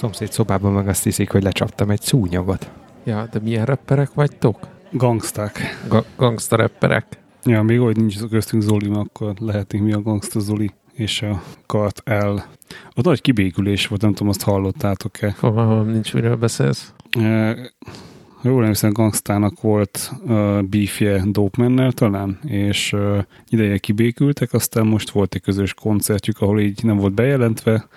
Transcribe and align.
Szomszéd 0.00 0.32
szobában 0.32 0.72
meg 0.72 0.88
azt 0.88 1.04
hiszik, 1.04 1.30
hogy 1.30 1.42
lecsaptam 1.42 1.90
egy 1.90 2.00
szúnyogot. 2.00 2.70
Ja, 3.04 3.28
de 3.32 3.38
milyen 3.38 3.64
rapperek 3.64 4.14
vagytok? 4.14 4.68
Gangsták. 4.92 5.58
Ga- 5.88 6.06
gangsta 6.16 6.56
rapperek? 6.56 7.06
Ja, 7.44 7.62
még 7.62 7.78
hogy 7.78 7.96
nincs 7.96 8.18
köztünk 8.30 8.62
Zoli, 8.62 8.88
mert 8.88 9.00
akkor 9.00 9.34
lehetnénk 9.38 9.84
mi 9.84 9.92
a 9.92 10.02
Gangsta 10.02 10.40
Zoli 10.40 10.70
és 10.92 11.22
a 11.22 11.42
Kart 11.66 12.02
el. 12.04 12.46
Ott 12.96 13.04
nagy 13.04 13.20
kibékülés 13.20 13.86
volt, 13.86 14.00
nem 14.00 14.12
tudom, 14.12 14.28
azt 14.28 14.42
hallottátok-e. 14.42 15.30
Fogalmam 15.30 15.88
nincs, 15.88 16.14
miről 16.14 16.36
beszélsz. 16.36 16.92
E, 17.10 17.54
ha 18.42 18.48
jól 18.48 18.60
emlékszem, 18.60 18.92
Gangstának 18.92 19.60
volt 19.60 20.12
uh, 20.22 20.62
beefje 20.62 21.22
Dopemannel 21.26 21.92
talán, 21.92 22.38
és 22.46 22.92
uh, 22.92 23.18
ideje 23.48 23.78
kibékültek, 23.78 24.52
aztán 24.52 24.86
most 24.86 25.10
volt 25.10 25.34
egy 25.34 25.42
közös 25.42 25.74
koncertjük, 25.74 26.40
ahol 26.40 26.60
így 26.60 26.84
nem 26.84 26.96
volt 26.96 27.12
bejelentve, 27.12 27.88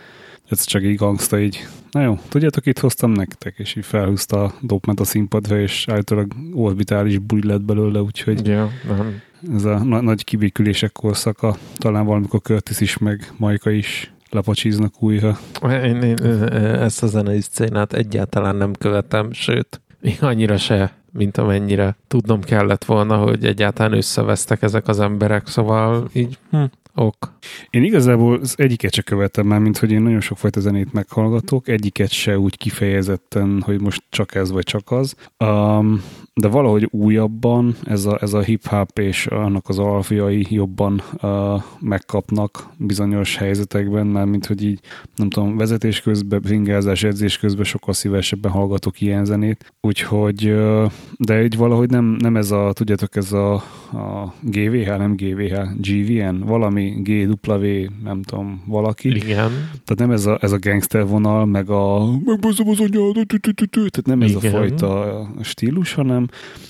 ez 0.49 0.63
csak 0.63 0.83
egy 0.83 0.95
gangsta 0.95 1.39
így, 1.39 1.67
na 1.91 2.01
jó, 2.01 2.19
tudjátok, 2.29 2.65
itt 2.65 2.79
hoztam 2.79 3.11
nektek, 3.11 3.55
és 3.57 3.75
így 3.75 3.85
felhúzta 3.85 4.43
a 4.43 4.53
Dopement 4.61 4.99
a 4.99 5.03
színpadra, 5.03 5.59
és 5.59 5.87
általában 5.87 6.51
orbitális 6.53 7.17
buli 7.17 7.47
lett 7.47 7.61
belőle, 7.61 8.01
úgyhogy 8.01 8.41
nem. 8.87 9.21
ez 9.55 9.63
a 9.63 9.83
na- 9.83 10.01
nagy 10.01 10.23
kibékülések 10.23 10.91
korszaka, 10.91 11.57
talán 11.75 12.05
valamikor 12.05 12.41
Curtis 12.41 12.79
is, 12.79 12.97
meg 12.97 13.31
Majka 13.37 13.69
is 13.69 14.13
lepacsíznak 14.29 15.03
újra. 15.03 15.37
Én, 15.63 16.01
én, 16.01 16.17
ezt 16.57 17.03
a 17.03 17.07
zenei 17.07 17.41
szcénát 17.41 17.93
egyáltalán 17.93 18.55
nem 18.55 18.73
követem, 18.73 19.31
sőt, 19.31 19.81
még 20.01 20.17
annyira 20.23 20.57
se, 20.57 20.93
mint 21.11 21.37
amennyire 21.37 21.95
tudnom 22.07 22.41
kellett 22.41 22.85
volna, 22.85 23.17
hogy 23.17 23.45
egyáltalán 23.45 23.93
összevesztek 23.93 24.61
ezek 24.61 24.87
az 24.87 24.99
emberek, 24.99 25.47
szóval 25.47 26.09
így, 26.13 26.37
hm, 26.49 26.63
ok. 26.95 27.37
Én 27.69 27.83
igazából 27.83 28.39
az 28.39 28.55
egyiket 28.57 28.93
se 28.93 29.01
követem 29.01 29.47
már, 29.47 29.59
mint 29.59 29.77
hogy 29.77 29.91
én 29.91 30.01
nagyon 30.01 30.21
sokfajta 30.21 30.59
zenét 30.59 30.93
meghallgatok, 30.93 31.67
egyiket 31.67 32.09
se 32.09 32.39
úgy 32.39 32.57
kifejezetten, 32.57 33.61
hogy 33.61 33.81
most 33.81 34.03
csak 34.09 34.35
ez 34.35 34.51
vagy 34.51 34.63
csak 34.63 34.91
az. 34.91 35.15
Um, 35.39 36.03
de 36.35 36.47
valahogy 36.47 36.87
újabban 36.91 37.75
ez 37.83 38.05
a, 38.05 38.17
ez 38.21 38.33
a 38.33 38.41
hip-hop 38.41 38.99
és 38.99 39.25
annak 39.25 39.69
az 39.69 39.79
alfiai 39.79 40.45
jobban 40.49 41.01
uh, 41.21 41.63
megkapnak 41.79 42.69
bizonyos 42.77 43.37
helyzetekben, 43.37 44.07
mert 44.07 44.27
mint 44.27 44.45
hogy 44.45 44.63
így, 44.63 44.79
nem 45.15 45.29
tudom, 45.29 45.57
vezetés 45.57 46.01
közben, 46.01 46.41
ringázás, 46.45 47.03
edzés 47.03 47.37
közben 47.37 47.63
sokkal 47.63 47.93
szívesebben 47.93 48.51
hallgatok 48.51 49.01
ilyen 49.01 49.25
zenét. 49.25 49.73
Úgyhogy, 49.81 50.49
uh, 50.49 50.91
de 51.17 51.43
így 51.43 51.57
valahogy 51.57 51.89
nem, 51.89 52.05
nem 52.05 52.37
ez 52.37 52.51
a, 52.51 52.71
tudjátok, 52.73 53.15
ez 53.15 53.31
a, 53.31 53.53
a 53.53 54.33
GVH, 54.41 54.97
nem 54.97 55.15
GVH, 55.15 55.59
GVN, 55.77 56.39
valami 56.45 56.93
GW, 57.03 57.65
nem 58.03 58.21
tudom, 58.21 58.63
valaki. 58.67 59.09
Igen. 59.15 59.51
Tehát 59.69 59.95
nem 59.95 60.11
ez 60.11 60.25
a, 60.25 60.37
ez 60.41 60.51
a 60.51 60.59
gangster 60.59 61.07
vonal, 61.07 61.45
meg 61.45 61.69
a 61.69 62.05
megbaszom 62.25 62.69
az 62.69 62.77
tü. 62.77 63.67
tehát 63.69 64.05
nem 64.05 64.21
ez 64.21 64.35
a 64.35 64.39
fajta 64.39 65.27
stílus, 65.41 65.93
hanem 65.93 66.22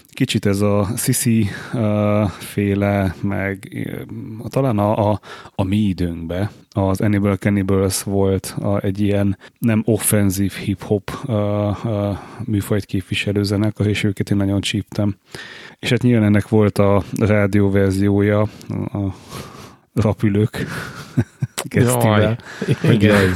kicsit 0.09 0.45
ez 0.45 0.61
a 0.61 0.87
Sisi 0.97 1.47
uh, 1.73 2.29
féle, 2.29 3.15
meg 3.21 3.85
uh, 4.39 4.47
talán 4.47 4.77
a, 4.77 5.11
a, 5.11 5.19
a 5.55 5.63
mi 5.63 5.77
időnkbe. 5.77 6.51
Az 6.69 7.01
Annibal 7.01 7.35
Cannibals 7.35 8.03
volt 8.03 8.55
a, 8.59 8.83
egy 8.83 9.01
ilyen 9.01 9.37
nem 9.57 9.81
offenzív 9.85 10.51
hip-hop 10.51 11.11
uh, 11.25 11.85
uh, 11.85 12.17
műfajt 12.45 12.85
képviselő 12.85 13.43
zenekar, 13.43 13.87
és 13.87 14.03
őket 14.03 14.29
én 14.29 14.37
nagyon 14.37 14.61
csíptem. 14.61 15.15
És 15.79 15.89
hát 15.89 16.01
nyilván 16.01 16.27
ennek 16.27 16.49
volt 16.49 16.77
a 16.77 17.03
rádió 17.17 17.69
verziója, 17.69 18.41
a 18.69 19.13
rapülők 19.93 20.57
gesztivel. 21.63 22.37
Jaj. 22.81 22.93
Igen. 22.93 23.33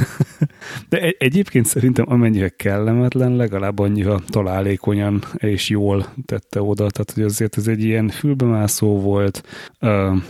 De 0.88 1.00
egy, 1.00 1.16
egyébként 1.18 1.66
szerintem 1.66 2.04
amennyire 2.08 2.48
kellemetlen, 2.48 3.36
legalább 3.36 3.78
annyira 3.78 4.20
találékonyan 4.28 5.22
és 5.36 5.68
jól 5.68 6.06
tette 6.26 6.62
oda. 6.62 6.90
Tehát, 6.90 7.10
hogy 7.14 7.22
azért 7.22 7.56
ez 7.56 7.66
egy 7.66 7.84
ilyen 7.84 8.08
fülbemászó 8.08 9.00
volt, 9.00 9.42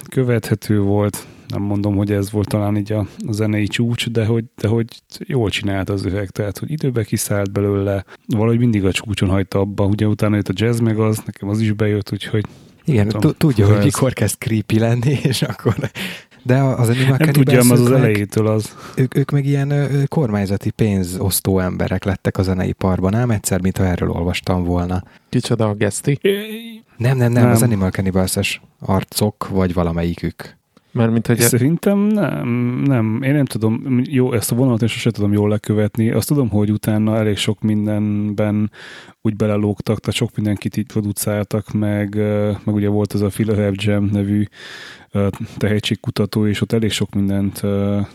követhető 0.09 0.81
volt, 0.81 1.27
nem 1.49 1.63
mondom, 1.63 1.97
hogy 1.97 2.13
ez 2.13 2.31
volt 2.31 2.49
talán 2.49 2.77
így 2.77 2.93
a, 2.93 3.07
a 3.27 3.33
zenei 3.33 3.67
csúcs, 3.67 4.09
de 4.11 4.25
hogy, 4.25 4.45
de 4.57 4.69
hogy 4.69 4.87
jól 5.19 5.51
csinált 5.51 5.91
az 5.91 6.05
üveg, 6.05 6.31
tehát 6.31 6.59
hogy 6.59 6.71
időbe 6.71 7.05
kiszállt 7.05 7.53
belőle, 7.53 8.05
valahogy 8.27 8.59
mindig 8.59 8.85
a 8.85 8.93
csúcson 8.93 9.29
hagyta 9.29 9.59
abba, 9.59 9.85
ugye 9.85 10.07
utána 10.07 10.37
jött 10.37 10.49
a 10.49 10.53
jazz 10.55 10.81
meg 10.81 10.99
az, 10.99 11.23
nekem 11.27 11.49
az 11.49 11.61
is 11.61 11.73
bejött, 11.73 12.13
úgyhogy 12.13 12.45
Igen, 12.85 13.09
tudom. 13.09 13.21
tu- 13.21 13.37
tudja, 13.37 13.67
hogy 13.67 13.85
mikor 13.85 14.13
kezd 14.13 14.39
creepy 14.39 14.79
lenni, 14.79 15.19
és 15.31 15.43
akkor... 15.43 15.75
De 16.49 16.63
az 16.63 16.89
Animal 16.89 17.17
nem 17.19 17.29
tudjam, 17.33 17.71
az 17.71 17.81
az 17.81 17.87
ők 17.87 17.93
meg- 17.93 17.99
elejétől 18.03 18.47
az. 18.47 18.75
Ők, 18.97 19.17
ők 19.17 19.31
meg 19.31 19.47
ilyen 19.47 19.71
ö, 19.71 20.05
kormányzati 20.07 20.71
pénzosztó 20.71 21.59
emberek 21.59 22.05
lettek 22.05 22.39
a 22.39 22.43
zeneiparban, 22.43 23.15
ám 23.15 23.31
egyszer, 23.31 23.61
mintha 23.61 23.85
erről 23.85 24.11
olvastam 24.11 24.65
volna. 24.65 25.03
Kicsoda 25.29 25.69
a 25.69 25.75
geszti? 25.75 26.19
Nem, 26.97 27.17
nem, 27.17 27.33
nem, 27.33 27.43
Nem. 27.43 27.53
az 27.53 27.63
Animal 27.63 27.91
cannibals 27.91 28.61
arcok, 28.81 29.49
vagy 29.49 29.75
valamelyikük. 29.75 30.58
Mert 30.99 31.13
mint 31.13 31.27
hogy 31.27 31.39
Szerintem 31.39 31.99
nem, 31.99 32.49
nem, 32.87 33.23
én 33.23 33.35
nem 33.35 33.45
tudom, 33.45 34.03
jó, 34.05 34.33
ezt 34.33 34.53
a 34.53 34.55
vonalat 34.55 34.83
én 34.83 34.89
sosem 34.89 35.13
tudom 35.13 35.33
jól 35.33 35.49
lekövetni. 35.49 36.11
Azt 36.11 36.29
tudom, 36.29 36.49
hogy 36.49 36.71
utána 36.71 37.17
elég 37.17 37.37
sok 37.37 37.61
mindenben 37.61 38.71
úgy 39.21 39.37
belelógtak, 39.37 40.01
tehát 40.01 40.17
sok 40.17 40.37
mindenkit 40.37 40.77
így 40.77 40.87
producáltak, 40.87 41.73
meg, 41.73 42.15
meg 42.65 42.75
ugye 42.75 42.89
volt 42.89 43.15
ez 43.15 43.21
a 43.21 43.29
Philip 43.29 43.83
Jam 43.83 44.05
nevű 44.13 44.45
tehetségkutató, 45.57 46.47
és 46.47 46.61
ott 46.61 46.73
elég 46.73 46.91
sok 46.91 47.15
mindent 47.15 47.63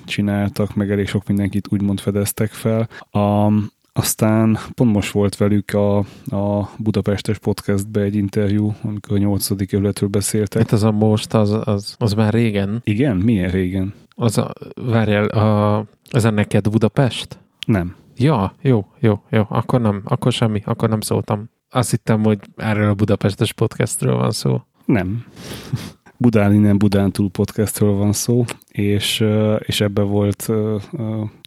csináltak, 0.05 0.75
meg 0.75 0.91
elég 0.91 1.07
sok 1.07 1.27
mindenkit 1.27 1.67
úgymond 1.69 1.99
fedeztek 1.99 2.51
fel. 2.51 2.89
A, 3.11 3.51
aztán 3.93 4.57
pont 4.73 4.91
most 4.91 5.11
volt 5.11 5.37
velük 5.37 5.73
a, 5.73 5.97
a 6.25 6.69
Budapestes 6.77 7.37
podcastbe 7.37 8.01
egy 8.01 8.15
interjú, 8.15 8.73
amikor 8.81 9.15
a 9.15 9.19
nyolcadik 9.19 9.71
évletről 9.71 10.09
beszéltek. 10.09 10.61
hát 10.61 10.71
az 10.71 10.83
a 10.83 10.91
most, 10.91 11.33
az, 11.33 11.51
az, 11.63 11.95
az 11.99 12.13
már 12.13 12.33
régen. 12.33 12.81
Igen? 12.83 13.17
Milyen 13.17 13.49
régen? 13.49 13.93
Az 14.15 14.37
a, 14.37 14.53
várjál, 14.75 15.25
a, 15.25 15.85
ez 16.09 16.25
a 16.25 16.29
neked 16.29 16.69
Budapest? 16.69 17.39
Nem. 17.65 17.95
Ja, 18.17 18.53
jó, 18.61 18.85
jó, 18.99 19.21
jó, 19.29 19.43
akkor 19.49 19.81
nem, 19.81 20.01
akkor 20.05 20.31
semmi, 20.31 20.61
akkor 20.65 20.89
nem 20.89 21.01
szóltam. 21.01 21.49
Azt 21.69 21.89
hittem, 21.91 22.23
hogy 22.23 22.39
erről 22.55 22.89
a 22.89 22.93
Budapestes 22.93 23.53
podcastről 23.53 24.15
van 24.15 24.31
szó. 24.31 24.61
Nem. 24.85 25.25
Budán 26.17 26.53
innen 26.53 26.77
Budán 26.77 27.11
túl 27.11 27.29
podcastről 27.29 27.91
van 27.91 28.11
szó, 28.11 28.45
és, 28.67 29.25
és 29.59 29.81
ebbe 29.81 30.01
volt 30.01 30.49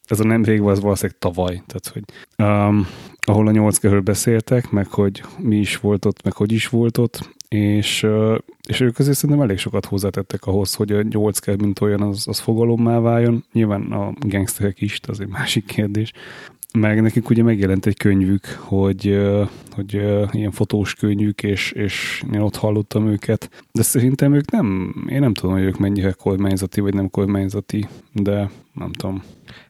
ez 0.06 0.20
a 0.20 0.24
nem 0.24 0.42
végben, 0.42 0.68
az 0.68 0.80
valószínűleg 0.80 1.18
tavaly, 1.18 1.62
tehát 1.66 1.90
hogy 1.92 2.04
um, 2.46 2.86
ahol 3.20 3.46
a 3.46 3.50
nyolc 3.50 3.78
körül 3.78 4.00
beszéltek, 4.00 4.70
meg 4.70 4.86
hogy 4.86 5.22
mi 5.38 5.56
is 5.56 5.76
volt 5.76 6.04
ott, 6.04 6.22
meg 6.22 6.32
hogy 6.32 6.52
is 6.52 6.68
volt 6.68 6.98
ott, 6.98 7.36
és, 7.48 8.02
ö, 8.02 8.36
és 8.68 8.80
ők 8.80 8.98
azért 8.98 9.16
szerintem 9.16 9.44
elég 9.44 9.58
sokat 9.58 9.84
hozzátettek 9.84 10.44
ahhoz, 10.44 10.74
hogy 10.74 10.92
a 10.92 11.02
nyolc 11.02 11.38
kell, 11.38 11.56
mint 11.56 11.80
olyan, 11.80 12.02
az, 12.02 12.28
az 12.28 12.38
fogalommá 12.38 12.98
váljon. 12.98 13.44
Nyilván 13.52 13.92
a 13.92 14.12
gangsterek 14.18 14.80
is, 14.80 15.00
az 15.08 15.20
egy 15.20 15.28
másik 15.28 15.64
kérdés. 15.64 16.12
Meg 16.72 17.02
nekik 17.02 17.30
ugye 17.30 17.42
megjelent 17.42 17.86
egy 17.86 17.96
könyvük, 17.96 18.44
hogy, 18.46 19.08
ö, 19.08 19.44
hogy 19.70 19.96
ö, 19.96 20.24
ilyen 20.32 20.50
fotós 20.50 20.94
könyvük, 20.94 21.42
és, 21.42 21.72
és 21.72 22.22
én 22.32 22.40
ott 22.40 22.56
hallottam 22.56 23.06
őket. 23.06 23.50
De 23.72 23.82
szerintem 23.82 24.34
ők 24.34 24.50
nem, 24.50 24.94
én 25.08 25.20
nem 25.20 25.34
tudom, 25.34 25.54
hogy 25.54 25.64
ők 25.64 25.78
mennyire 25.78 26.12
kormányzati, 26.12 26.80
vagy 26.80 26.94
nem 26.94 27.10
kormányzati, 27.10 27.86
de 28.12 28.50
nem 28.72 28.92
tudom. 28.92 29.22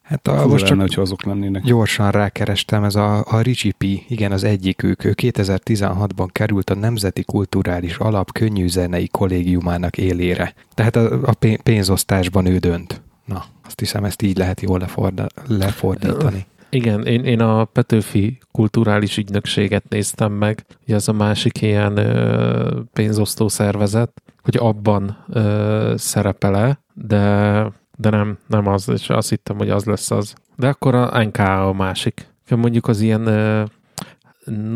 Hát 0.06 0.26
a, 0.26 0.32
Fura 0.32 0.46
most 0.46 0.68
lenne, 0.68 0.80
csak 0.80 0.86
hogyha 0.86 1.00
azok 1.00 1.24
lennének. 1.24 1.62
gyorsan 1.62 2.10
rákerestem, 2.10 2.84
ez 2.84 2.94
a, 2.94 3.24
a 3.28 3.40
Richie 3.40 3.72
P, 3.78 3.82
igen, 4.08 4.32
az 4.32 4.44
egyikük, 4.44 5.04
ő 5.04 5.14
2016-ban 5.22 6.28
került 6.32 6.70
a 6.70 6.74
Nemzeti 6.74 7.24
Kulturális 7.24 7.96
Alap 7.96 8.32
Könnyű 8.32 8.68
Zenei 8.68 9.08
Kollégiumának 9.08 9.98
élére. 9.98 10.54
Tehát 10.74 10.96
a, 10.96 11.18
a 11.22 11.32
pé- 11.32 11.62
pénzosztásban 11.62 12.46
ő 12.46 12.58
dönt. 12.58 13.02
Na, 13.24 13.44
azt 13.66 13.78
hiszem, 13.78 14.04
ezt 14.04 14.22
így 14.22 14.36
lehet 14.36 14.60
jól 14.60 14.78
leforda, 14.78 15.26
lefordítani. 15.46 16.46
Igen, 16.70 17.06
én, 17.06 17.24
én 17.24 17.40
a 17.40 17.64
Petőfi 17.64 18.38
kulturális 18.52 19.16
ügynökséget 19.16 19.88
néztem 19.88 20.32
meg, 20.32 20.64
hogy 20.84 20.94
az 20.94 21.08
a 21.08 21.12
másik 21.12 21.62
ilyen 21.62 21.96
ö, 21.96 22.80
pénzosztó 22.92 23.48
szervezet, 23.48 24.22
hogy 24.42 24.56
abban 24.56 25.24
ö, 25.28 25.94
szerepele, 25.96 26.80
de, 26.94 27.72
de 27.96 28.10
nem, 28.10 28.38
nem 28.46 28.66
az, 28.66 28.88
és 28.88 29.10
azt 29.10 29.28
hittem, 29.28 29.56
hogy 29.56 29.70
az 29.70 29.84
lesz 29.84 30.10
az. 30.10 30.34
De 30.56 30.68
akkor 30.68 30.94
a 30.94 31.22
NKA 31.22 31.68
a 31.68 31.72
másik. 31.72 32.28
Mondjuk 32.48 32.88
az 32.88 33.00
ilyen 33.00 33.26
ö, 33.26 33.64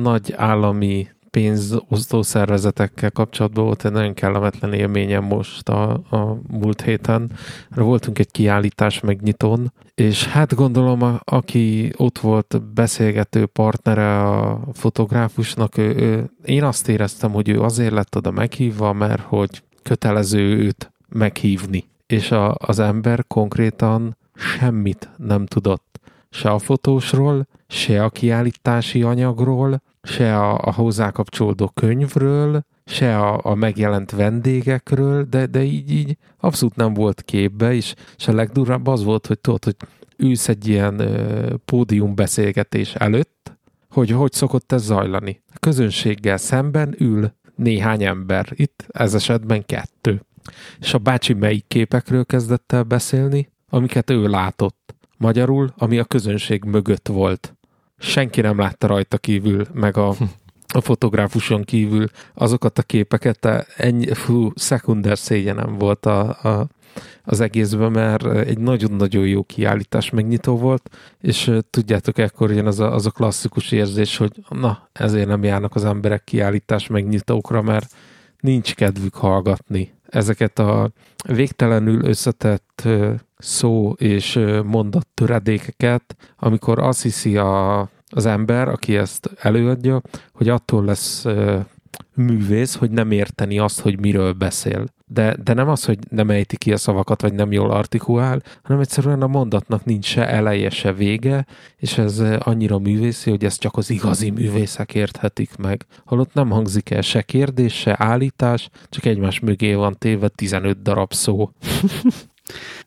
nagy 0.03 0.33
állami 0.37 1.09
pénzosztó 1.31 2.23
szervezetekkel 2.23 3.11
kapcsolatban 3.11 3.65
volt 3.65 3.85
egy 3.85 3.93
nagyon 3.93 4.15
kellemetlen 4.15 4.73
élményem 4.73 5.25
most 5.25 5.69
a, 5.69 5.91
a 5.93 6.39
múlt 6.49 6.83
héten. 6.83 7.31
Voltunk 7.75 8.19
egy 8.19 8.31
kiállítás 8.31 9.01
megnyitón, 9.01 9.73
és 9.95 10.27
hát 10.27 10.55
gondolom, 10.55 11.03
a, 11.03 11.21
aki 11.25 11.93
ott 11.97 12.19
volt 12.19 12.63
beszélgető 12.75 13.47
partnere 13.47 14.21
a 14.29 14.61
fotográfusnak, 14.73 15.79
ő, 15.79 15.95
ő, 15.95 16.31
én 16.45 16.65
azt 16.65 16.89
éreztem, 16.89 17.33
hogy 17.33 17.49
ő 17.49 17.61
azért 17.61 17.93
lett 17.93 18.17
oda 18.17 18.31
meghívva, 18.31 18.93
mert 18.93 19.23
hogy 19.23 19.63
kötelező 19.83 20.57
őt 20.59 20.93
meghívni. 21.09 21.85
És 22.11 22.31
a, 22.31 22.55
az 22.59 22.79
ember 22.79 23.25
konkrétan 23.27 24.17
semmit 24.35 25.11
nem 25.17 25.47
tudott 25.47 26.01
se 26.31 26.51
a 26.51 26.59
fotósról, 26.59 27.47
se 27.69 28.05
a 28.05 28.11
kiállítási 28.11 29.03
anyagról, 29.03 29.83
se 30.03 30.39
a, 30.39 30.59
a 30.59 30.73
hozzá 30.73 31.11
kapcsolódó 31.11 31.71
könyvről, 31.75 32.65
se 32.85 33.19
a, 33.19 33.41
a 33.43 33.55
megjelent 33.55 34.11
vendégekről, 34.11 35.25
de, 35.25 35.47
de 35.47 35.63
így, 35.63 35.91
így 35.91 36.17
abszolút 36.39 36.77
nem 36.77 36.95
volt 36.95 37.23
képbe, 37.23 37.75
és, 37.75 37.95
és 38.17 38.29
a 38.29 38.35
legdurvább 38.35 38.87
az 38.87 39.05
volt, 39.05 39.27
hogy 39.27 39.39
tudod, 39.39 39.65
hogy 39.65 39.77
ülsz 40.17 40.49
egy 40.49 40.69
ilyen 40.69 40.99
ö, 41.01 41.55
pódium 41.65 42.15
beszélgetés 42.15 42.95
előtt, 42.95 43.59
hogy 43.91 44.11
hogy 44.11 44.33
szokott 44.33 44.73
ez 44.73 44.83
zajlani. 44.83 45.43
A 45.55 45.59
közönséggel 45.59 46.37
szemben 46.37 46.95
ül 46.99 47.33
néhány 47.55 48.05
ember, 48.05 48.47
itt 48.55 48.87
ez 48.89 49.15
esetben 49.15 49.67
kettő. 49.67 50.23
És 50.81 50.95
a 50.95 50.99
bácsi 50.99 51.33
melyik 51.33 51.65
képekről 51.69 52.25
kezdett 52.25 52.73
el 52.73 52.83
beszélni, 52.83 53.49
amiket 53.69 54.11
ő 54.11 54.29
látott. 54.29 54.95
Magyarul, 55.17 55.73
ami 55.77 55.99
a 55.99 56.05
közönség 56.05 56.65
mögött 56.65 57.09
volt. 57.09 57.55
Senki 57.99 58.41
nem 58.41 58.59
látta 58.59 58.87
rajta 58.87 59.19
kívül, 59.19 59.67
meg 59.73 59.97
a, 59.97 60.15
a 60.75 60.81
fotográfuson 60.81 61.65
kívül 61.65 62.07
azokat 62.35 62.79
a 62.79 62.83
képeket, 62.83 63.47
ennyi, 63.77 64.15
fú, 64.15 64.53
szekunder 64.55 65.19
szégyenem 65.19 65.79
volt 65.79 66.07
a, 66.07 66.29
a, 66.29 66.69
az 67.25 67.41
egészben, 67.41 67.93
mert 67.93 68.27
egy 68.27 68.59
nagyon-nagyon 68.59 69.27
jó 69.27 69.43
kiállítás 69.43 70.11
megnyitó 70.11 70.57
volt, 70.57 70.91
és 71.21 71.51
tudjátok, 71.71 72.19
ekkor 72.19 72.53
jön 72.53 72.67
az 72.67 72.81
a, 72.81 72.95
az 72.95 73.07
a 73.07 73.11
klasszikus 73.11 73.73
érzés, 73.73 74.17
hogy 74.17 74.33
na, 74.49 74.89
ezért 74.93 75.27
nem 75.27 75.45
járnak 75.45 75.75
az 75.75 75.85
emberek 75.85 76.25
kiállítás 76.25 76.87
megnyitókra, 76.87 77.63
mert 77.63 77.95
nincs 78.41 78.75
kedvük 78.75 79.15
hallgatni 79.15 79.93
ezeket 80.11 80.59
a 80.59 80.91
végtelenül 81.29 82.05
összetett 82.05 82.89
szó 83.39 83.93
és 83.93 84.41
mondat 84.65 85.07
töredékeket, 85.15 86.17
amikor 86.37 86.79
azt 86.79 87.03
hiszi 87.03 87.37
a, 87.37 87.81
az 88.07 88.27
ember, 88.27 88.69
aki 88.69 88.97
ezt 88.97 89.31
előadja, 89.37 90.01
hogy 90.33 90.49
attól 90.49 90.85
lesz 90.85 91.25
művész, 92.15 92.75
hogy 92.75 92.91
nem 92.91 93.11
érteni 93.11 93.59
azt, 93.59 93.81
hogy 93.81 94.01
miről 94.01 94.33
beszél. 94.33 94.85
De, 95.13 95.37
de 95.45 95.55
nem 95.55 95.69
az, 95.69 95.85
hogy 95.85 95.99
nem 96.09 96.31
ejti 96.31 96.57
ki 96.57 96.73
a 96.73 96.77
szavakat, 96.77 97.23
vagy 97.23 97.33
nem 97.33 97.53
jól 97.53 97.71
artikulál, 97.71 98.43
hanem 98.63 98.81
egyszerűen 98.81 99.23
a 99.23 99.27
mondatnak 99.27 99.85
nincs 99.85 100.05
se 100.05 100.29
eleje, 100.29 100.71
se 100.71 100.93
vége, 100.93 101.47
és 101.77 101.99
ez 101.99 102.23
annyira 102.39 102.79
művészi, 102.79 103.31
hogy 103.31 103.45
ezt 103.45 103.61
csak 103.61 103.77
az 103.77 103.91
igazi 103.91 104.31
művészek 104.31 104.95
érthetik 104.95 105.57
meg. 105.57 105.87
Holott 106.05 106.35
nem 106.35 106.51
hangzik 106.51 106.91
el 106.91 107.01
se 107.01 107.23
kérdés, 107.23 107.75
se 107.75 107.95
állítás, 107.99 108.69
csak 108.89 109.05
egymás 109.05 109.41
mögé 109.41 109.75
van 109.75 109.97
téve 109.99 110.29
15 110.29 110.83
darab 110.83 111.13
szó. 111.13 111.51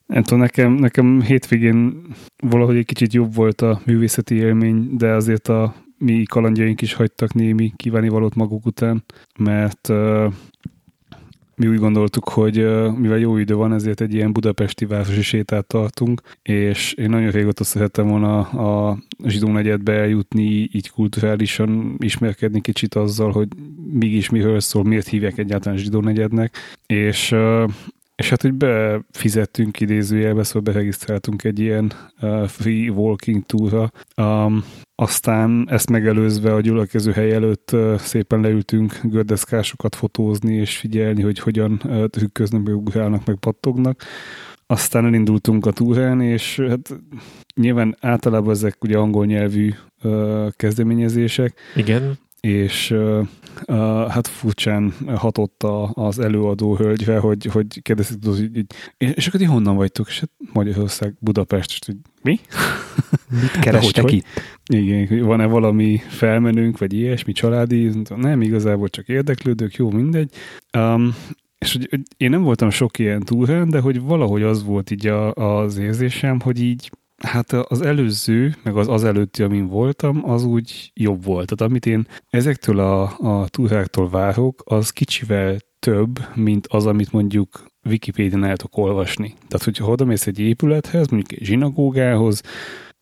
Nem 0.05 0.23
tudom, 0.23 0.39
nekem, 0.39 0.71
nekem 0.71 1.21
hétvégén 1.21 2.05
valahogy 2.37 2.75
egy 2.75 2.85
kicsit 2.85 3.13
jobb 3.13 3.35
volt 3.35 3.61
a 3.61 3.81
művészeti 3.85 4.35
élmény, 4.35 4.95
de 4.95 5.11
azért 5.11 5.47
a 5.47 5.75
mi 5.97 6.23
kalandjaink 6.23 6.81
is 6.81 6.93
hagytak 6.93 7.33
némi 7.33 7.73
kívánivalót 7.75 8.35
maguk 8.35 8.65
után, 8.65 9.03
mert 9.37 9.87
uh, 9.89 10.33
mi 11.63 11.69
úgy 11.69 11.79
gondoltuk, 11.79 12.29
hogy 12.29 12.55
mivel 12.97 13.17
jó 13.17 13.37
idő 13.37 13.55
van, 13.55 13.73
ezért 13.73 14.01
egy 14.01 14.13
ilyen 14.13 14.33
budapesti 14.33 14.85
városi 14.85 15.21
sétát 15.21 15.65
tartunk, 15.65 16.21
és 16.41 16.93
én 16.93 17.09
nagyon 17.09 17.31
régóta 17.31 17.63
szerettem 17.63 18.07
volna 18.07 18.39
a 18.39 18.97
zsidó 19.25 19.51
negyedbe 19.51 19.93
eljutni, 19.93 20.69
így 20.71 20.89
kulturálisan 20.89 21.95
ismerkedni 21.97 22.61
kicsit 22.61 22.95
azzal, 22.95 23.31
hogy 23.31 23.47
mégis 23.93 24.29
miről 24.29 24.59
szól, 24.59 24.83
miért 24.83 25.07
hívják 25.07 25.37
egyáltalán 25.37 25.77
zsidó 25.77 25.99
negyednek, 25.99 26.57
és 26.85 27.35
és 28.15 28.29
hát, 28.29 28.41
hogy 28.41 28.53
befizettünk 28.53 29.79
idézőjelbe, 29.79 30.43
szóval 30.43 30.61
beregisztráltunk 30.61 31.43
egy 31.43 31.59
ilyen 31.59 31.91
uh, 32.21 32.47
free 32.47 32.89
walking 32.89 33.45
túra. 33.45 33.91
Um, 34.17 34.63
aztán 34.95 35.67
ezt 35.69 35.89
megelőzve 35.89 36.53
a 36.53 36.61
gyülekező 36.61 37.11
hely 37.11 37.33
előtt 37.33 37.75
szépen 37.97 38.41
leültünk 38.41 38.99
gördeszkásokat 39.03 39.95
fotózni 39.95 40.55
és 40.55 40.77
figyelni, 40.77 41.21
hogy 41.21 41.39
hogyan 41.39 41.81
trükköznek, 42.09 42.63
meg 42.63 42.75
ugrálnak, 42.75 43.25
meg 43.25 43.35
pattognak. 43.35 44.03
Aztán 44.65 45.05
elindultunk 45.05 45.65
a 45.65 45.71
túrán, 45.71 46.21
és 46.21 46.59
hát 46.67 46.99
nyilván 47.55 47.97
általában 47.99 48.53
ezek 48.53 48.83
ugye 48.83 48.97
angol 48.97 49.25
nyelvű 49.25 49.73
kezdeményezések. 50.55 51.59
Igen 51.75 52.17
és 52.47 52.91
uh, 52.91 53.27
uh, 53.67 54.09
hát 54.09 54.27
furcsán 54.27 54.93
hatott 55.15 55.63
a, 55.63 55.91
az 55.93 56.19
előadó 56.19 56.75
hölgyre, 56.75 57.19
hogy, 57.19 57.45
hogy 57.45 57.81
kérdezik, 57.81 58.17
hogy, 58.25 58.49
hogy, 58.53 58.65
és 59.15 59.27
akkor 59.27 59.39
ti 59.39 59.45
honnan 59.45 59.75
vagytok? 59.75 60.07
És 60.07 60.19
hát 60.19 60.29
Magyarország, 60.53 61.15
Budapest, 61.19 61.71
és 61.71 61.79
hogy 61.85 61.95
mi? 62.21 62.39
Mit 63.41 63.59
kerestek 63.59 64.11
itt? 64.11 64.25
Igen, 64.73 65.25
van-e 65.25 65.45
valami 65.45 66.01
felmenőnk, 66.07 66.77
vagy 66.77 66.93
ilyesmi, 66.93 67.31
családi? 67.31 67.91
Nem, 68.15 68.41
igazából 68.41 68.89
csak 68.89 69.07
érdeklődők, 69.07 69.75
jó, 69.75 69.91
mindegy. 69.91 70.31
Um, 70.77 71.15
és 71.57 71.71
hogy, 71.71 71.87
hogy 71.89 72.01
én 72.17 72.29
nem 72.29 72.43
voltam 72.43 72.69
sok 72.69 72.99
ilyen 72.99 73.19
túrán, 73.19 73.69
de 73.69 73.79
hogy 73.79 74.01
valahogy 74.01 74.43
az 74.43 74.63
volt 74.63 74.91
így 74.91 75.07
a, 75.07 75.33
az 75.33 75.77
érzésem, 75.77 76.39
hogy 76.39 76.61
így 76.61 76.91
Hát 77.23 77.53
az 77.53 77.81
előző, 77.81 78.55
meg 78.63 78.75
az 78.75 78.87
az 78.87 79.03
előtti, 79.03 79.43
amin 79.43 79.67
voltam, 79.67 80.29
az 80.29 80.43
úgy 80.43 80.91
jobb 80.93 81.23
volt. 81.23 81.45
Tehát 81.45 81.71
amit 81.71 81.85
én 81.85 82.07
ezektől 82.29 82.79
a, 82.79 83.01
a 83.19 83.47
túráktól 83.47 84.09
várok, 84.09 84.61
az 84.65 84.89
kicsivel 84.89 85.57
több, 85.79 86.19
mint 86.35 86.67
az, 86.67 86.85
amit 86.85 87.11
mondjuk 87.11 87.63
Wikipédián 87.85 88.43
el 88.43 88.57
tudok 88.57 88.77
olvasni. 88.77 89.33
Tehát, 89.47 89.63
hogyha 89.63 89.87
oda 89.87 90.05
mész 90.05 90.27
egy 90.27 90.39
épülethez, 90.39 91.07
mondjuk 91.07 91.39
egy 91.39 91.47
zsinagógához, 91.47 92.41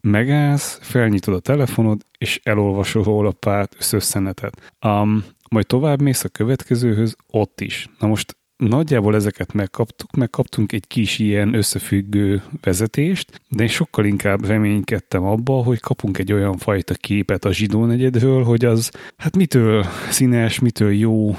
megállsz, 0.02 0.80
felnyitod 0.82 1.34
a 1.34 1.40
telefonod, 1.40 2.02
és 2.18 2.40
elolvasol 2.44 3.04
róla 3.04 3.32
pár 3.32 3.70
összösszenetet. 3.78 4.74
Um, 4.86 5.24
majd 5.50 5.66
tovább 5.66 6.02
mész 6.02 6.24
a 6.24 6.30
következőhöz, 6.30 7.16
ott 7.28 7.62
is. 7.62 7.90
Na 8.00 8.08
most 8.08 8.36
nagyjából 8.70 9.16
ezeket 9.16 9.54
megkaptuk, 9.54 10.16
megkaptunk 10.16 10.72
egy 10.72 10.88
kis 10.88 11.20
ilyen 11.20 11.54
összefüggő 11.54 12.44
vezetést, 12.62 13.42
de 13.50 13.64
én 13.64 13.70
sokkal 13.70 14.06
inkább 14.06 14.46
reménykedtem 14.46 15.24
abba, 15.24 15.54
hogy 15.54 15.80
kapunk 15.80 16.18
egy 16.18 16.34
olyan 16.34 16.58
fajta 16.58 16.94
képet 16.94 17.46
a 17.46 17.54
zsidó 17.54 17.86
negyedről, 17.86 18.44
hogy 18.44 18.66
az 18.66 18.92
hát 19.18 19.36
mitől 19.36 19.86
színes, 20.10 20.60
mitől 20.60 20.94
jó, 20.94 21.36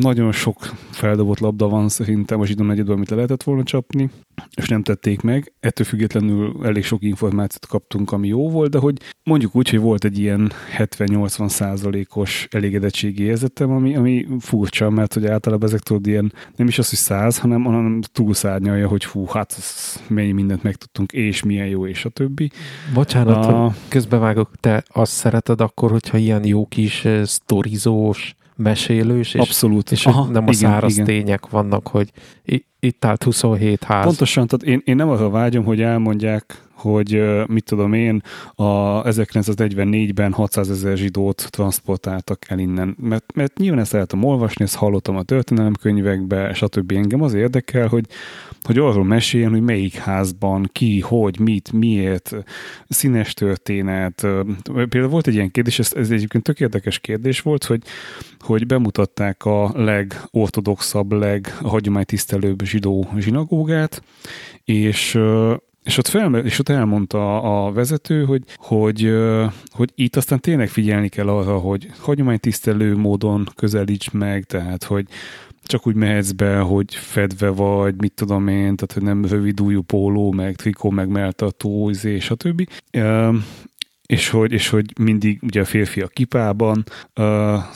nagyon 0.00 0.32
sok 0.32 0.58
feldobott 0.90 1.38
labda 1.38 1.68
van 1.68 1.88
szerintem 1.88 2.40
a 2.40 2.46
zsidó 2.46 2.64
negyedből, 2.64 2.94
amit 2.94 3.10
le 3.10 3.16
lehetett 3.16 3.42
volna 3.42 3.62
csapni, 3.62 4.10
és 4.56 4.68
nem 4.68 4.82
tették 4.82 5.20
meg. 5.20 5.52
Ettől 5.60 5.86
függetlenül 5.86 6.56
elég 6.62 6.84
sok 6.84 7.02
információt 7.02 7.66
kaptunk, 7.66 8.12
ami 8.12 8.28
jó 8.28 8.50
volt, 8.50 8.70
de 8.70 8.78
hogy 8.78 8.96
mondjuk 9.22 9.56
úgy, 9.56 9.70
hogy 9.70 9.78
volt 9.78 10.04
egy 10.04 10.18
ilyen 10.18 10.52
70-80 10.78 11.48
százalékos 11.48 12.48
elégedettségi 12.50 13.22
érzetem, 13.22 13.70
ami, 13.70 13.96
ami 13.96 14.26
furcsa, 14.40 14.90
mert 14.90 15.14
hogy 15.14 15.26
általában 15.26 15.68
ezek 15.68 15.80
tudod 15.80 16.06
ilyen 16.06 16.32
nem 16.56 16.66
is 16.66 16.78
az, 16.78 16.88
hogy 16.88 16.98
száz, 16.98 17.38
hanem, 17.38 17.64
hanem 17.64 18.00
túlszárnyalja, 18.12 18.88
hogy 18.88 19.04
hú, 19.04 19.26
hát 19.26 19.56
mennyi 20.08 20.32
mindent 20.32 20.62
megtudtunk, 20.62 21.12
és 21.12 21.42
milyen 21.42 21.66
jó, 21.66 21.86
és 21.86 22.04
a 22.04 22.08
többi. 22.08 22.50
Bocsánat, 22.94 23.44
a... 23.46 23.74
közbevágok, 23.88 24.50
te 24.60 24.82
azt 24.86 25.12
szereted 25.12 25.60
akkor, 25.60 25.90
hogyha 25.90 26.16
ilyen 26.16 26.44
jó 26.44 26.66
kis 26.66 27.04
eh, 27.04 27.24
sztorizós, 27.24 28.36
mesélős, 28.56 29.34
és, 29.34 29.40
Abszolút. 29.40 29.90
és 29.90 30.06
Aha, 30.06 30.24
nem 30.24 30.46
a 30.46 30.50
igen, 30.50 30.70
száraz 30.70 30.92
igen. 30.92 31.04
tények 31.04 31.48
vannak, 31.48 31.88
hogy 31.88 32.10
itt 32.80 33.04
állt 33.04 33.22
27 33.22 33.84
ház. 33.84 34.04
Pontosan, 34.04 34.46
tehát 34.46 34.76
én, 34.76 34.82
én 34.84 34.96
nem 34.96 35.08
arra 35.08 35.30
vágyom, 35.30 35.64
hogy 35.64 35.80
elmondják 35.82 36.64
hogy 36.76 37.22
mit 37.46 37.64
tudom 37.64 37.92
én, 37.92 38.22
a 38.54 39.02
1944-ben 39.02 40.32
600 40.32 40.70
ezer 40.70 40.96
zsidót 40.96 41.46
transportáltak 41.50 42.50
el 42.50 42.58
innen. 42.58 42.96
Mert, 43.00 43.32
mert 43.34 43.58
nyilván 43.58 43.80
ezt 43.80 43.92
lehetem 43.92 44.24
olvasni, 44.24 44.64
ezt 44.64 44.74
hallottam 44.74 45.16
a 45.16 45.22
történelemkönyvekbe, 45.22 46.54
stb. 46.54 46.92
Engem 46.92 47.22
az 47.22 47.34
érdekel, 47.34 47.88
hogy, 47.88 48.06
hogy 48.66 48.78
arról 48.78 49.04
meséljen, 49.04 49.50
hogy 49.50 49.60
melyik 49.60 49.94
házban, 49.94 50.68
ki, 50.72 51.00
hogy, 51.00 51.38
mit, 51.38 51.72
miért, 51.72 52.34
színes 52.88 53.34
történet. 53.34 54.26
Például 54.64 55.08
volt 55.08 55.26
egy 55.26 55.34
ilyen 55.34 55.50
kérdés, 55.50 55.78
ez, 55.78 55.92
ez 55.94 56.10
egyébként 56.10 56.44
tök 56.44 56.60
érdekes 56.60 56.98
kérdés 56.98 57.40
volt, 57.40 57.64
hogy, 57.64 57.82
hogy 58.38 58.66
bemutatták 58.66 59.44
a 59.44 59.72
legortodoxabb, 59.74 61.12
leghagyománytisztelőbb 61.12 62.62
zsidó 62.62 63.08
zsinagógát, 63.18 64.02
és 64.64 65.18
és 65.86 65.98
ott, 65.98 66.06
fel, 66.06 66.34
és 66.34 66.58
ott 66.58 66.68
elmondta 66.68 67.42
a 67.42 67.72
vezető, 67.72 68.24
hogy, 68.24 68.42
hogy, 68.56 69.14
hogy 69.70 69.92
itt 69.94 70.16
aztán 70.16 70.40
tényleg 70.40 70.68
figyelni 70.68 71.08
kell 71.08 71.28
arra, 71.28 71.58
hogy 71.58 71.90
hagyománytisztelő 71.98 72.96
módon 72.96 73.48
közelíts 73.56 74.10
meg, 74.10 74.44
tehát 74.44 74.84
hogy 74.84 75.06
csak 75.66 75.86
úgy 75.86 75.94
mehetsz 75.94 76.30
be, 76.30 76.58
hogy 76.58 76.94
fedve 76.94 77.48
vagy, 77.48 77.94
mit 78.00 78.12
tudom 78.12 78.48
én, 78.48 78.76
tehát 78.76 78.92
hogy 78.92 79.02
nem 79.02 79.24
rövid 79.24 79.60
újú 79.60 79.82
póló, 79.82 80.32
meg 80.32 80.56
trikó, 80.56 80.90
meg 80.90 81.08
melltartó, 81.08 81.90
izé, 81.90 82.18
stb. 82.18 82.68
és 84.06 84.28
hogy, 84.28 84.52
és 84.52 84.68
hogy 84.68 84.92
mindig 84.98 85.38
ugye 85.42 85.60
a 85.60 85.64
férfiak 85.64 86.12
kipában 86.12 86.84
uh, 87.16 87.24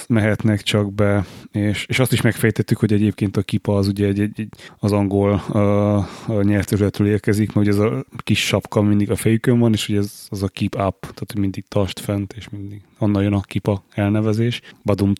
mehetnek 0.09 0.63
csak 0.63 0.93
be, 0.93 1.27
és, 1.53 1.87
és 1.89 1.99
azt 1.99 2.13
is 2.13 2.21
megfejtettük, 2.21 2.79
hogy 2.79 2.93
egyébként 2.93 3.37
a 3.37 3.43
kipa 3.43 3.77
az 3.77 3.89
ugye 3.89 4.07
egy, 4.07 4.21
egy, 4.21 4.41
egy 4.41 4.49
az 4.79 4.93
angol 4.93 5.43
uh, 5.49 6.43
nyelvterületről 6.43 7.09
érkezik, 7.09 7.53
mert 7.53 7.69
ugye 7.69 7.83
az 7.83 7.93
a 7.93 8.05
kis 8.19 8.47
sapka 8.47 8.83
mindig 8.83 9.11
a 9.11 9.17
fejükön 9.17 9.59
van, 9.59 9.73
és 9.73 9.89
ugye 9.89 9.99
ez 9.99 10.27
az 10.29 10.43
a 10.43 10.49
keep 10.49 10.75
up, 10.75 11.01
tehát 11.01 11.35
mindig 11.39 11.65
tast 11.69 12.01
fent, 12.01 12.33
és 12.37 12.49
mindig 12.49 12.83
onnan 12.99 13.23
jön 13.23 13.33
a 13.33 13.41
kipa 13.41 13.85
elnevezés. 13.95 14.61
Badum 14.83 15.13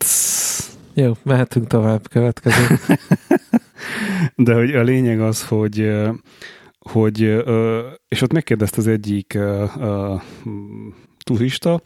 Jó, 0.95 1.13
mehetünk 1.23 1.67
tovább, 1.67 2.09
következő. 2.09 2.77
De 4.37 4.55
hogy 4.55 4.75
a 4.75 4.83
lényeg 4.83 5.21
az, 5.21 5.47
hogy 5.47 5.91
hogy, 6.79 7.21
és 8.09 8.23
ott 8.23 8.33
megkérdezte 8.33 8.79
az 8.79 8.87
egyik 8.87 9.39
turista, 11.25 11.83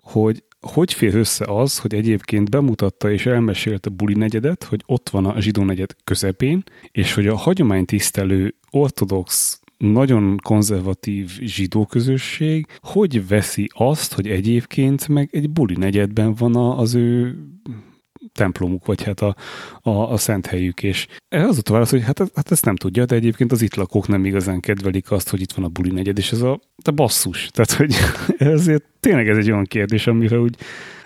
hogy 0.00 0.44
hogy 0.60 0.92
fér 0.92 1.14
össze 1.14 1.44
az, 1.44 1.78
hogy 1.78 1.94
egyébként 1.94 2.50
bemutatta 2.50 3.10
és 3.10 3.26
elmesélte 3.26 3.90
buli 3.90 4.14
negyedet, 4.14 4.64
hogy 4.64 4.82
ott 4.86 5.08
van 5.08 5.26
a 5.26 5.40
zsidó 5.40 5.64
negyed 5.64 5.96
közepén, 6.04 6.62
és 6.90 7.14
hogy 7.14 7.26
a 7.26 7.36
hagyománytisztelő 7.36 8.54
ortodox 8.70 9.60
nagyon 9.76 10.36
konzervatív 10.42 11.30
zsidó 11.40 11.86
közösség 11.86 12.66
hogy 12.82 13.28
veszi 13.28 13.70
azt, 13.74 14.12
hogy 14.12 14.28
egyébként 14.28 15.08
meg 15.08 15.28
egy 15.32 15.50
buli 15.50 15.74
negyedben 15.76 16.34
van 16.34 16.56
az 16.56 16.94
ő 16.94 17.38
templomuk, 18.34 18.86
vagy 18.86 19.02
hát 19.02 19.20
a, 19.20 19.36
a, 19.80 19.90
a 19.90 20.16
szent 20.16 20.46
helyük, 20.46 20.82
és 20.82 21.06
az 21.28 21.60
a 21.64 21.72
válasz, 21.72 21.90
hogy 21.90 22.02
hát, 22.02 22.18
hát 22.18 22.50
ezt 22.50 22.64
nem 22.64 22.76
tudja, 22.76 23.04
de 23.04 23.14
egyébként 23.14 23.52
az 23.52 23.62
itt 23.62 23.74
lakók 23.74 24.08
nem 24.08 24.24
igazán 24.24 24.60
kedvelik 24.60 25.10
azt, 25.10 25.28
hogy 25.28 25.40
itt 25.40 25.52
van 25.52 25.64
a 25.64 25.68
buli 25.68 25.90
negyed, 25.90 26.18
és 26.18 26.32
ez 26.32 26.40
a 26.40 26.60
de 26.82 26.90
basszus. 26.90 27.48
Tehát, 27.52 27.72
hogy 27.72 27.94
ezért 28.54 28.84
tényleg 29.00 29.28
ez 29.28 29.36
egy 29.36 29.50
olyan 29.50 29.64
kérdés, 29.64 30.06
amire 30.06 30.38
úgy 30.38 30.56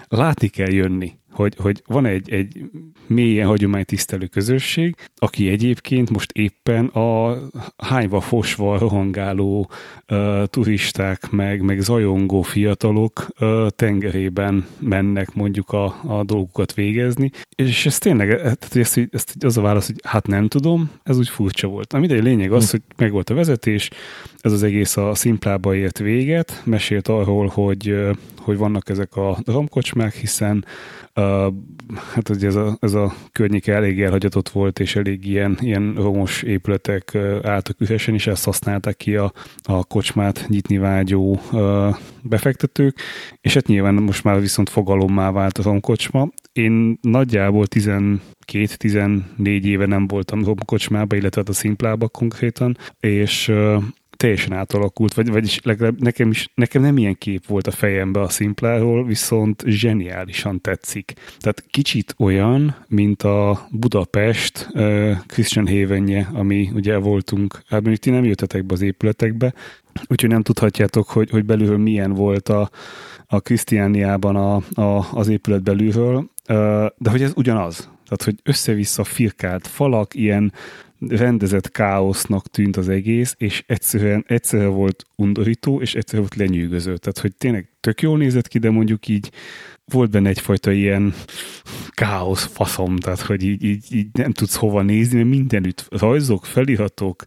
látni 0.09 0.49
kell 0.49 0.73
jönni 0.73 1.19
hogy, 1.39 1.55
hogy 1.59 1.83
van 1.87 2.07
egy, 2.07 2.31
egy 2.31 2.61
mélyen 3.07 3.47
hagyománytisztelő 3.47 4.27
közösség, 4.27 4.95
aki 5.17 5.49
egyébként 5.49 6.11
most 6.11 6.33
éppen 6.33 6.87
a 6.87 7.39
hányva 7.77 8.21
fosva 8.21 8.79
rohangáló 8.79 9.71
uh, 10.09 10.45
turisták, 10.45 11.31
meg, 11.31 11.61
meg 11.61 11.81
zajongó 11.81 12.43
fiatalok 12.43 13.27
uh, 13.41 13.69
tengerében 13.69 14.67
mennek 14.79 15.35
mondjuk 15.35 15.71
a, 15.71 15.85
a 16.07 16.25
dolgokat 16.25 16.75
végezni, 16.75 17.31
és 17.57 17.87
ez 17.87 17.99
tényleg, 17.99 18.29
tehát 18.29 18.77
ezt, 18.77 19.09
ezt 19.11 19.37
az 19.41 19.57
a 19.57 19.61
válasz, 19.61 19.87
hogy 19.87 20.01
hát 20.05 20.27
nem 20.27 20.49
tudom, 20.49 20.91
ez 21.03 21.19
úgy 21.19 21.29
furcsa 21.29 21.69
volt. 21.69 21.93
Ami 21.93 22.13
egy 22.13 22.23
lényeg 22.23 22.53
az, 22.53 22.65
hm. 22.65 22.71
hogy 22.71 22.83
meg 22.97 23.13
volt 23.13 23.31
a 23.31 23.35
vezetés, 23.35 23.91
ez 24.41 24.53
az 24.53 24.63
egész 24.63 24.97
a 24.97 25.15
szimplába 25.15 25.75
ért 25.75 25.99
véget, 25.99 26.63
mesélt 26.65 27.09
arról, 27.09 27.47
hogy, 27.47 27.95
hogy 28.39 28.57
vannak 28.57 28.89
ezek 28.89 29.17
a 29.17 29.39
romkocsmák, 29.45 30.15
hiszen 30.15 30.65
Uh, 31.19 31.55
hát 32.15 32.29
ugye 32.29 32.47
ez 32.47 32.55
a, 32.55 32.77
ez 32.81 32.95
a 32.95 33.15
környék 33.33 33.67
elég 33.67 34.03
elhagyatott 34.03 34.49
volt, 34.49 34.79
és 34.79 34.97
elég 34.97 35.27
ilyen, 35.27 35.59
ilyen 35.61 35.95
romos 35.95 36.43
épületek 36.43 37.11
uh, 37.15 37.39
álltak 37.43 37.81
ühesen, 37.81 38.15
és 38.15 38.27
ezt 38.27 38.45
használták 38.45 38.97
ki 38.97 39.17
a, 39.17 39.33
a 39.63 39.85
kocsmát 39.85 40.45
nyitni 40.49 40.79
vágyó 40.79 41.41
uh, 41.53 41.97
befektetők, 42.23 42.99
és 43.41 43.55
hát 43.55 43.67
nyilván 43.67 43.95
most 43.95 44.25
már 44.25 44.41
viszont 44.41 44.69
fogalommá 44.69 45.31
vált 45.31 45.59
a 45.59 45.63
romkocsma. 45.63 46.29
Én 46.53 46.99
nagyjából 47.01 47.67
12-14 47.71 48.21
éve 49.45 49.87
nem 49.87 50.07
voltam 50.07 50.45
romkocsmába, 50.45 51.17
illetve 51.17 51.41
hát 51.41 51.51
a 51.51 51.53
szimplába 51.53 52.09
konkrétan, 52.09 52.77
és 53.01 53.53
teljesen 54.19 54.53
átalakult, 54.53 55.15
vagy, 55.15 55.31
vagyis 55.31 55.61
legalább 55.63 56.01
nekem, 56.01 56.31
is, 56.31 56.49
nekem 56.55 56.83
nem 56.83 56.99
ilyen 56.99 57.19
kép 57.19 57.47
volt 57.47 57.67
a 57.67 57.71
fejembe 57.71 58.21
a 58.21 58.29
szimpláról, 58.29 59.05
viszont 59.05 59.63
zseniálisan 59.67 60.61
tetszik. 60.61 61.13
Tehát 61.39 61.65
kicsit 61.71 62.15
olyan, 62.19 62.77
mint 62.89 63.23
a 63.23 63.67
Budapest 63.71 64.69
uh, 64.73 65.13
Christian 65.27 65.67
Havenje, 65.67 66.29
ami 66.33 66.71
ugye 66.75 66.97
voltunk, 66.97 67.53
hát 67.55 67.81
mondjuk 67.81 67.99
ti 67.99 68.11
nem 68.11 68.25
jöttetek 68.25 68.65
be 68.65 68.75
az 68.75 68.81
épületekbe, 68.81 69.55
úgyhogy 70.07 70.31
nem 70.31 70.43
tudhatjátok, 70.43 71.09
hogy, 71.09 71.31
hogy 71.31 71.45
belülről 71.45 71.79
milyen 71.79 72.13
volt 72.13 72.49
a, 72.49 72.71
a 73.27 73.41
Krisztiániában 73.41 74.37
a, 74.37 74.81
a, 74.83 75.09
az 75.13 75.29
épület 75.29 75.63
belülről, 75.63 76.31
de 76.97 77.11
hogy 77.11 77.23
ez 77.23 77.33
ugyanaz. 77.37 77.89
Tehát, 78.09 78.23
hogy 78.25 78.41
össze-vissza 78.43 79.05
firkált 79.05 79.67
falak, 79.67 80.15
ilyen 80.15 80.53
rendezett 81.09 81.71
káosznak 81.71 82.49
tűnt 82.49 82.77
az 82.77 82.89
egész, 82.89 83.35
és 83.39 83.65
egyszerűen, 83.67 84.25
egyszerűen 84.29 84.73
volt 84.73 85.05
undorító, 85.17 85.81
és 85.81 85.95
egyszerűen 85.95 86.29
volt 86.29 86.49
lenyűgöző. 86.49 86.97
Tehát, 86.97 87.19
hogy 87.19 87.37
tényleg 87.37 87.69
tök 87.81 88.01
jól 88.01 88.19
nézett 88.19 88.49
ki, 88.49 88.59
de 88.59 88.71
mondjuk 88.71 89.09
így 89.09 89.31
volt 89.93 90.11
benne 90.11 90.29
egyfajta 90.29 90.71
ilyen 90.71 91.15
káosz 91.91 92.45
faszom, 92.45 92.97
tehát 92.97 93.21
hogy 93.21 93.43
így, 93.43 93.65
így, 93.65 93.85
így 93.95 94.09
nem 94.13 94.33
tudsz 94.33 94.57
hova 94.57 94.83
nézni, 94.83 95.17
mert 95.17 95.29
mindenütt 95.29 95.87
rajzok, 95.91 96.47
feliratok, 96.47 97.23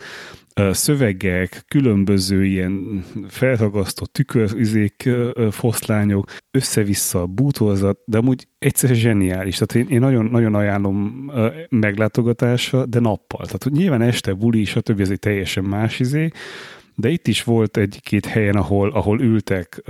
szövegek, 0.72 1.64
különböző 1.68 2.46
ilyen 2.46 3.04
felragasztó 3.28 4.06
tükörizék, 4.06 5.10
foszlányok, 5.52 6.32
össze-vissza 6.52 7.26
bútorzat, 7.26 8.00
de 8.06 8.18
amúgy 8.18 8.48
egyszerűen 8.60 9.00
zseniális. 9.00 9.58
Tehát 9.58 9.88
én, 9.88 9.96
én 9.96 10.00
nagyon, 10.00 10.26
nagyon 10.26 10.56
ajánlom 10.56 11.32
meglátogatásra, 11.70 12.86
de 12.86 13.00
nappal. 13.00 13.46
Tehát 13.46 13.64
hogy 13.64 13.72
nyilván 13.72 14.02
este 14.02 14.34
buli, 14.34 14.66
stb. 14.66 15.00
ez 15.00 15.10
egy 15.10 15.20
teljesen 15.20 15.64
más 15.64 16.00
izé, 16.00 16.32
de 17.02 17.10
itt 17.10 17.28
is 17.28 17.44
volt 17.44 17.78
egy-két 17.78 18.26
helyen, 18.26 18.56
ahol, 18.56 18.90
ahol 18.90 19.22
ültek, 19.22 19.84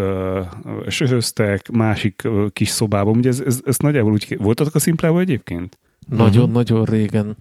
söröztek, 0.87 1.71
másik 1.71 2.27
kis 2.53 2.69
szobában. 2.69 3.17
Ugye 3.17 3.29
ez, 3.29 3.39
ez, 3.39 3.59
ez 3.65 3.77
nagyjából 3.77 4.11
úgy 4.11 4.37
voltatok 4.39 4.75
a 4.75 4.79
szimplában 4.79 5.21
egyébként? 5.21 5.77
Nagyon-nagyon 6.07 6.85
régen. 6.85 7.37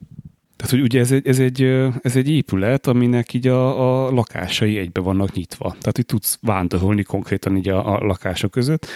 Tehát, 0.60 0.74
hogy 0.74 0.84
ugye 0.84 1.00
ez 1.00 1.12
egy, 1.12 1.26
ez 1.26 1.38
egy, 1.38 1.62
ez 2.02 2.16
egy 2.16 2.30
épület, 2.30 2.86
aminek 2.86 3.32
így 3.34 3.46
a, 3.46 4.06
a 4.06 4.10
lakásai 4.10 4.78
egybe 4.78 5.00
vannak 5.00 5.32
nyitva. 5.32 5.68
Tehát, 5.68 5.96
hogy 5.96 6.06
tudsz 6.06 6.38
vándorolni 6.42 7.02
konkrétan 7.02 7.56
így 7.56 7.68
a, 7.68 7.94
a 7.94 8.04
lakások 8.04 8.50
között. 8.50 8.86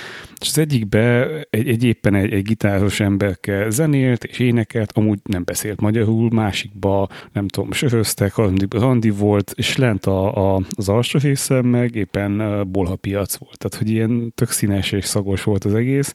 És 0.40 0.49
az 0.49 0.59
egyikbe 0.59 1.26
egy, 1.50 1.68
egy 1.68 1.85
éppen 1.85 2.14
egy, 2.14 2.33
egy 2.33 2.42
gitáros 2.42 3.00
emberke 3.00 3.71
zenélt 3.71 4.25
és 4.25 4.38
énekelt, 4.38 4.92
amúgy 4.92 5.18
nem 5.23 5.44
beszélt 5.44 5.80
magyarul, 5.80 6.30
másikba 6.33 7.09
nem 7.33 7.49
tudom, 7.49 7.73
söröztek, 7.73 8.35
randi 8.71 9.11
volt, 9.11 9.52
és 9.56 9.76
lent 9.76 10.06
a, 10.06 10.54
a, 10.54 10.61
az 10.71 10.88
alsó 10.88 11.18
részen 11.18 11.64
meg 11.64 11.94
éppen 11.94 12.62
bolha 12.71 12.97
piac 12.97 13.37
volt. 13.37 13.59
Tehát, 13.59 13.76
hogy 13.78 13.90
ilyen 13.90 14.33
tök 14.35 14.50
színes 14.50 14.92
és 14.92 15.04
szagos 15.04 15.42
volt 15.42 15.64
az 15.64 15.75
egész. 15.75 16.14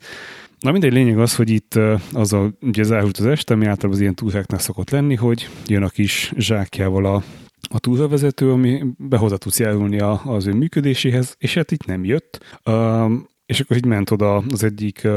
Na 0.60 0.72
mindegy, 0.72 0.94
lényeg 0.94 1.20
az, 1.20 1.36
hogy 1.36 1.50
itt 1.50 1.80
az 2.14 2.34
a, 2.34 2.52
ugye 2.62 2.84
zárult 2.84 3.18
az 3.18 3.26
este, 3.26 3.54
ami 3.54 3.66
általában 3.66 3.96
az 3.96 4.02
ilyen 4.02 4.16
túráknál 4.16 4.60
szokott 4.60 4.90
lenni, 4.90 5.16
hogy 5.16 5.50
jön 5.68 5.84
a 5.84 5.90
kis 5.90 6.34
zsákjával 6.38 7.06
a, 7.06 7.24
a 7.70 7.80
túravezető, 7.80 8.52
ami 8.52 8.84
behozzá 8.98 9.36
tudsz 9.36 9.60
járulni 9.60 10.00
az 10.24 10.48
ő 10.48 10.54
működéséhez, 10.54 11.36
és 11.38 11.54
hát 11.54 11.72
itt 11.72 11.86
nem 11.86 12.04
jött. 12.04 12.60
Um, 12.66 13.29
és 13.50 13.60
akkor 13.60 13.78
így 13.78 13.86
ment 13.86 14.12
oda 14.12 14.44
az 14.52 14.64
egyik 14.64 15.08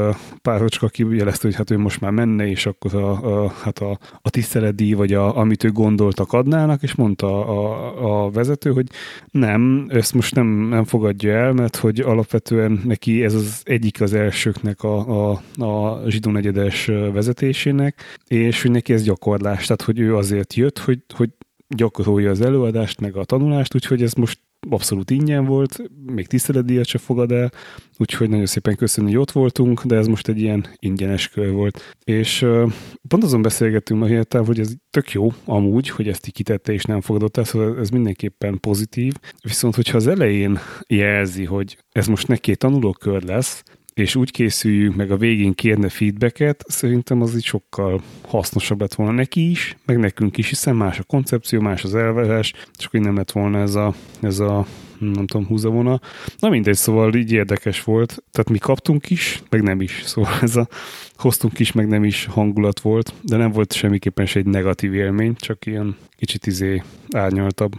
párocska, 0.41 0.85
aki 0.85 1.15
jelezte, 1.15 1.47
hogy 1.47 1.55
hát 1.55 1.71
ő 1.71 1.77
most 1.77 2.01
már 2.01 2.11
menne, 2.11 2.47
és 2.47 2.65
akkor 2.65 2.95
a, 2.95 3.43
a, 3.43 3.53
hát 3.61 3.79
a, 3.79 3.99
a 4.21 4.29
tiszteletdíj, 4.29 4.93
vagy 4.93 5.13
a, 5.13 5.37
amit 5.37 5.63
ő 5.63 5.71
gondoltak 5.71 6.33
adnának, 6.33 6.83
és 6.83 6.95
mondta 6.95 7.47
a, 7.47 8.25
a 8.25 8.29
vezető, 8.29 8.71
hogy 8.71 8.87
nem, 9.31 9.85
ezt 9.89 10.13
most 10.13 10.35
nem, 10.35 10.47
nem 10.47 10.83
fogadja 10.83 11.33
el, 11.33 11.53
mert 11.53 11.75
hogy 11.75 11.99
alapvetően 11.99 12.81
neki 12.83 13.23
ez 13.23 13.33
az 13.33 13.61
egyik 13.63 14.01
az 14.01 14.13
elsőknek 14.13 14.83
a, 14.83 15.29
a, 15.31 15.41
a 15.63 16.01
zsidó 16.09 16.31
negyedes 16.31 16.85
vezetésének, 16.85 18.01
és 18.27 18.61
hogy 18.61 18.71
neki 18.71 18.93
ez 18.93 19.03
gyakorlás, 19.03 19.65
tehát 19.65 19.81
hogy 19.81 19.99
ő 19.99 20.15
azért 20.15 20.53
jött, 20.53 20.79
hogy, 20.79 20.99
hogy 21.15 21.29
gyakorolja 21.67 22.29
az 22.29 22.41
előadást, 22.41 22.99
meg 22.99 23.15
a 23.15 23.25
tanulást, 23.25 23.75
úgyhogy 23.75 24.01
ez 24.01 24.13
most 24.13 24.39
abszolút 24.69 25.11
ingyen 25.11 25.45
volt, 25.45 25.81
még 26.05 26.27
tiszteletdíjat 26.27 26.85
se 26.85 26.97
fogad 26.97 27.31
el, 27.31 27.51
úgyhogy 27.97 28.29
nagyon 28.29 28.45
szépen 28.45 28.75
köszönöm, 28.75 29.09
hogy 29.09 29.19
ott 29.19 29.31
voltunk, 29.31 29.83
de 29.83 29.95
ez 29.95 30.07
most 30.07 30.27
egy 30.27 30.39
ilyen 30.39 30.65
ingyenes 30.79 31.29
kör 31.29 31.51
volt. 31.51 31.95
És 32.03 32.41
uh, 32.41 32.71
pont 33.07 33.23
azon 33.23 33.41
beszélgettünk 33.41 33.99
ma 33.99 34.05
héten, 34.05 34.45
hogy 34.45 34.59
ez 34.59 34.73
tök 34.89 35.11
jó 35.11 35.33
amúgy, 35.45 35.89
hogy 35.89 36.07
ezt 36.07 36.27
így 36.27 36.33
kitette 36.33 36.73
és 36.73 36.83
nem 36.83 37.01
fogadott 37.01 37.37
el, 37.37 37.43
szóval 37.43 37.79
ez 37.79 37.89
mindenképpen 37.89 38.59
pozitív. 38.59 39.13
Viszont, 39.41 39.75
hogyha 39.75 39.97
az 39.97 40.07
elején 40.07 40.59
jelzi, 40.87 41.43
hogy 41.45 41.77
ez 41.91 42.07
most 42.07 42.27
neki 42.27 42.51
egy 42.51 42.57
tanulókör 42.57 43.23
lesz, 43.23 43.63
és 43.93 44.15
úgy 44.15 44.31
készüljünk, 44.31 44.95
meg 44.95 45.11
a 45.11 45.17
végén 45.17 45.53
kérne 45.53 45.89
feedbacket, 45.89 46.63
szerintem 46.67 47.21
az 47.21 47.35
így 47.35 47.43
sokkal 47.43 48.01
hasznosabb 48.27 48.81
lett 48.81 48.93
volna 48.93 49.11
neki 49.11 49.49
is, 49.49 49.77
meg 49.85 49.97
nekünk 49.97 50.37
is, 50.37 50.49
hiszen 50.49 50.75
más 50.75 50.99
a 50.99 51.03
koncepció, 51.03 51.61
más 51.61 51.83
az 51.83 51.95
elvárás, 51.95 52.53
és 52.77 52.85
akkor 52.85 52.99
nem 52.99 53.15
lett 53.15 53.31
volna 53.31 53.59
ez 53.59 53.75
a, 53.75 53.93
ez 54.21 54.39
a 54.39 54.65
nem 54.99 55.25
tudom, 55.25 55.45
húzavona. 55.45 55.99
Na 56.37 56.49
mindegy, 56.49 56.75
szóval 56.75 57.13
így 57.13 57.31
érdekes 57.31 57.83
volt. 57.83 58.23
Tehát 58.31 58.49
mi 58.49 58.57
kaptunk 58.57 59.09
is, 59.09 59.41
meg 59.49 59.61
nem 59.61 59.81
is. 59.81 60.01
Szóval 60.05 60.33
ez 60.41 60.55
a 60.55 60.67
hoztunk 61.15 61.59
is, 61.59 61.71
meg 61.71 61.87
nem 61.87 62.03
is 62.03 62.25
hangulat 62.25 62.79
volt, 62.79 63.13
de 63.21 63.37
nem 63.37 63.51
volt 63.51 63.73
semmiképpen 63.73 64.25
se 64.25 64.39
egy 64.39 64.45
negatív 64.45 64.93
élmény, 64.93 65.35
csak 65.35 65.65
ilyen 65.65 65.95
kicsit 66.17 66.47
izé 66.47 66.81
árnyaltabb. 67.11 67.73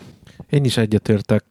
Én 0.51 0.65
is 0.65 0.77
egyetértek 0.77 1.45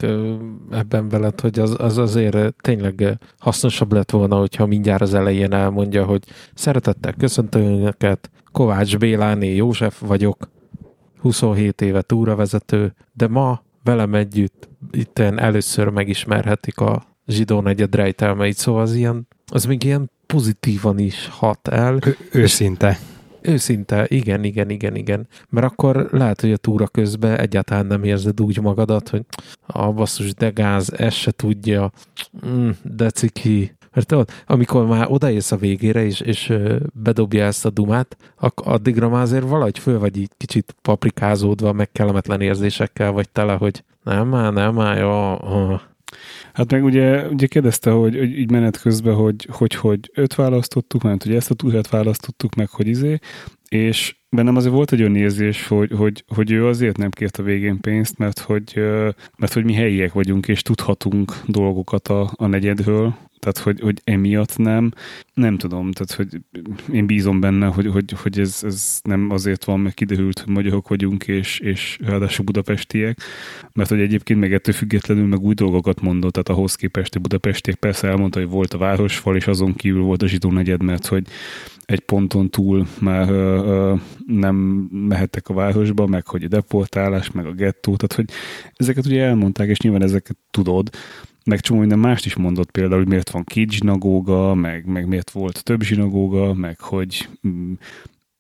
ebben 0.72 1.10
veled, 1.10 1.40
hogy 1.40 1.60
az, 1.60 1.76
az 1.78 1.98
azért 1.98 2.56
tényleg 2.62 3.18
hasznosabb 3.38 3.94
lett 3.94 4.12
volna, 4.12 4.38
hogyha 4.40 4.66
mindjárt 4.66 5.02
az 5.02 5.14
elején 5.14 5.54
elmondja, 5.54 6.06
hogy 6.06 6.24
szeretettel 6.54 7.14
köszöntöm 7.14 7.62
Önöket, 7.62 8.30
Kovács 8.52 8.98
Béláné 8.98 9.56
József 9.56 10.00
vagyok, 10.00 10.50
27 11.20 11.82
éve 11.82 12.02
túravezető, 12.02 12.94
de 13.14 13.28
ma 13.28 13.64
velem 13.84 14.14
együtt 14.14 14.70
itt 14.92 15.20
először 15.20 15.88
megismerhetik 15.88 16.78
a 16.78 17.04
zsidó 17.28 17.62
negyed 17.62 17.96
rejtelmeit, 17.96 18.58
szóval 18.58 18.82
az 18.82 18.94
ilyen, 18.94 19.28
az 19.52 19.66
még 19.66 19.84
ilyen 19.84 20.12
pozitívan 20.26 21.00
is 21.00 21.28
hat 21.32 21.68
el. 21.68 22.00
Ő, 22.06 22.18
őszinte. 22.32 23.00
Őszinte, 23.46 24.06
igen, 24.08 24.44
igen, 24.44 24.70
igen, 24.70 24.96
igen. 24.96 25.28
Mert 25.50 25.66
akkor 25.66 26.08
lehet, 26.12 26.42
hogy 26.42 26.52
a 26.52 26.58
túra 26.58 26.88
közben 26.88 27.40
egyáltalán 27.40 27.86
nem 27.86 28.04
érzed 28.04 28.42
úgy 28.42 28.62
magadat, 28.62 29.10
hogy 29.10 29.26
a 29.66 29.92
basszus, 29.92 30.34
de 30.34 30.50
gáz, 30.50 30.94
ez 30.94 31.14
se 31.14 31.32
tudja, 31.32 31.92
mm, 32.48 32.70
de 32.84 33.10
ciki. 33.10 33.76
Mert 33.94 34.08
tudod, 34.08 34.30
amikor 34.48 34.86
már 34.88 35.08
odaérsz 35.10 35.52
a 35.52 35.56
végére, 35.56 36.06
és, 36.06 36.20
és 36.20 36.54
bedobja 36.94 37.46
ezt 37.46 37.66
a 37.66 37.70
dumát, 37.70 38.18
addigra 38.56 39.10
már 39.10 39.22
azért 39.22 39.48
valahogy 39.48 39.80
föl 39.80 40.00
vagy 40.00 40.18
így 40.18 40.32
kicsit 40.38 40.76
paprikázódva, 40.82 41.74
meg 41.74 41.92
kellemetlen 41.92 42.42
érzésekkel 42.42 43.12
vagy 43.12 43.30
tele, 43.30 43.54
hogy 43.54 43.84
nem 44.04 44.28
már, 44.28 44.54
nem 44.54 44.74
már, 44.74 44.98
jó, 44.98 45.38
Hát 46.54 46.72
meg 46.72 46.84
ugye, 46.84 47.28
ugye 47.28 47.48
kérdezte, 47.48 47.92
hogy, 47.92 48.18
hogy 48.18 48.40
így 48.40 48.52
menet 48.52 48.82
közben, 48.82 49.14
hogy, 49.14 49.48
hogy, 49.52 49.74
hogy 49.74 50.12
öt 50.14 50.36
választottuk, 50.36 51.02
mert 51.02 51.24
hogy 51.24 51.36
ezt 51.36 51.52
a 51.52 51.56
túlhát 51.56 51.90
választottuk 51.90 52.56
meg, 52.56 52.70
hogy 52.70 52.88
izé, 52.88 53.18
és 53.70 54.16
bennem 54.30 54.56
azért 54.56 54.74
volt 54.74 54.92
egy 54.92 55.00
olyan 55.00 55.16
érzés, 55.16 55.68
hogy, 55.68 55.92
hogy, 55.92 56.24
hogy 56.28 56.52
ő 56.52 56.68
azért 56.68 56.98
nem 56.98 57.10
kért 57.10 57.38
a 57.38 57.44
végén 57.44 57.80
pénzt, 57.82 58.18
mert 58.18 58.40
hogy, 58.40 58.74
mert 59.38 59.54
hogy 59.54 59.64
mi 59.64 59.74
helyiek 59.74 60.14
vagyunk, 60.14 60.48
és 60.48 60.62
tudhatunk 60.62 61.34
dolgokat 61.48 62.08
a, 62.08 62.32
a 62.36 62.48
negyedről, 62.48 63.16
tehát 63.44 63.58
hogy, 63.58 63.80
hogy 63.80 64.02
emiatt 64.04 64.58
nem, 64.58 64.92
nem 65.34 65.58
tudom, 65.58 65.92
tehát 65.92 66.14
hogy 66.14 66.42
én 66.96 67.06
bízom 67.06 67.40
benne, 67.40 67.66
hogy, 67.66 67.88
hogy, 67.88 68.14
hogy 68.22 68.40
ez, 68.40 68.62
ez 68.64 69.00
nem 69.04 69.30
azért 69.30 69.64
van, 69.64 69.80
mert 69.80 69.96
kiderült, 69.96 70.40
hogy 70.40 70.54
magyarok 70.54 70.88
vagyunk, 70.88 71.28
és, 71.28 71.60
és 71.60 72.00
ráadásul 72.02 72.46
budapestiek, 72.46 73.20
mert 73.74 73.90
hogy 73.90 74.00
egyébként 74.00 74.40
meg 74.40 74.54
ettől 74.54 74.74
függetlenül 74.74 75.28
meg 75.28 75.40
új 75.40 75.54
dolgokat 75.54 76.02
mondott, 76.02 76.34
tehát 76.34 76.50
ahhoz 76.50 76.76
képest, 76.76 77.14
hogy 77.14 77.22
budapestiek 77.22 77.76
persze 77.76 78.08
elmondta, 78.08 78.40
hogy 78.40 78.50
volt 78.50 78.74
a 78.74 78.78
városfal, 78.78 79.36
és 79.36 79.48
azon 79.48 79.74
kívül 79.74 80.02
volt 80.02 80.22
a 80.22 80.28
zsidó 80.28 80.52
negyed, 80.52 80.84
mert 80.84 81.06
hogy 81.06 81.28
egy 81.86 82.00
ponton 82.00 82.50
túl 82.50 82.88
már 83.00 83.30
ö, 83.30 83.64
ö, 83.66 83.96
nem 84.26 84.56
mehettek 84.92 85.50
a 85.50 85.54
városba, 85.54 86.08
meg 86.08 86.28
hogy 86.28 86.44
a 86.44 86.48
deportálás, 86.48 87.32
meg 87.32 87.46
a 87.46 87.52
gettó, 87.52 87.96
tehát 87.96 88.14
hogy 88.14 88.30
ezeket 88.76 89.06
ugye 89.06 89.24
elmondták, 89.24 89.70
és 89.70 89.80
nyilván 89.80 90.02
ezeket 90.02 90.38
tudod, 90.52 90.90
meg 91.44 91.60
csomó 91.60 91.80
minden 91.80 92.00
mást 92.00 92.26
is 92.26 92.36
mondott 92.36 92.72
például, 92.72 93.00
hogy 93.00 93.10
miért 93.10 93.30
van 93.30 93.44
két 93.44 93.72
zsinagóga, 93.72 94.54
meg, 94.54 94.86
meg 94.86 95.08
miért 95.08 95.32
volt 95.32 95.64
több 95.64 95.82
zsinagóga, 95.82 96.54
meg 96.54 96.80
hogy 96.80 97.30
mm, 97.48 97.74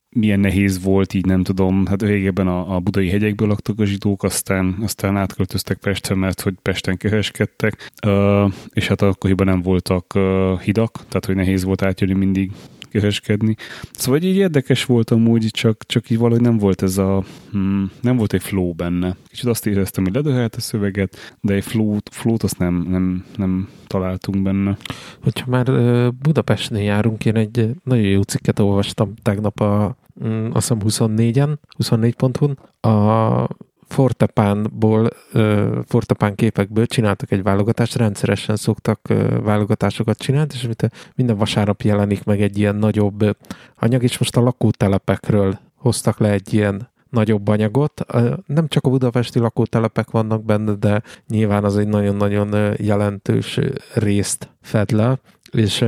milyen 0.10 0.40
nehéz 0.40 0.84
volt, 0.84 1.14
így 1.14 1.26
nem 1.26 1.44
tudom, 1.44 1.86
hát 1.86 2.02
régebben 2.02 2.48
a, 2.48 2.76
a 2.76 2.80
budai 2.80 3.10
hegyekből 3.10 3.48
laktak 3.48 3.80
a 3.80 3.86
zsidók, 3.86 4.24
aztán, 4.24 4.78
aztán 4.82 5.18
átköltöztek 5.18 5.78
Pestre, 5.78 6.16
mert 6.16 6.42
hogy 6.42 6.54
Pesten 6.62 6.98
kereskedtek, 6.98 7.92
uh, 8.06 8.52
és 8.70 8.88
hát 8.88 9.02
akkoriban 9.02 9.48
nem 9.48 9.62
voltak 9.62 10.14
uh, 10.16 10.60
hidak, 10.60 10.92
tehát 10.92 11.26
hogy 11.26 11.36
nehéz 11.36 11.64
volt 11.64 11.82
átjönni 11.82 12.14
mindig 12.14 12.52
kereskedni. 12.94 13.56
Szóval 13.92 14.22
így 14.22 14.36
érdekes 14.36 14.86
volt 14.86 15.12
amúgy, 15.12 15.48
csak, 15.52 15.84
csak 15.86 16.10
így 16.10 16.18
valahogy 16.18 16.42
nem 16.42 16.58
volt 16.58 16.82
ez 16.82 16.98
a, 16.98 17.24
hmm, 17.52 17.92
nem 18.02 18.18
volt 18.18 18.34
egy 18.34 18.42
flow 18.42 18.74
benne. 18.74 19.16
Kicsit 19.30 19.46
azt 19.46 19.66
éreztem, 19.68 20.04
hogy 20.04 20.14
ledöhelt 20.14 20.56
a 20.56 20.62
szöveget, 20.62 21.36
de 21.42 21.54
egy 21.54 21.64
flow, 21.64 21.98
flow-t 22.12 22.44
azt 22.44 22.58
nem, 22.58 22.86
nem, 22.90 23.26
nem 23.36 23.70
találtunk 23.88 24.42
benne. 24.42 24.78
Hogyha 25.24 25.50
már 25.50 25.66
Budapestnél 26.14 26.84
járunk, 26.84 27.26
én 27.26 27.36
egy 27.36 27.70
nagyon 27.84 28.06
jó 28.06 28.22
cikket 28.22 28.60
olvastam 28.60 29.14
tegnap 29.22 29.60
a 29.60 29.96
mm, 30.26 30.46
azt 30.52 30.74
hiszem 30.74 31.08
24-en, 31.16 31.56
24.hu-n, 31.84 32.58
a 32.92 33.48
Fortepánból, 33.94 35.10
Fortepán 35.86 36.36
képekből 36.36 36.86
csináltak 36.86 37.32
egy 37.32 37.44
válogatást, 37.44 37.96
rendszeresen 37.96 38.56
szoktak 38.56 39.14
válogatásokat 39.44 40.18
csinálni, 40.18 40.50
és 40.54 40.68
minden 41.16 41.38
vasárnap 41.38 41.82
jelenik 41.82 42.24
meg 42.24 42.42
egy 42.42 42.58
ilyen 42.58 42.76
nagyobb 42.76 43.38
anyag, 43.76 44.04
és 44.04 44.18
most 44.18 44.38
a 44.38 44.42
lakótelepekről 44.42 45.60
hoztak 45.76 46.20
le 46.20 46.30
egy 46.32 46.54
ilyen 46.54 46.90
nagyobb 47.10 47.48
anyagot. 47.48 48.06
Nem 48.46 48.68
csak 48.68 48.86
a 48.86 48.90
budapesti 48.90 49.40
lakótelepek 49.40 50.12
vannak 50.12 50.44
benne, 50.44 50.74
de 50.74 51.02
nyilván 51.28 51.64
az 51.64 51.78
egy 51.78 51.88
nagyon-nagyon 51.88 52.76
jelentős 52.78 53.60
részt 53.94 54.50
fed 54.62 54.92
le, 54.92 55.20
és 55.52 55.86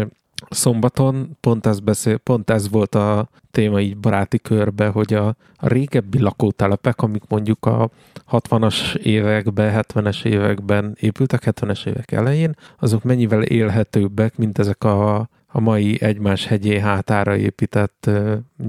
szombaton 0.50 1.38
pont 1.42 1.66
ez, 1.66 1.80
beszél, 1.80 2.18
pont 2.18 2.50
ez 2.50 2.70
volt 2.70 2.96
a 2.96 3.30
téma 3.52 3.80
így 3.80 3.98
baráti 3.98 4.40
körbe, 4.40 4.88
hogy 4.88 5.14
a, 5.14 5.28
a 5.56 5.68
régebbi 5.68 6.20
lakótelepek, 6.20 7.02
amik 7.02 7.24
mondjuk 7.28 7.66
a 7.66 7.90
60-as 8.32 8.96
években, 8.96 9.84
70-es 9.94 10.26
években 10.26 10.98
épültek, 11.00 11.42
70-es 11.46 11.88
évek 11.88 12.12
elején, 12.12 12.56
azok 12.80 13.04
mennyivel 13.04 13.42
élhetőbbek, 13.42 14.38
mint 14.38 14.60
ezek 14.60 14.84
a, 14.84 15.16
a 15.48 15.60
mai 15.60 16.02
egymás 16.02 16.46
hegyé 16.46 16.80
hátára 16.80 17.36
épített 17.36 18.10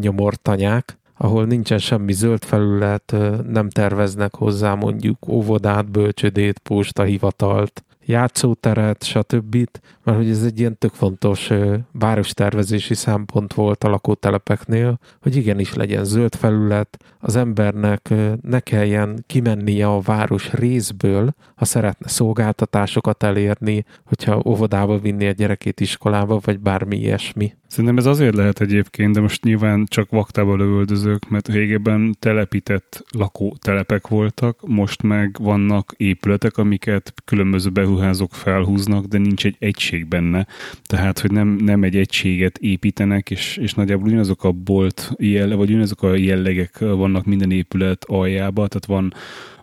nyomortanyák, 0.01 0.99
ahol 1.17 1.45
nincsen 1.45 1.79
semmi 1.79 2.13
zöld 2.13 2.45
felület, 2.45 3.17
nem 3.47 3.71
terveznek 3.71 4.35
hozzá 4.35 4.75
mondjuk 4.75 5.29
óvodát, 5.29 5.91
bölcsödét, 5.91 6.59
postahivatalt, 6.59 7.85
játszóteret, 8.07 9.05
stb. 9.05 9.57
Mert 10.03 10.19
hogy 10.19 10.31
ez 10.31 10.43
egy 10.45 10.59
ilyen 10.59 10.79
tök 10.79 10.93
fontos 10.93 11.51
várostervezési 11.93 12.95
szempont 12.95 13.55
volt 13.55 13.85
a 13.85 13.89
lakótelepeknél, 13.89 14.99
hogy 15.21 15.37
igenis 15.37 15.75
legyen 15.75 16.05
zöld 16.05 16.35
felület, 16.35 17.05
az 17.19 17.37
embernek 17.37 18.15
ne 18.43 18.61
kelljen 18.61 19.25
kimennie 19.27 19.87
a 19.87 20.01
város 20.01 20.53
részből, 20.53 21.35
ha 21.55 21.65
szeretne 21.65 22.09
szolgáltatásokat 22.09 23.23
elérni, 23.23 23.85
hogyha 24.05 24.43
óvodába 24.45 24.99
vinni 24.99 25.27
a 25.27 25.31
gyerekét 25.31 25.81
iskolába, 25.81 26.41
vagy 26.45 26.61
bármi 26.61 26.97
ilyesmi. 26.97 27.55
Szerintem 27.67 27.97
ez 27.97 28.07
azért 28.07 28.35
lehet 28.35 28.61
egyébként, 28.61 29.15
de 29.15 29.21
most 29.21 29.45
nyilván 29.45 29.85
csak 29.89 30.11
vaktába 30.11 30.57
lövöldözők, 30.57 31.29
mert 31.29 31.49
régebben 31.49 32.17
telepített 32.19 33.05
lakótelepek 33.11 34.09
voltak, 34.09 34.67
most 34.67 35.03
meg 35.03 35.37
vannak 35.41 35.95
épületek, 35.97 36.57
amiket 36.57 37.15
különböző 37.25 37.71
beruházók 37.97 38.33
felhúznak, 38.33 39.05
de 39.05 39.19
nincs 39.19 39.45
egy 39.45 39.57
egység 39.59 40.07
benne. 40.07 40.47
Tehát, 40.85 41.19
hogy 41.19 41.31
nem, 41.31 41.49
nem 41.49 41.83
egy 41.83 41.97
egységet 41.97 42.59
építenek, 42.59 43.31
és, 43.31 43.57
és 43.57 43.75
nagyjából 43.75 44.07
ugyanazok 44.07 44.45
a 44.45 44.53
bolt, 44.53 45.13
jelle, 45.19 45.55
vagy 45.55 45.69
ugyanazok 45.69 46.03
a 46.03 46.15
jellegek 46.15 46.79
vannak 46.79 47.25
minden 47.25 47.51
épület 47.51 48.05
aljába, 48.05 48.69
tehát 48.69 48.87
van 48.87 49.15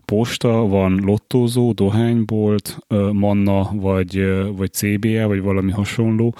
posta, 0.06 0.52
van 0.52 1.00
lottózó, 1.04 1.72
dohánybolt, 1.72 2.78
manna, 3.12 3.72
vagy, 3.74 4.26
vagy 4.56 4.74
CBA, 4.74 5.28
vagy 5.28 5.42
valami 5.42 5.72
hasonló, 5.72 6.36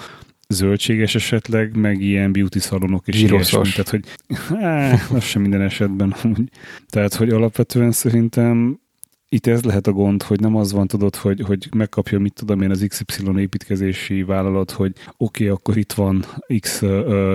zöldséges 0.48 1.14
esetleg, 1.14 1.76
meg 1.76 2.00
ilyen 2.00 2.32
beauty 2.32 2.58
szalonok 2.58 3.08
is 3.08 3.22
ilyesmi. 3.22 3.62
Tehát, 3.62 3.88
hogy 3.88 4.04
á, 4.60 4.98
az 5.12 5.24
sem 5.24 5.42
minden 5.42 5.62
esetben. 5.62 6.14
Tehát, 6.88 7.14
hogy 7.14 7.30
alapvetően 7.30 7.92
szerintem 7.92 8.78
itt 9.34 9.46
ez 9.46 9.62
lehet 9.62 9.86
a 9.86 9.92
gond, 9.92 10.22
hogy 10.22 10.40
nem 10.40 10.56
az 10.56 10.72
van, 10.72 10.86
tudod, 10.86 11.16
hogy, 11.16 11.40
hogy 11.40 11.68
megkapja, 11.76 12.18
mit 12.18 12.34
tudom 12.34 12.60
én, 12.60 12.70
az 12.70 12.84
XY 12.88 13.40
építkezési 13.40 14.22
vállalat, 14.22 14.70
hogy 14.70 14.92
oké, 15.16 15.44
okay, 15.44 15.48
akkor 15.48 15.76
itt 15.76 15.92
van 15.92 16.24
X 16.60 16.82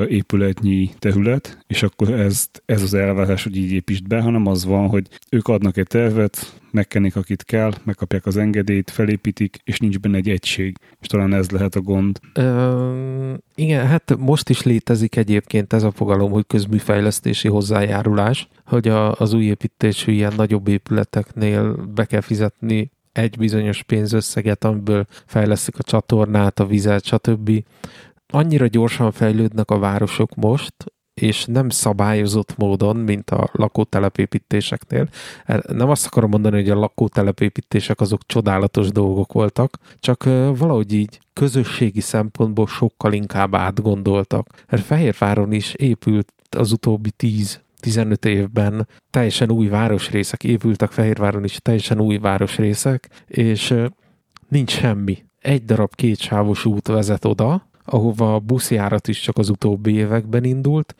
épületnyi 0.07 0.89
terület, 0.99 1.57
és 1.67 1.83
akkor 1.83 2.09
ez, 2.09 2.47
ez 2.65 2.81
az 2.81 2.93
elvárás, 2.93 3.43
hogy 3.43 3.55
így 3.55 3.71
építsd 3.71 4.07
be, 4.07 4.21
hanem 4.21 4.47
az 4.47 4.65
van, 4.65 4.87
hogy 4.87 5.07
ők 5.29 5.47
adnak 5.47 5.77
egy 5.77 5.87
tervet, 5.87 6.58
megkenik, 6.71 7.15
akit 7.15 7.43
kell, 7.43 7.71
megkapják 7.83 8.25
az 8.25 8.37
engedélyt, 8.37 8.89
felépítik, 8.89 9.57
és 9.63 9.79
nincs 9.79 9.99
benne 9.99 10.17
egy 10.17 10.29
egység. 10.29 10.77
És 10.99 11.07
talán 11.07 11.33
ez 11.33 11.49
lehet 11.49 11.75
a 11.75 11.81
gond. 11.81 12.19
Ö, 12.33 13.33
igen, 13.55 13.87
hát 13.87 14.17
most 14.17 14.49
is 14.49 14.63
létezik 14.63 15.15
egyébként 15.15 15.73
ez 15.73 15.83
a 15.83 15.91
fogalom, 15.91 16.31
hogy 16.31 16.47
közműfejlesztési 16.47 17.47
hozzájárulás, 17.47 18.47
hogy 18.65 18.87
a, 18.87 19.11
az 19.11 19.33
új 19.33 19.43
építésű 19.43 20.11
ilyen 20.11 20.33
nagyobb 20.35 20.67
épületeknél 20.67 21.73
be 21.73 22.05
kell 22.05 22.21
fizetni 22.21 22.91
egy 23.11 23.37
bizonyos 23.37 23.83
pénzösszeget, 23.83 24.63
amiből 24.63 25.05
fejlesztik 25.25 25.77
a 25.77 25.83
csatornát, 25.83 26.59
a 26.59 26.65
vizet, 26.65 27.03
stb. 27.03 27.63
Annyira 28.27 28.67
gyorsan 28.67 29.11
fejlődnek 29.11 29.71
a 29.71 29.79
városok 29.79 30.35
most, 30.35 30.73
és 31.21 31.45
nem 31.45 31.69
szabályozott 31.69 32.57
módon, 32.57 32.95
mint 32.95 33.29
a 33.29 33.49
lakótelepépítéseknél. 33.51 35.09
Nem 35.67 35.89
azt 35.89 36.05
akarom 36.05 36.29
mondani, 36.29 36.55
hogy 36.55 36.69
a 36.69 36.75
lakótelepépítések 36.75 38.01
azok 38.01 38.25
csodálatos 38.25 38.89
dolgok 38.89 39.33
voltak, 39.33 39.77
csak 39.99 40.23
valahogy 40.57 40.93
így 40.93 41.19
közösségi 41.33 42.01
szempontból 42.01 42.67
sokkal 42.67 43.13
inkább 43.13 43.55
átgondoltak. 43.55 44.47
Mert 44.69 44.83
Fehérváron 44.83 45.51
is 45.51 45.73
épült 45.73 46.33
az 46.49 46.71
utóbbi 46.71 47.11
10 47.11 47.61
15 47.79 48.25
évben 48.25 48.87
teljesen 49.09 49.51
új 49.51 49.67
városrészek 49.67 50.43
épültek 50.43 50.91
Fehérváron 50.91 51.43
is, 51.43 51.57
teljesen 51.61 51.99
új 51.99 52.17
városrészek, 52.17 53.09
és 53.27 53.73
nincs 54.47 54.71
semmi. 54.71 55.23
Egy 55.39 55.65
darab 55.65 55.95
kétsávos 55.95 56.65
út 56.65 56.87
vezet 56.87 57.25
oda, 57.25 57.68
ahova 57.89 58.33
a 58.33 58.39
buszjárat 58.39 59.07
is 59.07 59.19
csak 59.19 59.37
az 59.37 59.49
utóbbi 59.49 59.93
években 59.93 60.43
indult, 60.43 60.95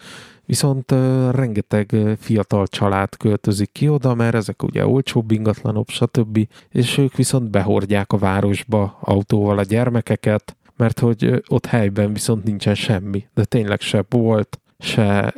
viszont 0.46 0.92
rengeteg 1.32 1.96
fiatal 2.20 2.68
család 2.68 3.18
költözik 3.18 3.72
ki 3.72 3.90
oda, 3.90 4.14
mert 4.14 4.36
ezek 4.36 4.64
ugye 4.64 4.88
olcsóbb 4.88 5.32
ingatlanok, 5.32 5.90
stb. 5.90 6.48
És 6.70 6.98
ők 6.98 7.16
viszont 7.16 7.50
behordják 7.50 8.12
a 8.12 8.18
városba 8.18 8.98
autóval 9.02 9.58
a 9.58 9.64
gyermekeket, 9.64 10.56
mert 10.78 11.00
hogy 11.00 11.44
ott 11.48 11.66
helyben 11.66 12.14
viszont 12.14 12.44
nincsen 12.44 12.76
semmi, 12.76 13.26
de 13.34 13.44
tényleg 13.44 13.82
se 13.82 14.06
volt, 14.10 14.60
se 14.80 15.34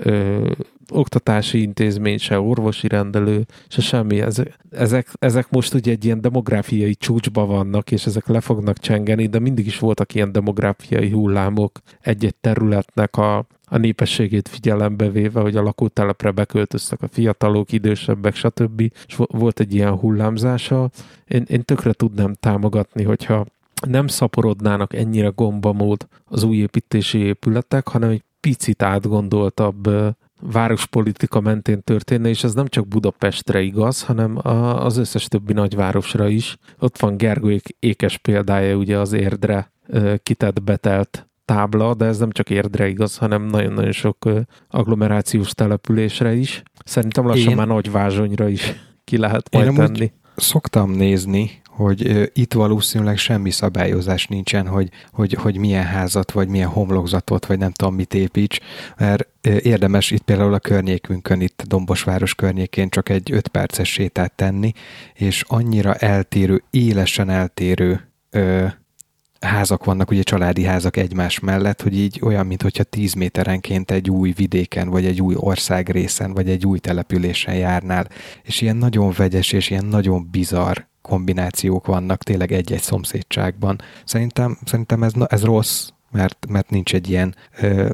oktatási 0.92 1.62
intézmény, 1.62 2.18
se 2.18 2.40
orvosi 2.40 2.88
rendelő, 2.88 3.46
se 3.68 3.82
semmi. 3.82 4.24
Ezek, 4.70 5.10
ezek 5.20 5.50
most 5.50 5.74
ugye 5.74 5.92
egy 5.92 6.06
ilyen 6.06 6.22
demográfiai 6.22 6.96
csúcsban 6.96 7.48
vannak, 7.48 7.92
és 7.92 8.06
ezek 8.06 8.28
le 8.28 8.40
fognak 8.40 8.78
csengeni, 8.78 9.28
de 9.28 9.40
mindig 9.40 9.66
is 9.66 9.80
voltak 9.80 10.14
ilyen 10.16 10.32
demográfiai 10.32 11.10
hullámok 11.12 11.80
egy-egy 12.02 12.36
területnek 12.36 13.18
a, 13.18 13.38
a 13.66 13.78
népességét 13.78 14.48
figyelembe 14.48 15.10
véve, 15.10 15.42
hogy 15.42 15.56
a 15.56 15.62
lakótelepre 15.62 16.32
beköltöztek 16.32 17.02
a 17.02 17.08
fiatalok, 17.08 17.72
idősebbek, 17.72 18.36
stb. 18.36 18.82
És 19.08 19.16
volt 19.16 19.60
egy 19.60 19.74
ilyen 19.74 19.96
hullámzása. 19.96 20.90
Én, 21.28 21.46
én 21.48 21.64
tökre 21.64 21.94
tudnám 21.94 22.34
támogatni, 22.34 23.04
hogyha 23.04 23.46
nem 23.88 24.08
szaporodnának 24.08 24.94
ennyire 24.94 25.32
gombamód 25.36 26.08
az 26.26 26.44
új 26.44 26.58
építési 26.58 27.18
épületek, 27.18 27.88
hanem 27.88 28.10
egy 28.10 28.24
picit 28.40 28.82
átgondoltabb 28.82 29.90
várospolitika 30.42 31.40
mentén 31.40 31.84
történne, 31.84 32.30
és 32.30 32.44
ez 32.44 32.54
nem 32.54 32.68
csak 32.68 32.88
Budapestre 32.88 33.62
igaz, 33.62 34.04
hanem 34.04 34.40
az 34.84 34.98
összes 34.98 35.26
többi 35.26 35.54
nagyvárosra 35.54 36.28
is. 36.28 36.58
Ott 36.80 37.00
van 37.00 37.18
Gergők 37.18 37.76
ékes 37.80 38.18
példája, 38.18 38.76
ugye 38.76 38.98
az 38.98 39.14
érdre 39.14 39.72
kitett 40.24 40.64
betelt 40.64 41.30
tábla, 41.46 41.94
de 41.94 42.06
ez 42.06 42.18
nem 42.18 42.32
csak 42.32 42.50
érdre 42.50 42.88
igaz, 42.88 43.18
hanem 43.18 43.46
nagyon-nagyon 43.46 43.92
sok 43.92 44.30
agglomerációs 44.70 45.52
településre 45.52 46.34
is. 46.34 46.64
Szerintem 46.86 47.28
lassan 47.28 47.50
Én... 47.50 47.56
már 47.56 47.68
Nagyvázsonyra 47.68 48.48
is 48.48 48.74
ki 49.04 49.18
lehet 49.18 49.54
majd 49.54 49.68
Én 49.68 49.74
tenni. 49.74 50.12
Szoktam 50.36 50.92
nézni 50.92 51.62
hogy 51.72 52.32
itt 52.34 52.54
valószínűleg 52.54 53.18
semmi 53.18 53.52
szabályozás 53.52 54.28
nincsen, 54.28 54.68
hogy, 54.68 54.90
hogy, 55.12 55.34
hogy 55.34 55.58
milyen 55.58 55.86
házat, 55.86 56.32
vagy 56.32 56.48
milyen 56.48 56.68
homlokzatot, 56.68 57.46
vagy 57.46 57.58
nem 57.58 57.72
tudom 57.72 57.96
mit 57.96 58.14
építs, 58.14 58.60
mert 58.98 59.28
érdemes 59.42 60.12
itt 60.12 60.22
például 60.22 60.54
a 60.54 60.60
környékünkön, 60.60 61.42
itt 61.42 61.64
Dombosváros 61.68 62.36
környékén 62.36 62.90
csak 62.90 63.10
egy 63.10 63.32
öt 63.32 63.48
perces 63.48 63.92
sétát 63.92 64.34
tenni, 64.34 64.72
és 65.14 65.44
annyira 65.48 65.94
eltérő, 65.94 66.64
élesen 66.70 67.30
eltérő 67.30 68.10
ö, 68.30 68.66
házak 69.40 69.86
vannak, 69.86 70.12
ugye 70.12 70.22
családi 70.22 70.64
házak 70.64 70.98
egymás 70.98 71.40
mellett, 71.40 71.82
hogy 71.82 71.98
így 71.98 72.20
olyan, 72.24 72.46
mintha 72.46 72.84
10 72.84 73.14
méterenként 73.14 73.92
egy 73.92 74.10
új 74.10 74.32
vidéken, 74.32 74.90
vagy 74.90 75.06
egy 75.06 75.22
új 75.22 75.36
országrészen, 75.38 76.34
vagy 76.34 76.50
egy 76.50 76.66
új 76.66 76.80
településen 76.80 77.56
járnál, 77.56 78.08
és 78.44 78.62
ilyen 78.62 78.78
nagyon 78.78 79.14
vegyes, 79.18 79.52
és 79.52 79.70
ilyen 79.70 79.86
nagyon 79.86 80.28
bizarr 80.32 80.78
kombinációk 81.02 81.86
vannak 81.86 82.24
tényleg 82.24 82.52
egy-egy 82.52 82.82
szomszédságban. 82.82 83.82
Szerintem, 84.06 84.58
szerintem 84.66 85.04
ez, 85.04 85.12
ez 85.28 85.44
rossz, 85.44 85.90
mert, 86.12 86.46
mert 86.50 86.70
nincs 86.70 86.94
egy 86.94 87.10
ilyen 87.10 87.36
ö, 87.60 87.90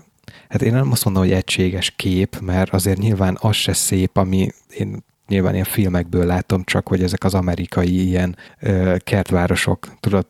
Hát 0.49 0.61
én 0.61 0.73
nem 0.73 0.91
azt 0.91 1.05
mondom, 1.05 1.23
hogy 1.23 1.31
egységes 1.31 1.93
kép, 1.95 2.39
mert 2.39 2.73
azért 2.73 2.97
nyilván 2.97 3.37
az 3.39 3.55
se 3.55 3.73
szép, 3.73 4.17
ami 4.17 4.51
én 4.77 5.03
nyilván 5.27 5.53
ilyen 5.53 5.65
filmekből 5.65 6.25
látom 6.25 6.63
csak, 6.63 6.87
hogy 6.87 7.03
ezek 7.03 7.23
az 7.23 7.33
amerikai 7.33 8.07
ilyen 8.07 8.35
ö, 8.59 8.95
kertvárosok, 9.03 9.87
tudod, 9.99 10.25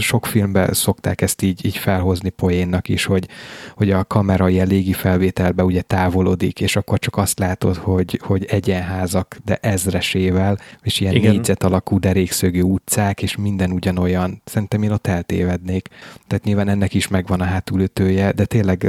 sok 0.00 0.26
filmben 0.26 0.72
szokták 0.72 1.20
ezt 1.20 1.42
így, 1.42 1.64
így 1.64 1.76
felhozni 1.76 2.28
poénnak 2.28 2.88
is, 2.88 3.04
hogy, 3.04 3.28
hogy 3.76 3.90
a 3.90 4.04
kamera 4.04 4.48
ilyen 4.48 4.66
légi 4.66 4.92
felvételbe 4.92 5.64
ugye 5.64 5.82
távolodik, 5.82 6.60
és 6.60 6.76
akkor 6.76 6.98
csak 6.98 7.16
azt 7.16 7.38
látod, 7.38 7.76
hogy, 7.76 8.20
hogy 8.24 8.44
egyenházak, 8.44 9.36
de 9.44 9.58
ezresével, 9.60 10.58
és 10.82 11.00
ilyen 11.00 11.14
Igen. 11.14 11.32
négyzet 11.32 11.62
alakú 11.62 11.98
derékszögű 11.98 12.60
utcák, 12.60 13.22
és 13.22 13.36
minden 13.36 13.70
ugyanolyan. 13.70 14.42
Szerintem 14.44 14.82
én 14.82 14.90
ott 14.90 15.06
eltévednék. 15.06 15.88
Tehát 16.26 16.44
nyilván 16.44 16.68
ennek 16.68 16.94
is 16.94 17.08
megvan 17.08 17.40
a 17.40 17.44
hátulütője, 17.44 18.32
de 18.32 18.44
tényleg 18.44 18.88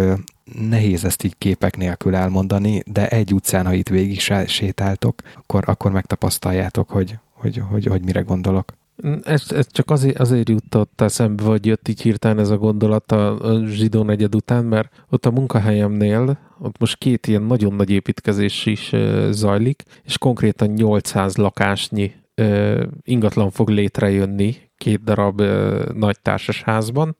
nehéz 0.69 1.05
ezt 1.05 1.23
így 1.23 1.37
képek 1.37 1.77
nélkül 1.77 2.15
elmondani, 2.15 2.83
de 2.85 3.07
egy 3.07 3.33
utcán, 3.33 3.65
ha 3.65 3.73
itt 3.73 3.89
végig 3.89 4.19
sétáltok, 4.45 5.21
akkor, 5.35 5.63
akkor 5.65 5.91
megtapasztaljátok, 5.91 6.89
hogy, 6.89 7.17
hogy, 7.33 7.61
hogy, 7.69 7.85
hogy 7.85 8.03
mire 8.03 8.21
gondolok. 8.21 8.77
Ez, 9.23 9.43
ez 9.49 9.65
csak 9.71 9.91
azért, 9.91 10.19
azért 10.19 10.49
jutott 10.49 11.01
eszembe, 11.01 11.43
vagy 11.43 11.65
jött 11.65 11.87
így 11.87 12.01
hirtelen 12.01 12.39
ez 12.39 12.49
a 12.49 12.57
gondolat 12.57 13.11
a, 13.11 13.39
a 13.39 13.65
zsidó 13.65 14.03
negyed 14.03 14.35
után, 14.35 14.65
mert 14.65 15.03
ott 15.09 15.25
a 15.25 15.31
munkahelyemnél, 15.31 16.37
ott 16.59 16.79
most 16.79 16.97
két 16.97 17.27
ilyen 17.27 17.41
nagyon 17.41 17.73
nagy 17.73 17.89
építkezés 17.89 18.65
is 18.65 18.95
zajlik, 19.29 19.83
és 20.03 20.17
konkrétan 20.17 20.69
800 20.69 21.35
lakásnyi 21.35 22.13
ingatlan 23.03 23.51
fog 23.51 23.69
létrejönni 23.69 24.55
két 24.77 25.03
darab 25.03 25.41
uh, 25.41 25.89
nagy 25.93 26.19
társasházban, 26.21 27.17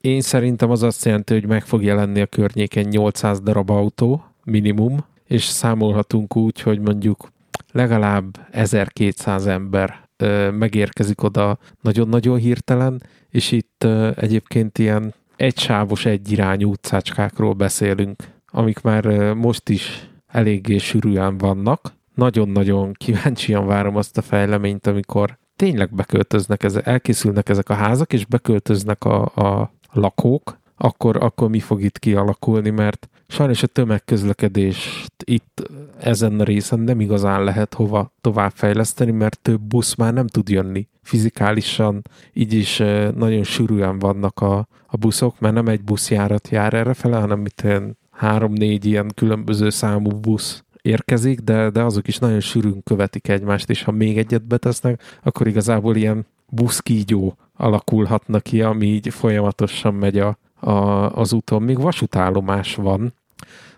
én 0.00 0.20
szerintem 0.20 0.70
az 0.70 0.82
azt 0.82 1.04
jelenti, 1.04 1.32
hogy 1.32 1.46
meg 1.46 1.64
fog 1.64 1.82
jelenni 1.82 2.20
a 2.20 2.26
környéken 2.26 2.84
800 2.84 3.40
darab 3.40 3.70
autó, 3.70 4.24
minimum, 4.44 5.04
és 5.26 5.44
számolhatunk 5.44 6.36
úgy, 6.36 6.60
hogy 6.60 6.80
mondjuk 6.80 7.32
legalább 7.72 8.48
1200 8.50 9.46
ember 9.46 10.08
megérkezik 10.50 11.22
oda 11.22 11.58
nagyon-nagyon 11.80 12.38
hirtelen, 12.38 13.02
és 13.30 13.52
itt 13.52 13.84
egyébként 14.16 14.78
ilyen 14.78 15.14
egysávos, 15.36 16.06
egyirányú 16.06 16.70
utcácskákról 16.70 17.52
beszélünk, 17.52 18.22
amik 18.46 18.80
már 18.80 19.32
most 19.34 19.68
is 19.68 20.08
eléggé 20.26 20.78
sűrűen 20.78 21.38
vannak. 21.38 21.92
Nagyon-nagyon 22.14 22.92
kíváncsian 22.92 23.66
várom 23.66 23.96
azt 23.96 24.18
a 24.18 24.22
fejleményt, 24.22 24.86
amikor 24.86 25.38
tényleg 25.56 25.94
beköltöznek, 25.94 26.62
ez, 26.62 26.76
elkészülnek 26.76 27.48
ezek 27.48 27.68
a 27.68 27.74
házak, 27.74 28.12
és 28.12 28.26
beköltöznek 28.26 29.04
a, 29.04 29.22
a 29.22 29.72
lakók, 29.92 30.60
akkor, 30.76 31.16
akkor 31.16 31.48
mi 31.48 31.60
fog 31.60 31.82
itt 31.82 31.98
kialakulni, 31.98 32.70
mert 32.70 33.08
sajnos 33.28 33.62
a 33.62 33.66
tömegközlekedést 33.66 35.12
itt 35.24 35.70
ezen 36.00 36.40
a 36.40 36.44
részen 36.44 36.80
nem 36.80 37.00
igazán 37.00 37.44
lehet 37.44 37.74
hova 37.74 38.12
továbbfejleszteni, 38.20 39.10
mert 39.10 39.40
több 39.40 39.60
busz 39.60 39.94
már 39.94 40.12
nem 40.12 40.26
tud 40.26 40.48
jönni 40.48 40.88
fizikálisan, 41.02 42.02
így 42.32 42.52
is 42.52 42.78
nagyon 43.14 43.42
sűrűen 43.42 43.98
vannak 43.98 44.40
a, 44.40 44.68
a 44.86 44.96
buszok, 44.96 45.40
mert 45.40 45.54
nem 45.54 45.68
egy 45.68 45.82
buszjárat 45.82 46.48
jár 46.48 46.74
erre 46.74 46.94
fele, 46.94 47.16
hanem 47.16 47.40
mit 47.40 47.66
három-négy 48.10 48.84
ilyen 48.84 49.12
különböző 49.14 49.70
számú 49.70 50.10
busz 50.10 50.61
érkezik, 50.82 51.40
de, 51.40 51.70
de 51.70 51.82
azok 51.82 52.08
is 52.08 52.18
nagyon 52.18 52.40
sűrűn 52.40 52.82
követik 52.82 53.28
egymást, 53.28 53.70
és 53.70 53.82
ha 53.82 53.90
még 53.90 54.18
egyet 54.18 54.44
betesznek, 54.44 55.02
akkor 55.22 55.46
igazából 55.46 55.96
ilyen 55.96 56.26
buszkígyó 56.48 57.36
alakulhatna 57.56 58.40
ki, 58.40 58.62
ami 58.62 58.86
így 58.86 59.14
folyamatosan 59.14 59.94
megy 59.94 60.18
a, 60.18 60.38
a, 60.54 60.70
az 61.16 61.32
úton. 61.32 61.62
Még 61.62 61.80
vasútállomás 61.80 62.74
van, 62.74 63.12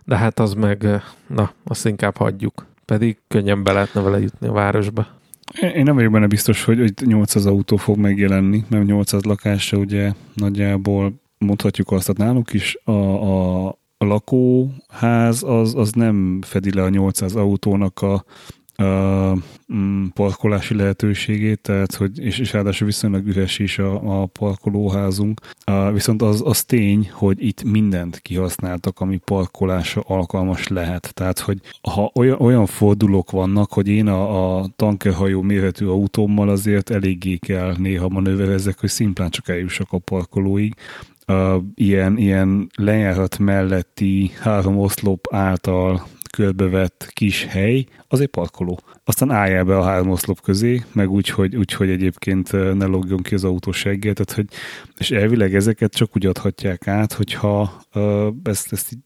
de 0.05 0.17
hát 0.17 0.39
az 0.39 0.53
meg, 0.53 1.03
na, 1.27 1.53
azt 1.65 1.87
inkább 1.87 2.17
hagyjuk. 2.17 2.67
Pedig 2.85 3.19
könnyen 3.29 3.63
be 3.63 3.73
lehetne 3.73 4.01
vele 4.01 4.21
jutni 4.21 4.47
a 4.47 4.53
városba. 4.53 5.07
Én 5.61 5.83
nem 5.83 5.95
vagyok 5.95 6.13
benne 6.13 6.27
biztos, 6.27 6.65
hogy, 6.65 6.79
hogy 6.79 6.93
800 7.05 7.47
autó 7.47 7.77
fog 7.77 7.97
megjelenni, 7.99 8.65
mert 8.69 8.85
800 8.85 9.23
lakásra 9.23 9.79
ugye 9.79 10.13
nagyjából 10.35 11.13
mondhatjuk 11.39 11.91
azt, 11.91 12.07
hogy 12.07 12.17
náluk 12.17 12.53
is 12.53 12.79
a, 12.85 12.91
a, 12.91 13.79
a 14.05 14.07
lakóház 14.07 15.43
az, 15.43 15.75
az 15.75 15.93
nem 15.93 16.39
fedi 16.43 16.75
le 16.75 16.83
a 16.83 16.89
800 16.89 17.35
autónak 17.35 18.03
a, 18.03 18.25
a 18.77 19.37
mm, 19.75 20.05
parkolási 20.15 20.75
lehetőségét, 20.75 21.61
tehát 21.61 21.95
hogy, 21.95 22.19
és, 22.19 22.39
és 22.39 22.53
ráadásul 22.53 22.87
viszonylag 22.87 23.27
üres 23.27 23.59
is 23.59 23.79
a, 23.79 24.21
a 24.23 24.27
parkolóházunk. 24.27 25.41
A, 25.65 25.91
viszont 25.91 26.23
az, 26.23 26.43
az 26.45 26.65
tény, 26.65 27.11
hogy 27.13 27.45
itt 27.47 27.63
mindent 27.63 28.19
kihasználtak, 28.19 29.01
ami 29.01 29.17
parkolásra 29.17 30.03
alkalmas 30.07 30.69
lehet. 30.69 31.15
Tehát, 31.15 31.39
hogy 31.39 31.59
ha 31.83 32.11
olyan, 32.15 32.41
olyan 32.41 32.67
fordulók 32.67 33.31
vannak, 33.31 33.73
hogy 33.73 33.89
én 33.89 34.07
a, 34.07 34.59
a 34.59 34.67
tankerhajó 34.77 35.43
méretű 35.43 35.87
autómmal 35.87 36.49
azért 36.49 36.91
eléggé 36.91 37.37
kell 37.37 37.75
néha 37.79 38.09
manőverezek, 38.09 38.81
hogy 38.81 38.91
szimplán 38.91 39.31
csak 39.31 39.49
eljussak 39.49 39.89
a 39.91 39.99
parkolóig, 39.99 40.75
uh, 41.27 41.63
ilyen, 41.75 42.19
ilyen 42.19 42.71
lejárat 42.77 43.39
melletti 43.39 44.31
három 44.41 44.79
oszlop 44.79 45.27
által 45.31 46.07
körbevett 46.37 47.11
kis 47.13 47.45
hely, 47.45 47.85
az 48.09 48.21
egy 48.21 48.29
parkoló. 48.29 48.81
Aztán 49.05 49.31
álljál 49.31 49.65
be 49.65 49.79
a 49.79 49.83
három 49.83 50.11
oszlop 50.11 50.41
közé, 50.41 50.83
meg 50.93 51.11
úgy, 51.11 51.29
hogy, 51.29 51.57
úgy, 51.57 51.73
hogy 51.73 51.91
egyébként 51.91 52.53
ne 52.53 52.87
logjon 52.87 53.23
ki 53.23 53.35
az 53.35 53.45
autó 53.45 53.73
seggel, 53.73 54.13
tehát 54.13 54.33
hogy, 54.33 54.47
és 54.99 55.11
elvileg 55.11 55.55
ezeket 55.55 55.93
csak 55.93 56.17
úgy 56.17 56.27
adhatják 56.27 56.89
át, 56.89 57.13
hogyha 57.13 57.83
ezt, 58.43 58.73
ezt 58.73 58.93
így 58.93 58.99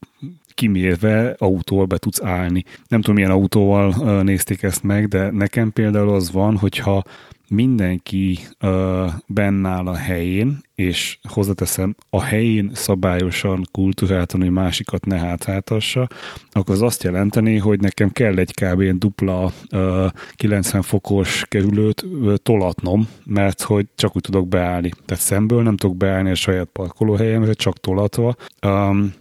kimérve 0.54 1.34
autóval 1.38 1.84
be 1.84 1.98
tudsz 1.98 2.22
állni. 2.22 2.64
Nem 2.88 3.00
tudom, 3.00 3.14
milyen 3.14 3.30
autóval 3.30 4.22
nézték 4.22 4.62
ezt 4.62 4.82
meg, 4.82 5.08
de 5.08 5.30
nekem 5.30 5.72
például 5.72 6.08
az 6.08 6.32
van, 6.32 6.56
hogyha 6.56 7.04
mindenki 7.48 8.38
uh, 8.60 9.12
bennáll 9.26 9.86
a 9.86 9.94
helyén, 9.94 10.58
és 10.74 11.18
hozzáteszem, 11.28 11.94
a 12.10 12.22
helyén 12.22 12.70
szabályosan, 12.74 13.68
kultúráltan, 13.72 14.40
hogy 14.40 14.50
másikat 14.50 15.06
ne 15.06 15.18
hátráltassa, 15.18 16.08
akkor 16.50 16.74
az 16.74 16.82
azt 16.82 17.02
jelenteni, 17.02 17.56
hogy 17.56 17.80
nekem 17.80 18.10
kell 18.10 18.36
egy 18.36 18.54
kb. 18.54 18.98
dupla 18.98 19.52
uh, 19.72 20.10
90 20.34 20.82
fokos 20.82 21.44
kerülőt 21.48 22.02
uh, 22.02 22.34
tolatnom, 22.34 23.08
mert 23.24 23.62
hogy 23.62 23.86
csak 23.94 24.16
úgy 24.16 24.22
tudok 24.22 24.48
beállni. 24.48 24.90
Tehát 25.06 25.22
szemből 25.22 25.62
nem 25.62 25.76
tudok 25.76 25.96
beállni 25.96 26.30
a 26.30 26.34
saját 26.34 26.68
parkolóhelyemre, 26.72 27.52
csak 27.52 27.80
tolatva. 27.80 28.36
Um, 28.66 29.12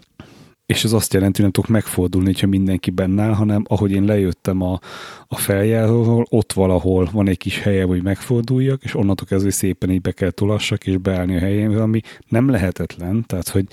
és 0.68 0.84
ez 0.84 0.94
azt 0.94 1.14
jelenti, 1.14 1.42
hogy 1.42 1.44
nem 1.44 1.52
tudok 1.52 1.70
megfordulni, 1.70 2.34
ha 2.40 2.48
mindenki 2.48 2.90
benne 2.92 3.24
áll, 3.24 3.34
hanem 3.34 3.64
ahogy 3.68 3.92
én 3.92 4.04
lejöttem 4.04 4.62
a, 4.62 4.80
a 5.28 5.36
feljáróról, 5.36 6.26
ott 6.30 6.54
valahol 6.54 7.10
van 7.12 7.28
egy 7.28 7.38
kis 7.38 7.60
helye, 7.60 7.84
hogy 7.84 8.04
megforduljak, 8.04 8.84
és 8.84 8.96
onnantól 8.96 9.28
kezdve 9.28 9.52
szépen 9.52 9.92
így 9.92 10.02
be 10.02 10.12
kell 10.12 10.32
tolassak, 10.32 10.88
és 10.88 10.98
beállni 10.98 11.36
a 11.36 11.40
helyémre, 11.40 11.82
ami 11.82 12.02
nem 12.28 12.50
lehetetlen, 12.50 13.24
tehát 13.28 13.50
hogy 13.50 13.66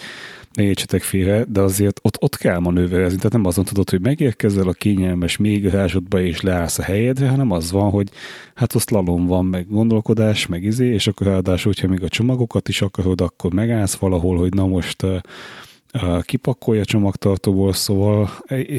ne 0.52 0.62
értsetek 0.62 1.02
félre, 1.02 1.44
de 1.48 1.60
azért 1.60 2.00
ott, 2.02 2.22
ott 2.22 2.36
kell 2.36 2.58
manőverezni, 2.58 3.16
tehát 3.16 3.32
nem 3.32 3.44
azon 3.44 3.64
tudod, 3.64 3.90
hogy 3.90 4.00
megérkezel 4.00 4.68
a 4.68 4.72
kényelmes 4.72 5.36
mégörásodba 5.36 6.20
és 6.20 6.40
leállsz 6.40 6.78
a 6.78 6.82
helyedre, 6.82 7.28
hanem 7.28 7.50
az 7.50 7.70
van, 7.70 7.90
hogy 7.90 8.08
hát 8.54 8.74
ott 8.74 8.90
lalom 8.90 9.26
van, 9.26 9.44
meg 9.44 9.66
gondolkodás, 9.68 10.46
meg 10.46 10.62
izé, 10.62 10.92
és 10.92 11.06
akkor 11.06 11.26
ráadásul, 11.26 11.72
hogyha 11.72 11.88
még 11.88 12.02
a 12.02 12.08
csomagokat 12.08 12.68
is 12.68 12.82
akarod, 12.82 13.20
akkor 13.20 13.52
megállsz 13.52 13.96
valahol, 13.96 14.38
hogy 14.38 14.54
na 14.54 14.66
most 14.66 15.06
kipakolja 16.22 16.84
csomagtartóból, 16.84 17.72
szóval 17.72 18.30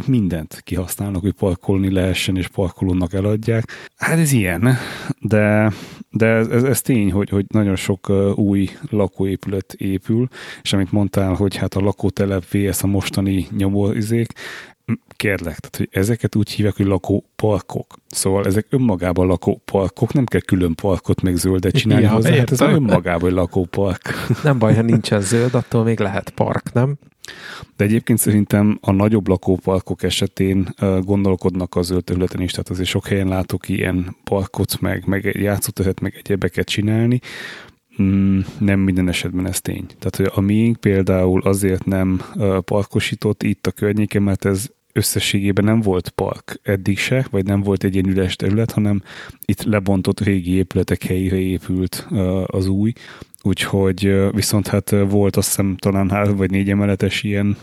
mindent 0.06 0.62
kihasználnak, 0.64 1.22
hogy 1.22 1.34
parkolni 1.34 1.92
lehessen, 1.92 2.38
és 2.38 2.48
parkolónak 2.48 3.14
eladják. 3.14 3.64
Hát 3.96 4.18
ez 4.18 4.32
ilyen, 4.32 4.78
de, 5.20 5.72
de 6.10 6.26
ez, 6.26 6.64
ez 6.64 6.82
tény, 6.82 7.12
hogy, 7.12 7.30
hogy 7.30 7.46
nagyon 7.48 7.76
sok 7.76 8.10
új 8.36 8.70
lakóépület 8.90 9.74
épül, 9.74 10.28
és 10.62 10.74
amit 10.74 10.92
mondtál, 10.92 11.34
hogy 11.34 11.56
hát 11.56 11.74
a 11.74 11.80
lakótelep 11.80 12.44
VS 12.52 12.84
a 12.84 12.88
mostani 12.88 13.48
nyomóizék, 13.58 14.34
kérlek, 15.16 15.60
tehát 15.60 15.76
hogy 15.76 15.90
ezeket 15.92 16.36
úgy 16.36 16.52
hívják, 16.52 16.76
hogy 16.76 16.86
lakóparkok. 16.86 18.00
Szóval 18.08 18.46
ezek 18.46 18.66
önmagában 18.70 19.28
lakóparkok, 19.28 20.14
nem 20.14 20.26
kell 20.26 20.42
külön 20.42 20.76
parkot 20.76 21.22
meg 21.22 21.36
zöldet 21.36 21.76
csinálni 21.76 22.04
ja, 22.04 22.12
hozzá, 22.12 22.36
hát 22.36 22.52
ez 22.52 22.62
önmagában 22.62 23.22
hogy 23.22 23.32
lakópark. 23.32 24.02
Nem 24.44 24.60
baj, 24.60 24.76
ha 24.76 24.82
nincsen 24.82 25.22
zöld, 25.22 25.54
attól 25.54 25.84
még 25.84 26.00
lehet 26.00 26.30
park, 26.30 26.74
nem? 26.74 26.98
De 27.76 27.84
egyébként 27.84 28.20
szerintem 28.20 28.78
a 28.82 28.92
nagyobb 28.92 29.28
lakóparkok 29.28 30.04
esetén 30.04 30.74
gondolkodnak 31.02 31.76
a 31.76 31.82
zöld 31.82 32.04
területen 32.04 32.42
is, 32.42 32.52
tehát 32.52 32.70
azért 32.70 32.90
sok 32.90 33.08
helyen 33.08 33.28
látok 33.28 33.70
ilyen 33.70 34.16
parkot, 34.24 34.82
meg, 34.82 35.06
meg 35.06 35.24
játszóteret, 35.24 36.00
meg 36.00 36.16
egyebeket 36.16 36.68
csinálni, 36.68 37.20
Mm, 38.02 38.40
nem 38.60 38.80
minden 38.80 39.08
esetben 39.08 39.48
ez 39.48 39.62
tény. 39.62 39.86
Tehát, 39.86 40.16
hogy 40.16 40.32
a 40.34 40.42
miénk 40.42 40.78
például 40.78 41.42
azért 41.42 41.86
nem 41.86 42.22
parkosított 42.66 43.44
itt 43.44 43.68
a 43.68 43.72
környéken, 43.72 44.22
mert 44.22 44.46
ez 44.46 44.70
összességében 44.96 45.66
nem 45.66 45.82
volt 45.82 46.10
park 46.10 46.60
eddig 46.64 46.98
se, 46.98 47.28
vagy 47.30 47.46
nem 47.46 47.62
volt 47.62 47.84
egy 47.84 47.94
ilyen 47.94 48.10
üres 48.10 48.36
terület, 48.36 48.72
hanem 48.72 49.04
itt 49.46 49.64
lebontott 49.64 50.20
régi 50.20 50.52
épületek 50.52 51.04
helyére 51.04 51.38
épült 51.38 52.08
az 52.46 52.68
új, 52.68 52.94
úgyhogy 53.42 54.32
viszont 54.32 54.68
hát 54.68 54.90
volt 54.90 55.36
azt 55.36 55.48
hiszem 55.48 55.76
talán 55.78 56.10
három 56.10 56.36
vagy 56.36 56.50
négy 56.50 56.70
emeletes 56.70 57.24
ilyen, 57.24 57.58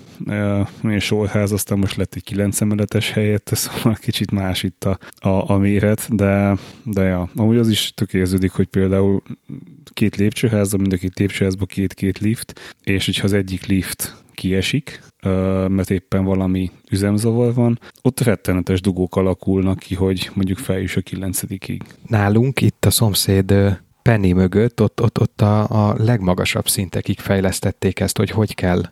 ilyen 0.83 1.01
sorház, 1.01 1.53
aztán 1.53 1.79
most 1.79 1.97
lett 1.97 2.14
egy 2.14 2.23
kilenc 2.23 2.61
emeletes 2.61 3.11
helyett, 3.11 3.51
szóval 3.53 3.95
kicsit 4.01 4.31
más 4.31 4.62
itt 4.62 4.85
a, 4.85 4.99
a, 5.29 5.51
a 5.51 5.59
méret, 5.59 6.14
de, 6.14 6.57
de 6.85 7.03
ja, 7.03 7.31
amúgy 7.37 7.57
az 7.57 7.68
is 7.68 7.92
tök 7.95 8.14
érződik, 8.14 8.51
hogy 8.51 8.66
például 8.66 9.23
két 9.92 10.16
lépcsőház, 10.16 10.73
mind 10.73 10.92
a 10.92 10.97
két 10.97 11.18
lépcsőházban 11.18 11.66
két-két 11.66 12.18
lift, 12.18 12.77
és 12.85 13.05
hogyha 13.05 13.25
az 13.25 13.33
egyik 13.33 13.66
lift 13.66 14.21
kiesik, 14.35 15.03
mert 15.68 15.90
éppen 15.90 16.25
valami 16.25 16.71
üzemzavar 16.90 17.55
van, 17.55 17.79
ott 18.03 18.21
rettenetes 18.21 18.81
dugók 18.81 19.16
alakulnak 19.16 19.79
ki, 19.79 19.95
hogy 19.95 20.31
mondjuk 20.35 20.59
feljus 20.59 20.97
a 20.97 21.01
kilencedikig. 21.01 21.83
Nálunk 22.07 22.61
itt 22.61 22.85
a 22.85 22.90
szomszéd 22.90 23.55
Penny 24.03 24.35
mögött, 24.35 24.81
ott, 24.81 25.03
ott, 25.03 25.21
ott 25.21 25.40
a, 25.40 25.88
a 25.88 25.95
legmagasabb 25.99 26.68
szintekig 26.68 27.18
fejlesztették 27.18 28.01
ezt, 28.01 28.16
hogy 28.16 28.31
hogy 28.31 28.55
kell 28.55 28.83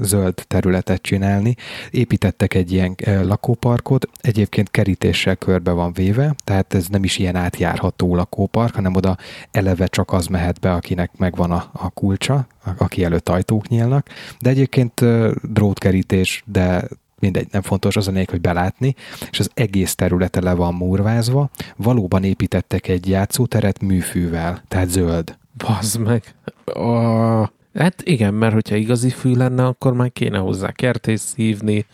zöld 0.00 0.44
területet 0.46 1.02
csinálni. 1.02 1.56
Építettek 1.90 2.54
egy 2.54 2.72
ilyen 2.72 2.96
lakóparkot, 3.04 4.08
egyébként 4.20 4.70
kerítéssel 4.70 5.36
körbe 5.36 5.70
van 5.70 5.92
véve, 5.92 6.34
tehát 6.44 6.74
ez 6.74 6.86
nem 6.88 7.04
is 7.04 7.18
ilyen 7.18 7.36
átjárható 7.36 8.14
lakópark, 8.14 8.74
hanem 8.74 8.94
oda 8.94 9.16
eleve 9.50 9.86
csak 9.86 10.12
az 10.12 10.26
mehet 10.26 10.60
be, 10.60 10.72
akinek 10.72 11.10
megvan 11.16 11.50
a, 11.50 11.70
a 11.72 11.90
kulcsa, 11.90 12.46
aki 12.76 13.04
előtt 13.04 13.28
ajtók 13.28 13.68
nyílnak, 13.68 14.08
de 14.40 14.50
egyébként 14.50 15.04
drótkerítés, 15.52 16.42
de 16.46 16.88
mindegy, 17.18 17.46
nem 17.50 17.62
fontos, 17.62 17.96
az 17.96 18.08
a 18.08 18.10
négy, 18.10 18.30
hogy 18.30 18.40
belátni, 18.40 18.94
és 19.30 19.38
az 19.38 19.50
egész 19.54 19.94
területe 19.94 20.40
le 20.40 20.54
van 20.54 20.74
murvázva, 20.74 21.50
valóban 21.76 22.24
építettek 22.24 22.88
egy 22.88 23.08
játszóteret 23.08 23.82
műfűvel, 23.82 24.62
tehát 24.68 24.88
zöld. 24.88 25.36
Bazd 25.56 26.00
meg! 26.00 26.34
Oh. 26.64 27.46
Hát 27.74 28.02
igen, 28.02 28.34
mert 28.34 28.52
hogyha 28.52 28.76
igazi 28.76 29.10
fű 29.10 29.34
lenne, 29.34 29.66
akkor 29.66 29.92
már 29.92 30.12
kéne 30.12 30.38
hozzá 30.38 30.72
kertész 30.72 31.34
hívni, 31.34 31.86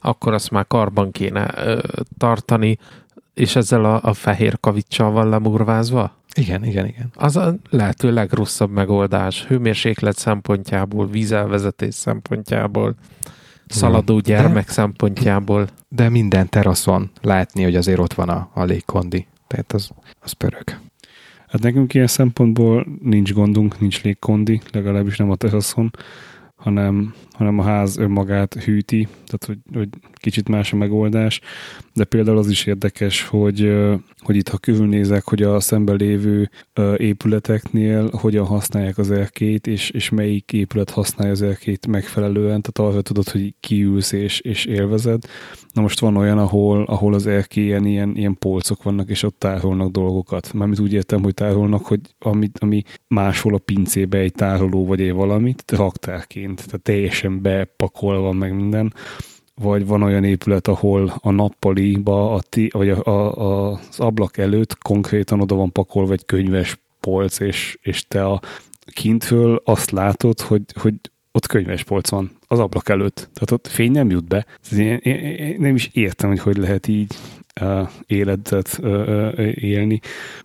akkor 0.00 0.32
azt 0.32 0.50
már 0.50 0.66
karban 0.66 1.10
kéne 1.10 1.50
ö, 1.56 1.78
tartani, 2.18 2.78
és 3.34 3.56
ezzel 3.56 3.84
a, 3.84 4.00
a 4.02 4.12
fehér 4.12 4.60
kavicsal 4.60 5.10
van 5.10 5.28
lemurvázva? 5.28 6.16
Igen, 6.34 6.64
igen, 6.64 6.86
igen. 6.86 7.10
Az 7.14 7.36
a 7.36 7.54
lehető 7.70 8.12
legrosszabb 8.12 8.70
megoldás, 8.70 9.44
hőmérséklet 9.44 10.16
szempontjából, 10.16 11.06
vízelvezetés 11.06 11.94
szempontjából, 11.94 12.94
szaladó 13.66 14.18
gyermek 14.18 14.66
de, 14.66 14.72
szempontjából. 14.72 15.66
De 15.88 16.08
minden 16.08 16.48
teraszon 16.48 17.10
látni, 17.22 17.62
hogy 17.62 17.76
azért 17.76 17.98
ott 17.98 18.14
van 18.14 18.28
a, 18.28 18.50
a 18.54 18.64
légkondi. 18.64 19.26
Tehát 19.46 19.72
az, 19.72 19.90
az 20.20 20.32
pörög. 20.32 20.64
Hát 21.54 21.62
nekünk 21.62 21.94
ilyen 21.94 22.06
szempontból 22.06 22.86
nincs 23.02 23.32
gondunk, 23.32 23.80
nincs 23.80 24.02
légkondi, 24.02 24.60
legalábbis 24.72 25.16
nem 25.16 25.30
a 25.30 25.36
teraszon, 25.36 25.90
hanem, 26.56 27.14
hanem 27.34 27.58
a 27.58 27.62
ház 27.62 27.96
önmagát 27.96 28.54
hűti, 28.54 29.08
tehát 29.26 29.44
hogy, 29.46 29.58
hogy 29.76 29.88
kicsit 30.12 30.48
más 30.48 30.72
a 30.72 30.76
megoldás, 30.76 31.40
de 31.94 32.04
például 32.04 32.38
az 32.38 32.50
is 32.50 32.66
érdekes, 32.66 33.22
hogy, 33.22 33.74
hogy 34.18 34.36
itt 34.36 34.48
ha 34.48 34.58
körülnézek, 34.58 35.24
hogy 35.24 35.42
a 35.42 35.60
szemben 35.60 35.96
lévő 35.96 36.50
épületeknél 36.96 38.10
hogyan 38.12 38.46
használják 38.46 38.98
az 38.98 39.10
erkét, 39.10 39.66
és, 39.66 39.90
és 39.90 40.10
melyik 40.10 40.52
épület 40.52 40.90
használja 40.90 41.32
az 41.32 41.42
erkét 41.42 41.86
megfelelően, 41.86 42.62
tehát 42.62 42.92
arra 42.92 43.02
tudod, 43.02 43.28
hogy 43.28 43.54
kiülsz 43.60 44.12
és, 44.12 44.40
és 44.40 44.64
élvezed. 44.64 45.22
Na 45.72 45.82
most 45.82 46.00
van 46.00 46.16
olyan, 46.16 46.38
ahol, 46.38 46.84
ahol 46.84 47.14
az 47.14 47.26
erkélyen 47.26 47.84
ilyen, 47.84 48.16
ilyen 48.16 48.38
polcok 48.38 48.82
vannak, 48.82 49.08
és 49.08 49.22
ott 49.22 49.38
tárolnak 49.38 49.90
dolgokat. 49.90 50.52
Mármint 50.52 50.80
úgy 50.80 50.92
értem, 50.92 51.22
hogy 51.22 51.34
tárolnak, 51.34 51.86
hogy 51.86 52.00
ami, 52.18 52.50
ami 52.58 52.82
máshol 53.08 53.54
a 53.54 53.58
pincébe 53.58 54.18
egy 54.18 54.32
tároló 54.32 54.86
vagy 54.86 55.00
egy 55.00 55.12
valamit, 55.12 55.62
raktárként, 55.66 56.66
tehát 56.66 56.82
teljesen 56.82 57.23
bepakolva 57.30 58.32
meg 58.32 58.54
minden 58.54 58.92
vagy 59.60 59.86
van 59.86 60.02
olyan 60.02 60.24
épület, 60.24 60.68
ahol 60.68 61.14
a 61.20 61.30
nappaliba, 61.30 62.34
a 62.34 62.40
ti, 62.40 62.70
vagy 62.72 62.88
a, 62.88 63.04
a, 63.04 63.38
a, 63.40 63.70
az 63.70 64.00
ablak 64.00 64.36
előtt 64.36 64.78
konkrétan 64.78 65.40
oda 65.40 65.54
van 65.54 65.72
pakolva 65.72 66.12
egy 66.12 66.24
könyves 66.24 66.78
polc, 67.00 67.40
és, 67.40 67.78
és 67.82 68.06
te 68.08 68.24
a 68.26 68.40
kintről 68.92 69.60
azt 69.64 69.90
látod, 69.90 70.40
hogy, 70.40 70.62
hogy 70.80 70.94
ott 71.32 71.46
könyves 71.46 71.82
polc 71.82 72.08
van 72.08 72.30
az 72.46 72.58
ablak 72.58 72.88
előtt. 72.88 73.14
Tehát 73.16 73.50
ott 73.50 73.66
fény 73.66 73.90
nem 73.90 74.10
jut 74.10 74.28
be. 74.28 74.46
Én, 74.76 74.98
én, 75.02 75.16
én 75.16 75.56
nem 75.58 75.74
is 75.74 75.90
értem, 75.92 76.28
hogy 76.28 76.40
hogy 76.40 76.56
lehet 76.56 76.88
így 76.88 77.14
életet 78.06 78.80
élni. 79.54 80.00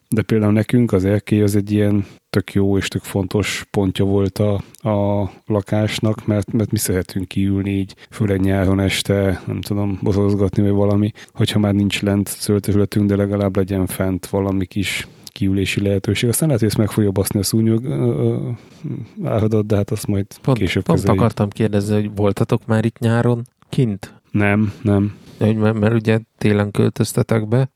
De 0.10 0.22
például 0.22 0.52
nekünk 0.52 0.92
az 0.92 1.06
erkély 1.06 1.42
az 1.42 1.56
egy 1.56 1.72
ilyen 1.72 2.06
tök 2.30 2.54
jó 2.54 2.78
és 2.78 2.88
tök 2.88 3.04
fontos 3.04 3.66
pontja 3.72 4.06
volt 4.06 4.38
a, 4.38 4.54
a 4.90 5.30
lakásnak, 5.46 6.26
mert, 6.26 6.52
mert 6.52 6.72
mi 6.72 6.78
szeretünk 6.78 7.28
kiülni 7.28 7.70
így, 7.70 7.96
főleg 8.10 8.40
nyáron 8.40 8.80
este, 8.80 9.42
nem 9.46 9.62
tudom, 9.62 10.00
bozozgatni 10.02 10.62
vagy 10.62 10.72
valami, 10.72 11.12
hogyha 11.34 11.60
már 11.60 11.74
nincs 11.74 12.02
lent 12.02 12.28
szőltörületünk, 12.28 13.08
de 13.10 13.16
legalább 13.16 13.56
legyen 13.56 13.86
fent 13.86 14.26
valami 14.28 14.66
kis 14.66 15.08
kiülési 15.26 15.82
lehetőség. 15.82 16.30
Aztán 16.30 16.48
lehet, 16.48 16.62
hogy 16.62 16.70
ezt 16.70 16.80
meg 16.80 16.92
fogja 16.92 17.12
baszni 17.12 17.40
a 17.40 17.44
szúnyog 17.44 17.86
áradat, 19.24 19.66
de 19.66 19.76
hát 19.76 19.92
azt 19.92 20.08
majd 20.08 20.26
pont, 20.42 20.58
később 20.58 20.84
Pont 20.84 21.00
kezeljük. 21.00 21.22
akartam 21.22 21.50
kérdezni, 21.50 21.94
hogy 21.94 22.12
voltatok 22.16 22.66
már 22.66 22.86
itt 22.86 23.00
nyáron 23.00 23.42
kint? 23.70 24.14
Nem, 24.32 24.74
nem. 24.82 25.16
Mert, 25.40 25.80
mert 25.80 25.94
ugye 25.94 26.20
télen 26.38 26.72
költöztetek 26.72 27.48
be. 27.48 27.70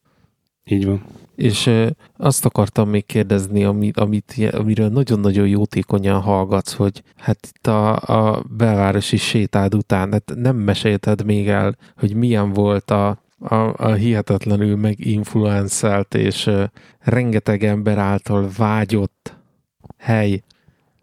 Így 0.64 0.86
van. 0.86 1.04
És 1.36 1.70
azt 2.18 2.46
akartam 2.46 2.90
még 2.90 3.06
kérdezni, 3.06 3.64
amit, 3.64 3.98
amit, 3.98 4.36
amiről 4.52 4.90
nagyon-nagyon 4.90 5.48
jótékonyan 5.48 6.22
hallgatsz, 6.22 6.74
hogy 6.74 7.04
hát 7.16 7.48
itt 7.54 7.68
a, 7.68 7.96
a 7.96 8.44
belvárosi 8.58 9.18
sétád 9.18 9.76
után, 9.76 10.12
hát 10.12 10.34
nem 10.36 10.56
mesélted 10.56 11.26
még 11.26 11.48
el, 11.48 11.76
hogy 11.98 12.16
milyen 12.16 12.54
volt 12.54 12.92
a, 12.92 13.24
a, 13.40 13.56
a 13.56 13.94
hihetetlenül 13.94 14.76
meginfluenszelt 14.76 16.16
és 16.16 16.50
rengeteg 17.00 17.64
ember 17.64 17.98
által 17.98 18.50
vágyott 18.58 19.36
hely 19.98 20.44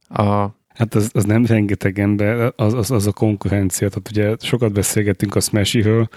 a 0.09 0.47
Hát 0.81 0.95
az, 0.95 1.11
az 1.13 1.25
nem 1.25 1.47
rengeteg 1.47 1.99
ember, 1.99 2.53
az, 2.57 2.73
az, 2.73 2.91
az 2.91 3.07
a 3.07 3.13
konkurencia. 3.13 3.89
Tehát 3.89 4.09
ugye 4.11 4.47
sokat 4.47 4.73
beszélgettünk 4.73 5.35
a 5.35 5.41
Smashy-ről, 5.41 6.09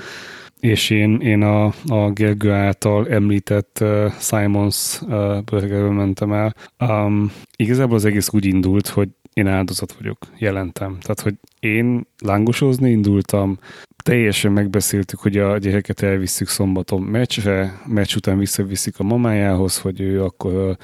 és 0.60 0.90
én, 0.90 1.20
én 1.20 1.42
a, 1.42 1.66
a 1.88 2.12
Gergő 2.12 2.52
által 2.52 3.10
említett 3.10 3.78
uh, 3.82 4.12
Simons 4.20 5.02
uh, 5.02 5.42
burgerről 5.42 5.92
mentem 5.92 6.34
el. 6.34 6.56
Um, 6.80 7.32
igazából 7.56 7.96
az 7.96 8.06
egész 8.06 8.34
úgy 8.34 8.46
indult, 8.46 8.88
hogy 8.88 9.10
én 9.34 9.48
áldozat 9.48 9.94
vagyok, 9.94 10.18
jelentem. 10.38 10.98
Tehát, 11.02 11.20
hogy 11.20 11.36
én 11.60 12.08
lángosozni 12.20 12.90
indultam, 12.90 13.58
teljesen 14.04 14.52
megbeszéltük, 14.52 15.20
hogy 15.20 15.38
a 15.38 15.58
gyereket 15.58 16.02
elvisszük 16.02 16.48
szombaton 16.48 17.02
meccsre, 17.02 17.82
meccs 17.86 18.16
után 18.16 18.38
visszaviszik 18.38 19.00
a 19.00 19.04
mamájához, 19.04 19.80
hogy 19.80 20.02
ő 20.02 20.24
akkor 20.24 20.54
uh, 20.54 20.76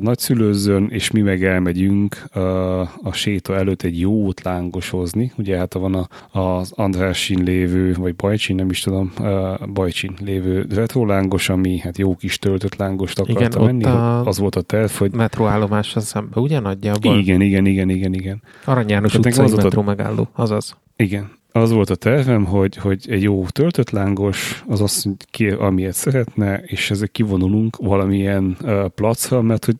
nagyszülőzön, 0.00 0.88
és 0.90 1.10
mi 1.10 1.20
meg 1.20 1.44
elmegyünk 1.44 2.22
uh, 2.34 2.42
a 2.80 3.12
séta 3.12 3.56
előtt 3.56 3.82
egy 3.82 4.00
jót 4.00 4.42
lángosozni. 4.42 5.32
Ugye 5.36 5.58
hát 5.58 5.74
van 5.74 5.94
a, 5.94 6.38
az 6.38 6.72
Andrásin 6.76 7.42
lévő, 7.42 7.94
vagy 7.94 8.14
Bajcsin, 8.14 8.56
nem 8.56 8.70
is 8.70 8.80
tudom, 8.80 9.12
uh, 9.18 9.66
Bajcsin 9.72 10.14
lévő 10.24 10.66
retrolángos, 10.74 11.48
ami 11.48 11.78
hát 11.78 11.98
jó 11.98 12.16
kis 12.16 12.38
töltött 12.38 12.76
lángost 12.76 13.18
akarta 13.18 13.60
igen, 13.60 13.64
menni. 13.64 13.84
A 13.84 14.24
az 14.24 14.38
volt 14.38 14.56
a 14.56 14.60
terv, 14.60 14.90
hogy... 14.90 15.12
Metróállomásra 15.12 16.00
szembe, 16.00 16.40
ugye 16.40 16.60
nagyjából? 16.60 17.18
Igen, 17.18 17.40
igen, 17.40 17.66
igen, 17.66 17.88
igen, 17.88 18.12
igen. 18.12 18.42
Arany 18.64 18.88
János 18.88 19.14
utcai 19.14 19.50
metró 19.56 19.80
a... 19.80 19.84
megálló, 19.84 20.28
azaz. 20.32 20.76
Igen, 20.96 21.30
az 21.52 21.70
volt 21.70 21.90
a 21.90 21.94
tervem, 21.94 22.44
hogy, 22.44 22.76
hogy 22.76 23.04
egy 23.08 23.22
jó 23.22 23.46
töltött 23.46 23.90
lángos, 23.90 24.64
az 24.66 24.80
azt, 24.80 25.08
ki, 25.30 25.48
amilyet 25.48 25.94
szeretne, 25.94 26.58
és 26.58 26.90
ezek 26.90 27.10
kivonulunk 27.10 27.76
valamilyen 27.76 28.56
uh, 28.62 28.88
placra, 28.88 29.42
mert 29.42 29.64
hogy 29.64 29.76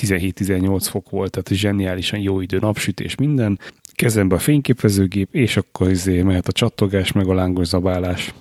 17-18 0.00 0.86
fok 0.90 1.10
volt, 1.10 1.30
tehát 1.30 1.60
zseniálisan 1.60 2.20
jó 2.20 2.40
idő, 2.40 2.58
napsütés, 2.58 3.14
minden. 3.14 3.58
Kezembe 3.92 4.34
a 4.34 4.38
fényképezőgép, 4.38 5.34
és 5.34 5.56
akkor 5.56 5.90
izé 5.90 6.22
mehet 6.22 6.48
a 6.48 6.52
csattogás, 6.52 7.12
meg 7.12 7.28
a 7.28 7.34
lángos 7.34 7.66
zabálás. 7.66 8.34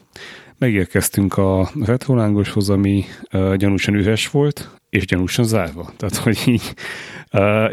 Megérkeztünk 0.57 1.37
a 1.37 1.71
retrolángoshoz, 1.85 2.69
ami 2.69 3.03
uh, 3.33 3.55
gyanúsan 3.55 3.95
üres 3.95 4.29
volt, 4.29 4.76
és 4.97 5.05
gyanúsan 5.05 5.45
zárva. 5.45 5.91
Tehát, 5.97 6.15
hogy 6.15 6.37
így 6.45 6.73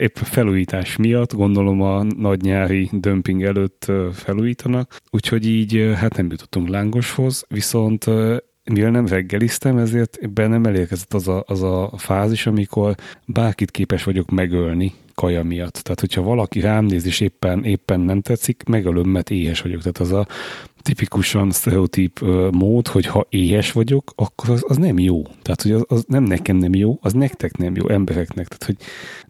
épp 0.01 0.17
felújítás 0.17 0.97
miatt, 0.97 1.33
gondolom 1.33 1.81
a 1.83 2.03
nagy 2.03 2.41
nyári 2.41 2.91
dömping 2.93 3.43
előtt 3.43 3.93
felújítanak, 4.13 4.97
úgyhogy 5.11 5.47
így 5.47 5.93
hát 5.95 6.17
nem 6.17 6.31
jutottunk 6.31 6.69
lángoshoz, 6.69 7.45
viszont 7.49 8.07
uh, 8.07 8.37
mivel 8.73 8.91
nem 8.91 9.07
reggeliztem, 9.07 9.79
ezért 9.79 10.33
bennem 10.33 10.65
elérkezett 10.65 11.15
az 11.15 11.29
a, 11.29 11.45
az 11.47 11.63
a 11.63 11.93
fázis, 11.97 12.47
amikor 12.47 12.95
bárkit 13.27 13.71
képes 13.71 14.05
vagyok 14.05 14.31
megölni 14.31 14.93
kaja 15.15 15.43
miatt. 15.43 15.73
Tehát, 15.75 16.01
hogyha 16.01 16.23
valaki 16.23 16.61
rám 16.61 16.85
néz, 16.85 17.07
és 17.07 17.21
éppen, 17.21 17.65
éppen 17.65 18.01
nem 18.01 18.21
tetszik, 18.21 18.63
megölöm, 18.63 19.09
mert 19.09 19.31
éhes 19.31 19.61
vagyok. 19.61 19.81
Tehát 19.81 19.99
az 19.99 20.13
a 20.13 20.27
tipikusan 20.85 21.51
sztereotíp 21.51 22.21
mód, 22.51 22.87
hogy 22.87 23.07
ha 23.07 23.27
éhes 23.29 23.73
vagyok, 23.73 24.13
akkor 24.17 24.51
az, 24.51 24.65
az 24.69 24.77
nem 24.77 24.99
jó. 24.99 25.23
Tehát, 25.43 25.63
hogy 25.63 25.73
az, 25.73 25.85
az, 25.89 26.05
nem 26.09 26.23
nekem 26.23 26.57
nem 26.57 26.75
jó, 26.75 26.99
az 27.01 27.13
nektek 27.13 27.57
nem 27.57 27.77
jó, 27.77 27.89
embereknek. 27.89 28.49
Tehát, 28.49 28.65
hogy 28.65 28.77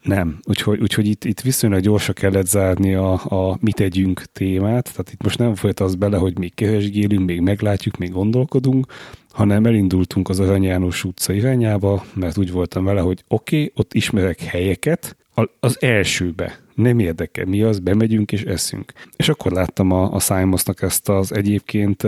nem. 0.02 0.38
Úgyhogy, 0.44 0.80
úgyhogy 0.80 1.06
itt, 1.06 1.24
itt 1.24 1.40
viszonylag 1.40 1.80
gyorsan 1.80 2.14
kellett 2.14 2.46
zárni 2.46 2.94
a, 2.94 3.12
a 3.12 3.58
mit 3.60 3.74
tegyünk 3.74 4.22
témát. 4.32 4.90
Tehát 4.90 5.12
itt 5.12 5.22
most 5.22 5.38
nem 5.38 5.54
folyt 5.54 5.80
az 5.80 5.94
bele, 5.94 6.16
hogy 6.16 6.38
még 6.38 6.54
keresgélünk, 6.54 7.26
még 7.26 7.40
meglátjuk, 7.40 7.96
még 7.96 8.10
gondolkodunk, 8.10 8.86
hanem 9.30 9.66
elindultunk 9.66 10.28
az 10.28 10.40
Arany 10.40 10.62
János 10.62 11.04
utca 11.04 11.32
irányába, 11.32 12.04
mert 12.14 12.38
úgy 12.38 12.50
voltam 12.50 12.84
vele, 12.84 13.00
hogy 13.00 13.24
oké, 13.28 13.56
okay, 13.56 13.72
ott 13.74 13.94
ismerek 13.94 14.40
helyeket, 14.40 15.16
az 15.60 15.82
elsőbe. 15.82 16.63
Nem 16.74 16.98
érdekel, 16.98 17.44
mi 17.44 17.62
az, 17.62 17.78
bemegyünk 17.78 18.32
és 18.32 18.42
eszünk. 18.42 18.92
És 19.16 19.28
akkor 19.28 19.52
láttam 19.52 19.90
a, 19.90 20.12
a 20.12 20.20
Simonsnak 20.20 20.82
ezt 20.82 21.08
az 21.08 21.34
egyébként 21.34 22.02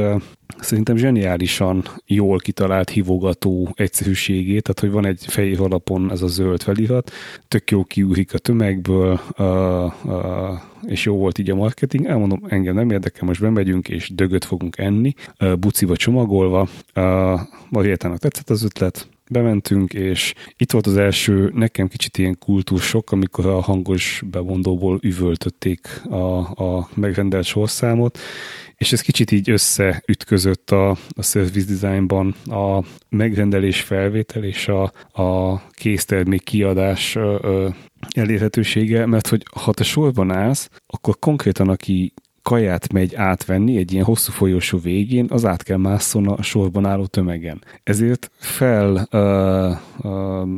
szerintem 0.58 0.96
zseniálisan 0.96 1.84
jól 2.06 2.38
kitalált 2.38 2.90
hívogató 2.90 3.72
egyszerűségét, 3.74 4.62
tehát 4.62 4.80
hogy 4.80 4.90
van 4.90 5.06
egy 5.06 5.24
fehér 5.26 5.60
alapon 5.60 6.10
ez 6.10 6.22
a 6.22 6.26
zöld 6.26 6.62
felirat, 6.62 7.10
tök 7.48 7.70
jó 7.70 7.84
kiúrik 7.84 8.34
a 8.34 8.38
tömegből, 8.38 9.20
uh, 9.38 10.04
uh, 10.04 10.60
és 10.82 11.04
jó 11.04 11.16
volt 11.16 11.38
így 11.38 11.50
a 11.50 11.54
marketing. 11.54 12.06
Elmondom, 12.06 12.40
engem 12.48 12.74
nem 12.74 12.90
érdekel, 12.90 13.26
most 13.26 13.40
bemegyünk, 13.40 13.88
és 13.88 14.10
dögöt 14.14 14.44
fogunk 14.44 14.78
enni, 14.78 15.14
uh, 15.40 15.56
buciba 15.56 15.96
csomagolva. 15.96 16.68
Uh, 16.94 17.40
Mariettának 17.68 18.18
tetszett 18.18 18.50
az 18.50 18.64
ötlet, 18.64 19.08
bementünk, 19.30 19.92
és 19.92 20.34
itt 20.56 20.70
volt 20.72 20.86
az 20.86 20.96
első, 20.96 21.50
nekem 21.54 21.88
kicsit 21.88 22.18
ilyen 22.18 22.38
kultúrsok, 22.38 23.12
amikor 23.12 23.46
a 23.46 23.60
hangos 23.60 24.22
bemondóból 24.30 24.98
üvöltötték 25.02 26.02
a, 26.04 26.38
a 26.64 26.88
megrendelt 26.94 27.44
sorszámot, 27.44 28.18
és 28.76 28.92
ez 28.92 29.00
kicsit 29.00 29.30
így 29.30 29.50
összeütközött 29.50 30.70
a, 30.70 30.90
a 30.90 31.22
service 31.22 31.72
designban 31.72 32.34
a 32.44 32.84
megrendelés 33.08 33.80
felvétel 33.80 34.44
és 34.44 34.68
a, 34.68 34.82
a 35.22 35.60
késztermék 35.70 36.42
kiadás 36.42 37.16
ö, 37.16 37.68
elérhetősége, 38.14 39.06
mert 39.06 39.26
hogy 39.26 39.42
ha 39.60 39.72
te 39.72 39.84
sorban 39.84 40.30
állsz, 40.30 40.70
akkor 40.86 41.18
konkrétan 41.18 41.68
aki 41.68 42.12
kaját 42.46 42.92
megy 42.92 43.14
átvenni 43.14 43.76
egy 43.76 43.92
ilyen 43.92 44.04
hosszú 44.04 44.32
folyosó 44.32 44.78
végén, 44.78 45.26
az 45.28 45.44
át 45.44 45.62
kell 45.62 45.76
másszon 45.76 46.28
a 46.28 46.42
sorban 46.42 46.86
álló 46.86 47.06
tömegen. 47.06 47.62
Ezért 47.82 48.30
fel 48.38 49.08
uh, 49.12 50.10
uh, 50.12 50.48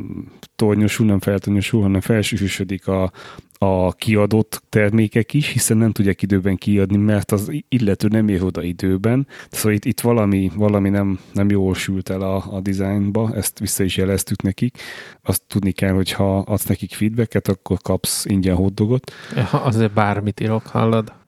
tornyosul, 0.55 1.05
nem 1.05 1.19
feltornyosul, 1.19 1.81
hanem 1.81 2.01
felsűsödik 2.01 2.87
a, 2.87 3.11
a 3.57 3.93
kiadott 3.93 4.61
termékek 4.69 5.33
is, 5.33 5.47
hiszen 5.47 5.77
nem 5.77 5.91
tudják 5.91 6.21
időben 6.21 6.57
kiadni, 6.57 6.97
mert 6.97 7.31
az 7.31 7.51
illető 7.69 8.07
nem 8.07 8.27
ér 8.27 8.43
oda 8.43 8.61
időben. 8.63 9.27
Szóval 9.49 9.73
itt, 9.73 9.85
itt 9.85 10.01
valami, 10.01 10.51
valami 10.55 10.89
nem, 10.89 11.19
nem 11.33 11.49
jól 11.49 11.73
sült 11.73 12.09
el 12.09 12.21
a, 12.21 12.45
a 12.51 12.59
dizájnba, 12.61 13.31
ezt 13.35 13.59
vissza 13.59 13.83
is 13.83 13.97
jeleztük 13.97 14.41
nekik. 14.41 14.77
Azt 15.21 15.41
tudni 15.47 15.71
kell, 15.71 15.93
hogy 15.93 16.11
ha 16.11 16.37
adsz 16.37 16.65
nekik 16.65 16.93
feedbacket, 16.93 17.47
akkor 17.47 17.77
kapsz 17.81 18.25
ingyen 18.25 18.55
hotdogot. 18.55 19.11
Ja, 19.35 19.63
azért 19.63 19.93
bármit 19.93 20.39
írok, 20.39 20.67
hallod? 20.67 21.18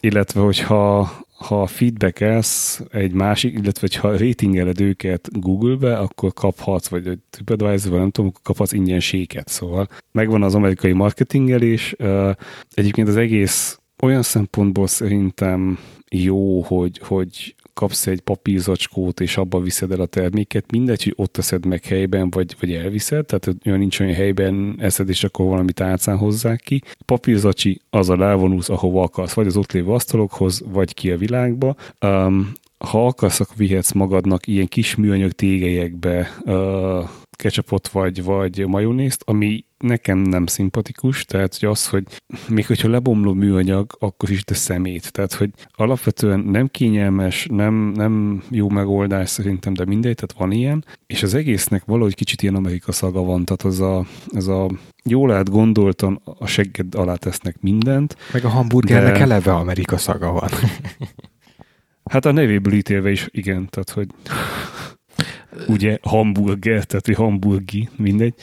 Illetve, 0.00 0.40
hogyha 0.40 1.10
ha 1.46 1.66
feedbackelsz 1.66 2.82
egy 2.90 3.12
másik, 3.12 3.54
illetve 3.54 3.88
ha 4.00 4.16
ratingeled 4.16 4.80
őket 4.80 5.28
Google-be, 5.40 5.98
akkor 5.98 6.32
kaphatsz, 6.32 6.88
vagy 6.88 7.18
TripAdvisor, 7.30 7.98
nem 7.98 8.10
tudom, 8.10 8.32
kaphatsz 8.42 8.72
ingyen 8.72 9.00
séket. 9.00 9.48
Szóval 9.48 9.88
megvan 10.12 10.42
az 10.42 10.54
amerikai 10.54 10.92
marketingelés. 10.92 11.94
Egyébként 12.74 13.08
az 13.08 13.16
egész 13.16 13.78
olyan 14.02 14.22
szempontból 14.22 14.86
szerintem 14.86 15.78
jó, 16.10 16.60
hogy, 16.62 17.00
hogy 17.04 17.54
kapsz 17.74 18.06
egy 18.06 18.20
papírzacskót, 18.20 19.20
és 19.20 19.36
abba 19.36 19.60
viszed 19.60 19.92
el 19.92 20.00
a 20.00 20.06
terméket, 20.06 20.70
mindegy, 20.70 21.02
hogy 21.02 21.14
ott 21.16 21.32
teszed 21.32 21.66
meg 21.66 21.84
helyben, 21.84 22.30
vagy, 22.30 22.56
vagy 22.60 22.72
elviszed, 22.72 23.26
tehát 23.26 23.56
olyan 23.66 23.78
nincs 23.78 24.00
olyan 24.00 24.14
helyben 24.14 24.76
eszed, 24.78 25.08
és 25.08 25.24
akkor 25.24 25.46
valami 25.46 25.72
tálcán 25.72 26.16
hozzák 26.16 26.60
ki. 26.60 26.82
Papírzacsi, 27.04 27.80
az 27.90 28.08
a 28.08 28.20
elvonulsz, 28.22 28.68
ahova 28.68 29.02
akarsz, 29.02 29.32
vagy 29.32 29.46
az 29.46 29.56
ott 29.56 29.72
lévő 29.72 29.90
asztalokhoz, 29.90 30.62
vagy 30.66 30.94
ki 30.94 31.10
a 31.10 31.16
világba. 31.16 31.76
Um, 32.00 32.52
ha 32.78 33.06
akarsz, 33.06 33.40
akkor 33.40 33.56
vihetsz 33.56 33.92
magadnak 33.92 34.46
ilyen 34.46 34.66
kis 34.66 34.94
műanyag 34.94 35.30
tégelyekbe 35.30 36.38
uh, 36.44 37.08
ketchupot 37.36 37.88
vagy, 37.88 38.24
vagy 38.24 38.66
majonézt, 38.66 39.22
ami 39.26 39.64
nekem 39.78 40.18
nem 40.18 40.46
szimpatikus, 40.46 41.24
tehát 41.24 41.56
hogy 41.58 41.68
az, 41.68 41.88
hogy 41.88 42.04
még 42.48 42.66
hogyha 42.66 42.88
lebomló 42.88 43.32
műanyag, 43.32 43.96
akkor 43.98 44.30
is 44.30 44.44
de 44.44 44.54
szemét. 44.54 45.12
Tehát, 45.12 45.32
hogy 45.32 45.50
alapvetően 45.70 46.40
nem 46.40 46.68
kényelmes, 46.68 47.46
nem, 47.50 47.74
nem 47.74 48.42
jó 48.50 48.68
megoldás 48.68 49.28
szerintem, 49.28 49.74
de 49.74 49.84
mindegy, 49.84 50.14
tehát 50.14 50.34
van 50.38 50.52
ilyen, 50.52 50.84
és 51.06 51.22
az 51.22 51.34
egésznek 51.34 51.84
valahogy 51.84 52.14
kicsit 52.14 52.42
ilyen 52.42 52.54
Amerika 52.54 52.92
szaga 52.92 53.22
van, 53.22 53.44
tehát 53.44 53.62
az 53.62 53.80
a, 53.80 54.06
az 54.28 54.48
a 54.48 54.70
jól 55.04 55.32
át 55.32 55.50
gondoltan 55.50 56.20
a 56.38 56.46
segged 56.46 56.94
alá 56.94 57.14
tesznek 57.14 57.56
mindent. 57.60 58.16
Meg 58.32 58.44
a 58.44 58.48
hamburgernek 58.48 59.12
de... 59.12 59.20
eleve 59.20 59.54
Amerika 59.54 59.96
szaga 59.96 60.32
van. 60.32 60.50
hát 62.10 62.24
a 62.24 62.32
nevéből 62.32 62.72
ítélve 62.72 63.10
is 63.10 63.28
igen, 63.30 63.68
tehát 63.70 63.90
hogy 63.90 64.08
ugye 65.68 65.98
hamburger, 66.02 66.84
tehát 66.84 67.06
hogy 67.06 67.14
hamburgi, 67.14 67.88
mindegy. 67.96 68.34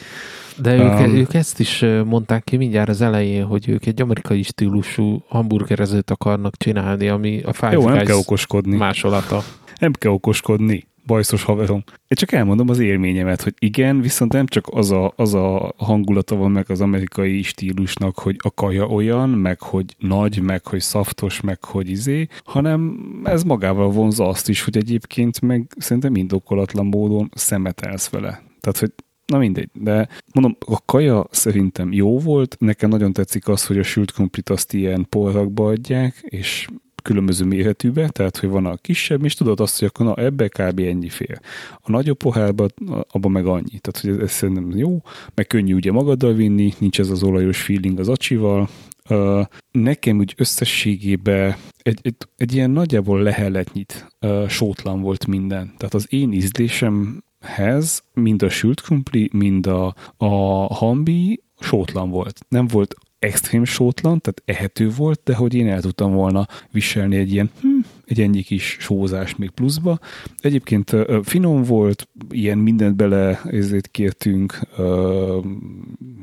De 0.58 0.76
ők, 0.76 1.00
um, 1.00 1.16
ők 1.16 1.34
ezt 1.34 1.60
is 1.60 1.86
mondták 2.06 2.44
ki 2.44 2.58
mindjárt 2.58 2.90
az 2.90 3.02
elején, 3.02 3.44
hogy 3.44 3.70
ők 3.70 3.86
egy 3.86 4.02
amerikai 4.02 4.44
stílusú 4.44 5.24
hamburgerezőt 5.28 6.12
akarnak 6.12 6.58
csinálni, 6.58 7.08
ami 7.08 7.42
a 7.42 7.54
Five 7.54 7.72
Jó, 7.72 7.90
nem 7.90 8.06
kell 8.06 8.16
okoskodni. 8.16 8.78
másolata. 8.78 9.44
Nem 9.80 9.92
kell 9.92 10.12
okoskodni. 10.12 10.88
Bajszos 11.10 11.44
haverom. 11.44 11.84
Én 11.88 12.18
csak 12.18 12.32
elmondom 12.32 12.70
az 12.70 12.80
élményemet, 12.80 13.42
hogy 13.42 13.54
igen, 13.60 14.02
viszont 14.02 14.34
nem 14.34 14.46
csak 14.46 14.68
az 14.72 14.92
a, 14.92 15.14
az 15.16 15.34
a 15.34 15.74
hangulata 15.78 16.36
van 16.36 16.52
meg 16.52 16.70
az 16.70 16.82
amerikai 16.82 17.42
stílusnak, 17.42 18.20
hogy 18.20 18.36
a 18.40 18.54
kaja 18.54 18.86
olyan, 18.86 19.30
meg 19.30 19.62
hogy 19.62 19.96
nagy, 19.98 20.42
meg 20.42 20.66
hogy 20.66 20.80
szaftos, 20.80 21.42
meg 21.42 21.64
hogy 21.64 21.90
izé, 21.90 22.28
hanem 22.44 23.00
ez 23.24 23.44
magával 23.44 23.90
vonza 23.92 24.28
azt 24.28 24.50
is, 24.50 24.64
hogy 24.64 24.78
egyébként 24.78 25.42
meg 25.42 25.74
szerintem 25.78 26.16
indokolatlan 26.16 26.86
módon 26.86 27.30
szemetelsz 27.34 28.10
vele. 28.10 28.44
Tehát, 28.60 28.80
hogy 28.80 28.92
Na 29.26 29.38
mindegy, 29.38 29.70
de 29.74 30.08
mondom, 30.34 30.58
a 30.60 30.86
kaja 30.86 31.28
szerintem 31.32 31.92
jó 31.92 32.20
volt, 32.20 32.56
nekem 32.60 32.90
nagyon 32.90 33.14
tetszik 33.14 33.48
az, 33.48 33.66
hogy 33.66 33.78
a 33.78 33.84
sült 33.84 34.12
krumplit 34.12 34.50
azt 34.50 34.74
ilyen 34.74 35.06
polrakba 35.10 35.68
adják, 35.68 36.16
és 36.22 36.68
különböző 37.02 37.46
méretűbe, 37.46 38.10
tehát 38.10 38.38
hogy 38.38 38.50
van 38.50 38.66
a 38.66 38.76
kisebb, 38.76 39.24
és 39.24 39.34
tudod 39.34 39.60
azt, 39.60 39.80
hogy 39.80 39.88
akkor 39.88 40.06
na, 40.06 40.16
ebbe 40.16 40.48
kb. 40.48 40.80
ennyi 40.80 41.10
fél. 41.10 41.40
A 41.82 41.92
nagyobb 41.92 42.18
pohárba, 42.18 42.66
abban 43.08 43.32
meg 43.32 43.46
annyi. 43.46 43.80
Tehát, 43.80 44.00
hogy 44.02 44.10
ez, 44.10 44.18
ez 44.18 44.32
szerintem 44.32 44.78
jó, 44.78 45.02
meg 45.34 45.48
könnyű 45.48 45.74
ugye 45.74 45.92
magaddal 45.92 46.34
vinni, 46.34 46.74
nincs 46.80 47.00
ez 47.00 47.10
az 47.10 47.24
olajos 47.24 47.62
feeling 47.62 48.00
az 48.00 48.10
acsival, 48.10 48.70
Uh, 49.10 49.46
nekem 49.72 50.18
úgy 50.18 50.34
összességében 50.38 51.56
egy, 51.78 52.00
egy, 52.02 52.16
egy 52.38 52.54
ilyen 52.54 52.70
nagyjából 52.70 53.22
leheletnyit 53.22 54.08
uh, 54.22 54.48
sótlan 54.48 55.02
volt 55.02 55.28
minden. 55.28 55.74
Tehát 55.78 55.94
az 55.94 56.06
én 56.10 56.32
ízlésemhez 56.32 58.04
mind 58.14 58.42
a 58.42 58.50
sült 58.50 58.82
krumpli, 58.82 59.30
mind 59.34 59.68
a, 59.68 59.96
a 60.18 60.28
hambi 60.74 61.44
sótlan 61.60 62.10
volt. 62.10 62.40
Nem 62.50 62.68
volt 62.68 62.96
extrém 63.20 63.64
sótlan, 63.64 64.22
tehát 64.22 64.42
ehető 64.46 64.90
volt, 64.90 65.22
de 65.24 65.36
hogy 65.36 65.54
én 65.54 65.68
el 65.68 65.82
tudtam 65.82 66.14
volna 66.14 66.48
viselni 66.72 67.16
egy 67.16 67.32
ilyen, 67.32 67.50
hm, 67.62 67.68
egy 68.06 68.22
ennyi 68.22 68.42
kis 68.42 68.78
sózást 68.80 69.38
még 69.38 69.50
pluszba. 69.50 70.00
Egyébként 70.38 70.92
uh, 70.92 71.24
finom 71.24 71.64
volt, 71.64 72.08
ilyen 72.30 72.58
mindent 72.58 72.96
bele 72.96 73.42
ezért 73.44 73.88
kértünk, 73.88 74.60
uh, 74.78 75.46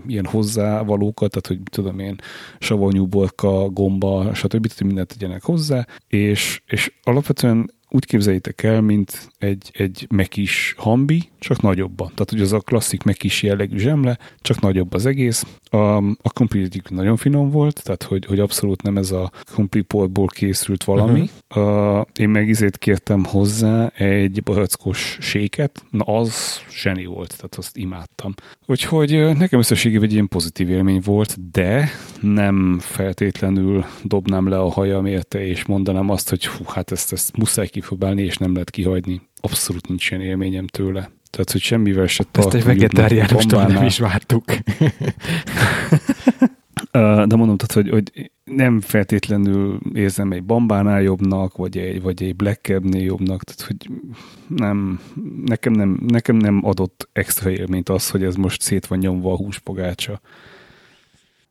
ilyen 0.06 0.24
hozzávalókat, 0.24 1.30
tehát 1.30 1.46
hogy 1.46 1.70
tudom 1.70 1.98
én, 1.98 2.16
savanyú 2.58 3.06
borka, 3.06 3.68
gomba, 3.68 4.34
stb. 4.34 4.66
Tehát 4.66 4.84
mindent 4.84 5.08
tegyenek 5.08 5.42
hozzá, 5.42 5.86
és, 6.08 6.62
és 6.66 6.92
alapvetően 7.02 7.70
úgy 7.88 8.04
képzeljétek 8.04 8.62
el, 8.62 8.80
mint 8.80 9.30
egy, 9.38 9.70
egy 9.72 10.06
mekis 10.10 10.74
hambi, 10.76 11.28
csak 11.38 11.62
nagyobban. 11.62 12.06
Tehát, 12.06 12.30
hogy 12.30 12.40
az 12.40 12.52
a 12.52 12.60
klasszik 12.60 13.02
mekis 13.02 13.42
jellegű 13.42 13.78
zsemle, 13.78 14.18
csak 14.40 14.60
nagyobb 14.60 14.92
az 14.92 15.06
egész. 15.06 15.44
A, 15.70 15.76
a 15.96 16.32
komplitük 16.34 16.90
nagyon 16.90 17.16
finom 17.16 17.50
volt, 17.50 17.82
tehát, 17.82 18.02
hogy, 18.02 18.24
hogy 18.24 18.40
abszolút 18.40 18.82
nem 18.82 18.96
ez 18.96 19.10
a 19.10 19.30
komplipoltból 19.54 20.26
készült 20.26 20.84
valami. 20.84 21.30
Uh-huh. 21.54 21.98
Uh, 21.98 22.06
én 22.16 22.28
meg 22.28 22.48
izét 22.48 22.78
kértem 22.78 23.24
hozzá 23.24 23.86
egy 23.86 24.42
barackos 24.42 25.18
séket, 25.20 25.84
na 25.90 26.04
az 26.04 26.60
zseni 26.70 27.04
volt, 27.04 27.36
tehát 27.36 27.54
azt 27.54 27.76
imádtam. 27.76 28.34
Úgyhogy 28.66 29.36
nekem 29.36 29.58
összességében 29.58 30.04
egy 30.04 30.12
ilyen 30.12 30.28
pozitív 30.28 30.70
élmény 30.70 31.00
volt, 31.04 31.50
de 31.50 31.90
nem 32.20 32.78
feltétlenül 32.80 33.84
dobnám 34.02 34.48
le 34.48 34.58
a 34.58 34.70
hajam 34.70 35.06
érte, 35.06 35.46
és 35.46 35.64
mondanám 35.64 36.10
azt, 36.10 36.28
hogy 36.28 36.46
hú, 36.46 36.64
hát 36.66 36.92
ezt, 36.92 37.12
ezt 37.12 37.36
muszáj 37.36 37.68
kipróbálni, 37.80 38.22
és 38.22 38.36
nem 38.36 38.52
lehet 38.52 38.70
kihagyni. 38.70 39.20
Abszolút 39.40 39.88
nincs 39.88 40.10
ilyen 40.10 40.22
élményem 40.22 40.66
tőle. 40.66 41.10
Tehát, 41.30 41.52
hogy 41.52 41.60
semmivel 41.60 42.06
se 42.06 42.24
Ezt 42.32 42.54
egy 42.54 42.64
vegetáriánustól 42.64 43.66
nem 43.66 43.84
is 43.84 43.98
vártuk. 43.98 44.44
De 47.26 47.36
mondom, 47.36 47.56
tehát, 47.56 47.72
hogy, 47.72 47.88
hogy 47.88 48.30
nem 48.44 48.80
feltétlenül 48.80 49.80
érzem 49.94 50.32
egy 50.32 50.44
bambánál 50.44 51.02
jobbnak, 51.02 51.56
vagy 51.56 51.78
egy, 51.78 52.02
vagy 52.02 52.22
egy 52.22 52.36
black 52.36 52.60
cab 52.64 52.94
jobbnak, 52.94 53.42
tehát 53.42 53.60
hogy 53.60 53.90
nem, 54.48 55.00
nekem 55.44 55.72
nem, 55.72 55.98
nekem 56.06 56.36
nem 56.36 56.60
adott 56.64 57.08
extra 57.12 57.50
élményt 57.50 57.88
az, 57.88 58.10
hogy 58.10 58.22
ez 58.22 58.34
most 58.34 58.60
szét 58.60 58.86
van 58.86 58.98
nyomva 58.98 59.32
a 59.32 59.36
húspogácsa. 59.36 60.20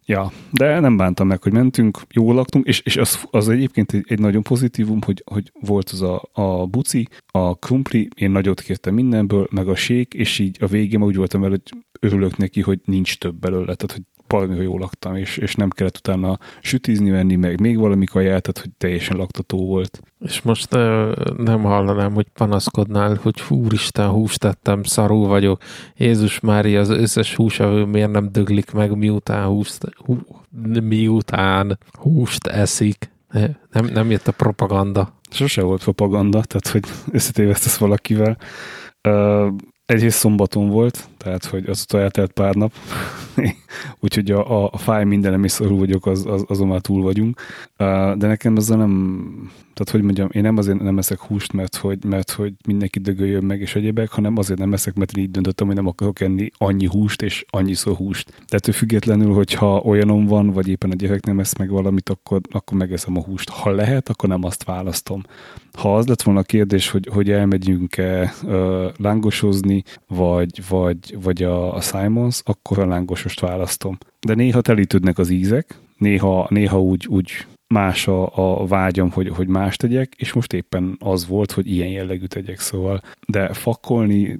Ja, 0.07 0.31
de 0.51 0.79
nem 0.79 0.97
bántam 0.97 1.27
meg, 1.27 1.43
hogy 1.43 1.51
mentünk, 1.51 2.01
jól 2.09 2.35
laktunk, 2.35 2.65
és, 2.65 2.79
és 2.79 2.97
az, 2.97 3.23
az 3.31 3.49
egyébként 3.49 3.93
egy, 3.93 4.05
egy 4.07 4.19
nagyon 4.19 4.43
pozitívum, 4.43 5.01
hogy, 5.01 5.23
hogy 5.25 5.51
volt 5.59 5.89
az 5.89 6.01
a, 6.01 6.29
a 6.31 6.65
buci, 6.65 7.07
a 7.27 7.55
krumpli, 7.55 8.09
én 8.15 8.31
nagyot 8.31 8.61
kértem 8.61 8.93
mindenből, 8.93 9.47
meg 9.51 9.67
a 9.67 9.75
sék, 9.75 10.13
és 10.13 10.39
így 10.39 10.57
a 10.59 10.67
végén 10.67 11.03
úgy 11.03 11.15
voltam 11.15 11.43
el, 11.43 11.49
hogy 11.49 11.61
örülök 11.99 12.37
neki, 12.37 12.61
hogy 12.61 12.79
nincs 12.85 13.17
több 13.17 13.35
belőle, 13.35 13.75
tehát 13.75 13.91
hogy 13.91 14.03
valami, 14.27 14.63
jól 14.63 14.79
laktam, 14.79 15.15
és, 15.15 15.37
és 15.37 15.55
nem 15.55 15.69
kellett 15.69 15.97
utána 15.97 16.37
sütizni, 16.61 17.09
venni, 17.09 17.35
meg 17.35 17.59
még 17.59 17.77
valami 17.77 18.05
kaját, 18.05 18.41
tehát 18.41 18.59
hogy 18.59 18.71
teljesen 18.77 19.17
laktató 19.17 19.65
volt. 19.65 20.01
És 20.19 20.41
most 20.41 20.75
uh, 20.75 21.13
nem 21.37 21.63
hallanám, 21.63 22.13
hogy 22.13 22.27
panaszkodnál, 22.33 23.19
hogy 23.21 23.43
úristen, 23.49 24.09
húst 24.09 24.39
tettem, 24.39 24.83
szarú 24.83 25.25
vagyok. 25.25 25.61
Jézus 25.97 26.39
Mária, 26.39 26.79
az 26.79 26.89
összes 26.89 27.35
húsevő 27.35 27.85
miért 27.85 28.11
nem 28.11 28.31
döglik 28.31 28.71
meg, 28.71 28.97
miután 28.97 29.45
húst, 29.45 29.77
hú, 29.83 29.94
miután 30.81 31.79
húst 31.91 32.47
eszik. 32.47 33.11
Nem, 33.71 33.85
nem 33.85 34.11
jött 34.11 34.27
a 34.27 34.31
propaganda. 34.31 35.13
Sose 35.29 35.61
volt 35.61 35.83
propaganda, 35.83 36.43
tehát 36.43 36.67
hogy 36.67 36.83
összetévesztesz 37.11 37.77
valakivel. 37.77 38.37
Egyrészt 39.85 40.17
szombaton 40.17 40.69
volt, 40.69 41.07
tehát 41.25 41.45
hogy 41.45 41.69
azóta 41.69 41.99
eltelt 41.99 42.31
pár 42.31 42.55
nap, 42.55 42.73
úgyhogy 44.03 44.31
a, 44.31 44.71
a 44.73 44.77
fáj 44.77 45.03
mindenem 45.03 45.43
is 45.43 45.51
szorul 45.51 45.77
vagyok, 45.77 46.05
az, 46.05 46.25
az, 46.25 46.43
azon 46.47 46.67
már 46.67 46.81
túl 46.81 47.01
vagyunk. 47.01 47.41
De 48.17 48.27
nekem 48.27 48.55
ezzel 48.55 48.77
nem, 48.77 49.23
tehát 49.75 49.91
hogy 49.91 50.01
mondjam, 50.01 50.29
én 50.31 50.41
nem 50.41 50.57
azért 50.57 50.81
nem 50.81 50.97
eszek 50.97 51.19
húst, 51.19 51.53
mert 51.53 51.75
hogy, 51.75 52.03
mert 52.03 52.31
hogy 52.31 52.53
mindenki 52.67 52.99
dögöljön 52.99 53.43
meg 53.43 53.61
és 53.61 53.75
egyébek, 53.75 54.11
hanem 54.11 54.37
azért 54.37 54.59
nem 54.59 54.73
eszek, 54.73 54.95
mert 54.95 55.17
én 55.17 55.23
így 55.23 55.31
döntöttem, 55.31 55.67
hogy 55.67 55.75
nem 55.75 55.87
akarok 55.87 56.19
enni 56.21 56.49
annyi 56.57 56.85
húst 56.85 57.21
és 57.21 57.45
annyiszor 57.49 57.95
húst. 57.95 58.43
Tehát 58.47 58.77
függetlenül, 58.77 59.33
hogyha 59.33 59.79
olyanom 59.79 60.25
van, 60.25 60.49
vagy 60.49 60.67
éppen 60.67 60.91
a 60.91 60.95
gyerek 60.95 61.25
nem 61.25 61.39
esz 61.39 61.57
meg 61.57 61.69
valamit, 61.69 62.09
akkor, 62.09 62.41
akkor 62.51 62.77
megeszem 62.77 63.17
a 63.17 63.23
húst. 63.23 63.49
Ha 63.49 63.69
lehet, 63.69 64.09
akkor 64.09 64.29
nem 64.29 64.43
azt 64.43 64.63
választom. 64.63 65.21
Ha 65.73 65.95
az 65.95 66.07
lett 66.07 66.21
volna 66.21 66.39
a 66.39 66.43
kérdés, 66.43 66.89
hogy, 66.89 67.09
hogy 67.13 67.31
elmegyünk-e 67.31 68.33
lángosozni, 68.97 69.83
vagy, 70.07 70.61
vagy, 70.69 71.14
vagy 71.23 71.43
a, 71.43 71.75
a 71.75 71.81
Simons, 71.81 72.41
akkor 72.43 72.79
a 72.79 72.85
lángosost 72.85 73.39
választom. 73.39 73.97
De 74.19 74.33
néha 74.33 74.61
telítődnek 74.61 75.17
az 75.17 75.29
ízek, 75.29 75.79
néha, 75.97 76.47
néha 76.49 76.81
úgy, 76.81 77.07
úgy 77.07 77.45
más 77.67 78.07
a, 78.07 78.61
a 78.61 78.65
vágyam, 78.65 79.11
hogy, 79.11 79.29
hogy 79.29 79.47
más 79.47 79.77
tegyek, 79.77 80.13
és 80.17 80.33
most 80.33 80.53
éppen 80.53 80.97
az 80.99 81.27
volt, 81.27 81.51
hogy 81.51 81.71
ilyen 81.71 81.87
jellegű 81.87 82.25
tegyek, 82.25 82.59
szóval. 82.59 83.01
De 83.27 83.53
fakkolni, 83.53 84.39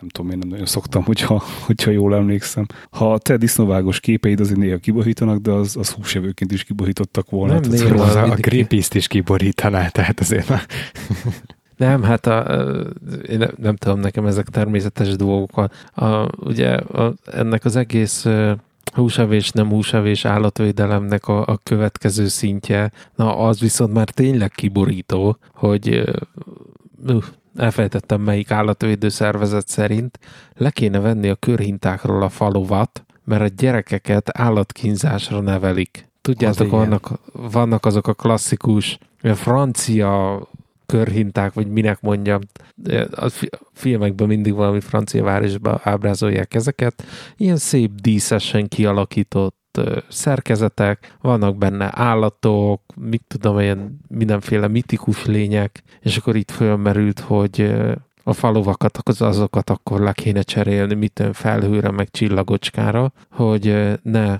nem 0.00 0.08
tudom, 0.08 0.30
én 0.30 0.38
nem 0.38 0.48
nagyon 0.48 0.66
szoktam, 0.66 1.04
hogyha, 1.04 1.42
hogyha 1.66 1.90
jól 1.90 2.14
emlékszem. 2.14 2.66
Ha 2.90 3.18
te 3.18 3.36
disznóvágos 3.36 4.00
képeid 4.00 4.40
azért 4.40 4.58
néha 4.58 4.76
kiborítanak, 4.76 5.38
de 5.38 5.50
az, 5.50 5.76
az 5.76 5.90
húsevőként 5.90 6.52
is 6.52 6.64
kiborítottak 6.64 7.30
volna. 7.30 7.52
Nem, 7.52 7.62
tehát, 7.62 7.78
néha, 7.78 8.04
az 8.04 8.14
a, 8.14 8.30
a 8.30 8.66
is 8.94 9.06
kiborítaná, 9.06 9.88
tehát 9.88 10.20
azért 10.20 10.52
nem, 11.80 12.02
hát 12.02 12.26
a, 12.26 12.42
én 13.28 13.38
nem, 13.38 13.50
nem 13.56 13.76
tudom, 13.76 14.00
nekem 14.00 14.26
ezek 14.26 14.48
természetes 14.48 15.16
dolgok. 15.16 15.70
A, 15.94 16.28
ugye 16.36 16.74
a, 16.74 17.14
ennek 17.32 17.64
az 17.64 17.76
egész 17.76 18.26
húsevés, 18.94 19.50
nem 19.50 19.68
húsevés 19.68 20.24
állatvédelemnek 20.24 21.28
a, 21.28 21.46
a 21.46 21.58
következő 21.62 22.28
szintje, 22.28 22.92
na 23.14 23.36
az 23.36 23.60
viszont 23.60 23.92
már 23.92 24.10
tényleg 24.10 24.50
kiborító, 24.50 25.36
hogy 25.54 26.14
uh, 27.06 27.24
elfelejtettem 27.56 28.20
melyik 28.20 28.50
állatvédő 28.50 29.08
szervezet 29.08 29.68
szerint, 29.68 30.18
le 30.54 30.70
kéne 30.70 30.98
venni 30.98 31.28
a 31.28 31.34
körhintákról 31.34 32.22
a 32.22 32.28
falovat, 32.28 33.04
mert 33.24 33.42
a 33.42 33.54
gyerekeket 33.56 34.38
állatkínzásra 34.38 35.40
nevelik. 35.40 36.08
Tudjátok, 36.20 36.70
vannak, 36.70 37.10
vannak 37.32 37.86
azok 37.86 38.06
a 38.06 38.14
klasszikus 38.14 38.98
a 39.22 39.34
francia 39.34 40.40
körhinták, 40.90 41.52
vagy 41.52 41.66
minek 41.66 42.00
mondjam, 42.00 42.40
a 43.10 43.32
filmekben 43.72 44.26
mindig 44.26 44.54
valami 44.54 44.80
francia 44.80 45.22
városban 45.22 45.80
ábrázolják 45.82 46.54
ezeket. 46.54 47.04
Ilyen 47.36 47.56
szép 47.56 47.90
díszesen 48.00 48.68
kialakított 48.68 49.80
szerkezetek, 50.08 51.16
vannak 51.20 51.56
benne 51.56 51.90
állatok, 51.94 52.82
mit 52.96 53.24
tudom, 53.26 53.58
ilyen 53.58 54.00
mindenféle 54.08 54.68
mitikus 54.68 55.26
lények, 55.26 55.82
és 56.00 56.16
akkor 56.16 56.36
itt 56.36 56.50
fölmerült, 56.50 57.20
hogy 57.20 57.74
a 58.22 58.32
faluvakat, 58.32 58.98
azokat 59.18 59.70
akkor 59.70 60.00
le 60.00 60.12
kéne 60.12 60.42
cserélni, 60.42 60.94
mitől 60.94 61.32
felhőre, 61.32 61.90
meg 61.90 62.10
csillagocskára, 62.10 63.12
hogy 63.30 63.98
ne 64.02 64.38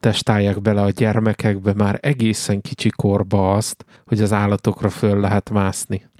testálják 0.00 0.62
bele 0.62 0.82
a 0.82 0.90
gyermekekbe 0.90 1.72
már 1.74 1.98
egészen 2.02 2.60
kicsi 2.60 2.90
korba 2.90 3.52
azt, 3.52 3.84
hogy 4.06 4.20
az 4.20 4.32
állatokra 4.32 4.88
föl 4.88 5.20
lehet 5.20 5.50
mászni. 5.50 6.10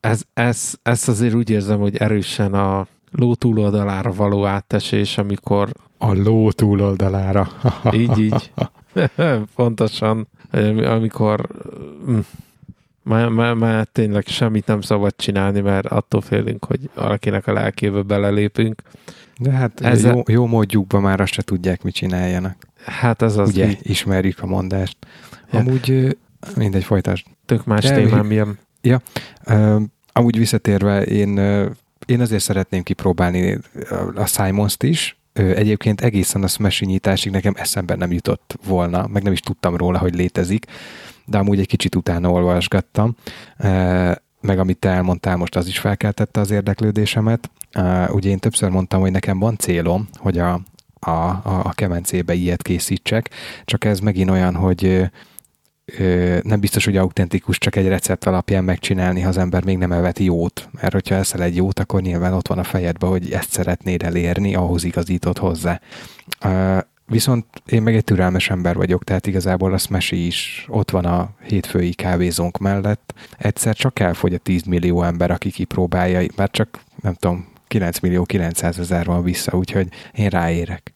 Ez, 0.00 0.22
ez, 0.34 0.74
ez 0.82 1.08
azért 1.08 1.34
úgy 1.34 1.50
érzem, 1.50 1.78
hogy 1.78 1.96
erősen 1.96 2.54
a 2.54 2.86
ló 3.10 3.34
túloldalára 3.34 4.12
való 4.12 4.46
áttesés, 4.46 5.18
amikor... 5.18 5.70
A 5.98 6.12
ló 6.12 6.50
túloldalára. 6.50 7.48
így, 7.92 8.18
így. 8.18 8.52
Pontosan. 9.54 10.28
Amikor 10.84 11.46
hm, 12.06 12.18
Már, 13.08 13.28
már, 13.28 13.54
már 13.54 13.86
tényleg 13.92 14.26
semmit 14.26 14.66
nem 14.66 14.80
szabad 14.80 15.14
csinálni, 15.16 15.60
mert 15.60 15.86
attól 15.86 16.20
félünk, 16.20 16.64
hogy 16.64 16.90
valakinek 16.94 17.46
a 17.46 17.52
lelkébe 17.52 18.02
belelépünk. 18.02 18.82
De 19.38 19.50
hát 19.50 19.80
Ezzel... 19.80 20.14
jó, 20.14 20.22
jó 20.26 20.46
módjukban 20.46 21.02
már 21.02 21.20
azt 21.20 21.32
se 21.32 21.42
tudják, 21.42 21.82
mit 21.82 21.94
csináljanak. 21.94 22.56
Hát 22.84 23.22
ez 23.22 23.36
az. 23.36 23.48
Ugye, 23.48 23.68
így. 23.68 23.78
ismerjük 23.82 24.42
a 24.42 24.46
mondást. 24.46 24.96
Ja. 25.52 25.58
Amúgy 25.58 26.16
mindegy, 26.56 26.84
folytás. 26.84 27.24
Tök 27.46 27.64
más 27.64 27.84
De, 27.84 27.94
témám 27.94 28.30
ilyen. 28.30 28.58
Ja, 28.80 29.00
uh, 29.46 29.82
amúgy 30.12 30.38
visszatérve, 30.38 31.02
én, 31.02 31.38
uh, 31.38 31.70
én 32.06 32.20
azért 32.20 32.42
szeretném 32.42 32.82
kipróbálni 32.82 33.58
a 34.14 34.26
Simons-t 34.26 34.82
is, 34.82 35.18
Egyébként 35.32 36.00
egészen 36.00 36.42
a 36.42 36.46
Smash 36.46 36.82
nyitásig 36.82 37.32
nekem 37.32 37.52
eszembe 37.56 37.94
nem 37.94 38.12
jutott 38.12 38.58
volna, 38.66 39.06
meg 39.06 39.22
nem 39.22 39.32
is 39.32 39.40
tudtam 39.40 39.76
róla, 39.76 39.98
hogy 39.98 40.14
létezik, 40.14 40.66
de 41.28 41.38
amúgy 41.38 41.58
egy 41.58 41.66
kicsit 41.66 41.94
utána 41.94 42.30
olvasgattam, 42.30 43.16
meg 44.40 44.58
amit 44.58 44.78
te 44.78 44.88
elmondtál 44.88 45.36
most, 45.36 45.56
az 45.56 45.66
is 45.66 45.78
felkeltette 45.78 46.40
az 46.40 46.50
érdeklődésemet. 46.50 47.50
Ugye 48.08 48.28
én 48.28 48.38
többször 48.38 48.70
mondtam, 48.70 49.00
hogy 49.00 49.10
nekem 49.10 49.38
van 49.38 49.56
célom, 49.56 50.08
hogy 50.16 50.38
a, 50.38 50.60
a, 50.98 51.10
a, 51.42 51.72
kemencébe 51.74 52.34
ilyet 52.34 52.62
készítsek, 52.62 53.30
csak 53.64 53.84
ez 53.84 54.00
megint 54.00 54.30
olyan, 54.30 54.54
hogy 54.54 55.10
nem 56.42 56.60
biztos, 56.60 56.84
hogy 56.84 56.96
autentikus 56.96 57.58
csak 57.58 57.76
egy 57.76 57.88
recept 57.88 58.24
alapján 58.24 58.64
megcsinálni, 58.64 59.20
ha 59.20 59.28
az 59.28 59.38
ember 59.38 59.64
még 59.64 59.78
nem 59.78 59.92
eveti 59.92 60.24
jót. 60.24 60.68
Mert 60.72 60.92
hogyha 60.92 61.14
eszel 61.14 61.42
egy 61.42 61.56
jót, 61.56 61.78
akkor 61.78 62.02
nyilván 62.02 62.32
ott 62.32 62.48
van 62.48 62.58
a 62.58 62.64
fejedben, 62.64 63.10
hogy 63.10 63.32
ezt 63.32 63.50
szeretnéd 63.50 64.02
elérni, 64.02 64.54
ahhoz 64.54 64.84
igazított 64.84 65.38
hozzá. 65.38 65.80
Viszont 67.10 67.46
én 67.66 67.82
meg 67.82 67.94
egy 67.94 68.04
türelmes 68.04 68.50
ember 68.50 68.76
vagyok, 68.76 69.04
tehát 69.04 69.26
igazából 69.26 69.72
a 69.72 69.78
Smash 69.78 70.12
is 70.12 70.66
ott 70.68 70.90
van 70.90 71.04
a 71.04 71.30
hétfői 71.42 71.94
kávézónk 71.94 72.58
mellett. 72.58 73.14
Egyszer 73.38 73.74
csak 73.74 73.98
elfogy 73.98 74.34
a 74.34 74.38
10 74.38 74.62
millió 74.62 75.02
ember, 75.02 75.30
aki 75.30 75.50
kipróbálja, 75.50 76.28
már 76.36 76.50
csak 76.50 76.80
nem 77.02 77.14
tudom, 77.14 77.48
9 77.66 77.98
millió 77.98 78.24
900 78.24 78.78
ezer 78.78 79.06
van 79.06 79.22
vissza, 79.22 79.56
úgyhogy 79.56 79.88
én 80.12 80.28
ráérek. 80.28 80.94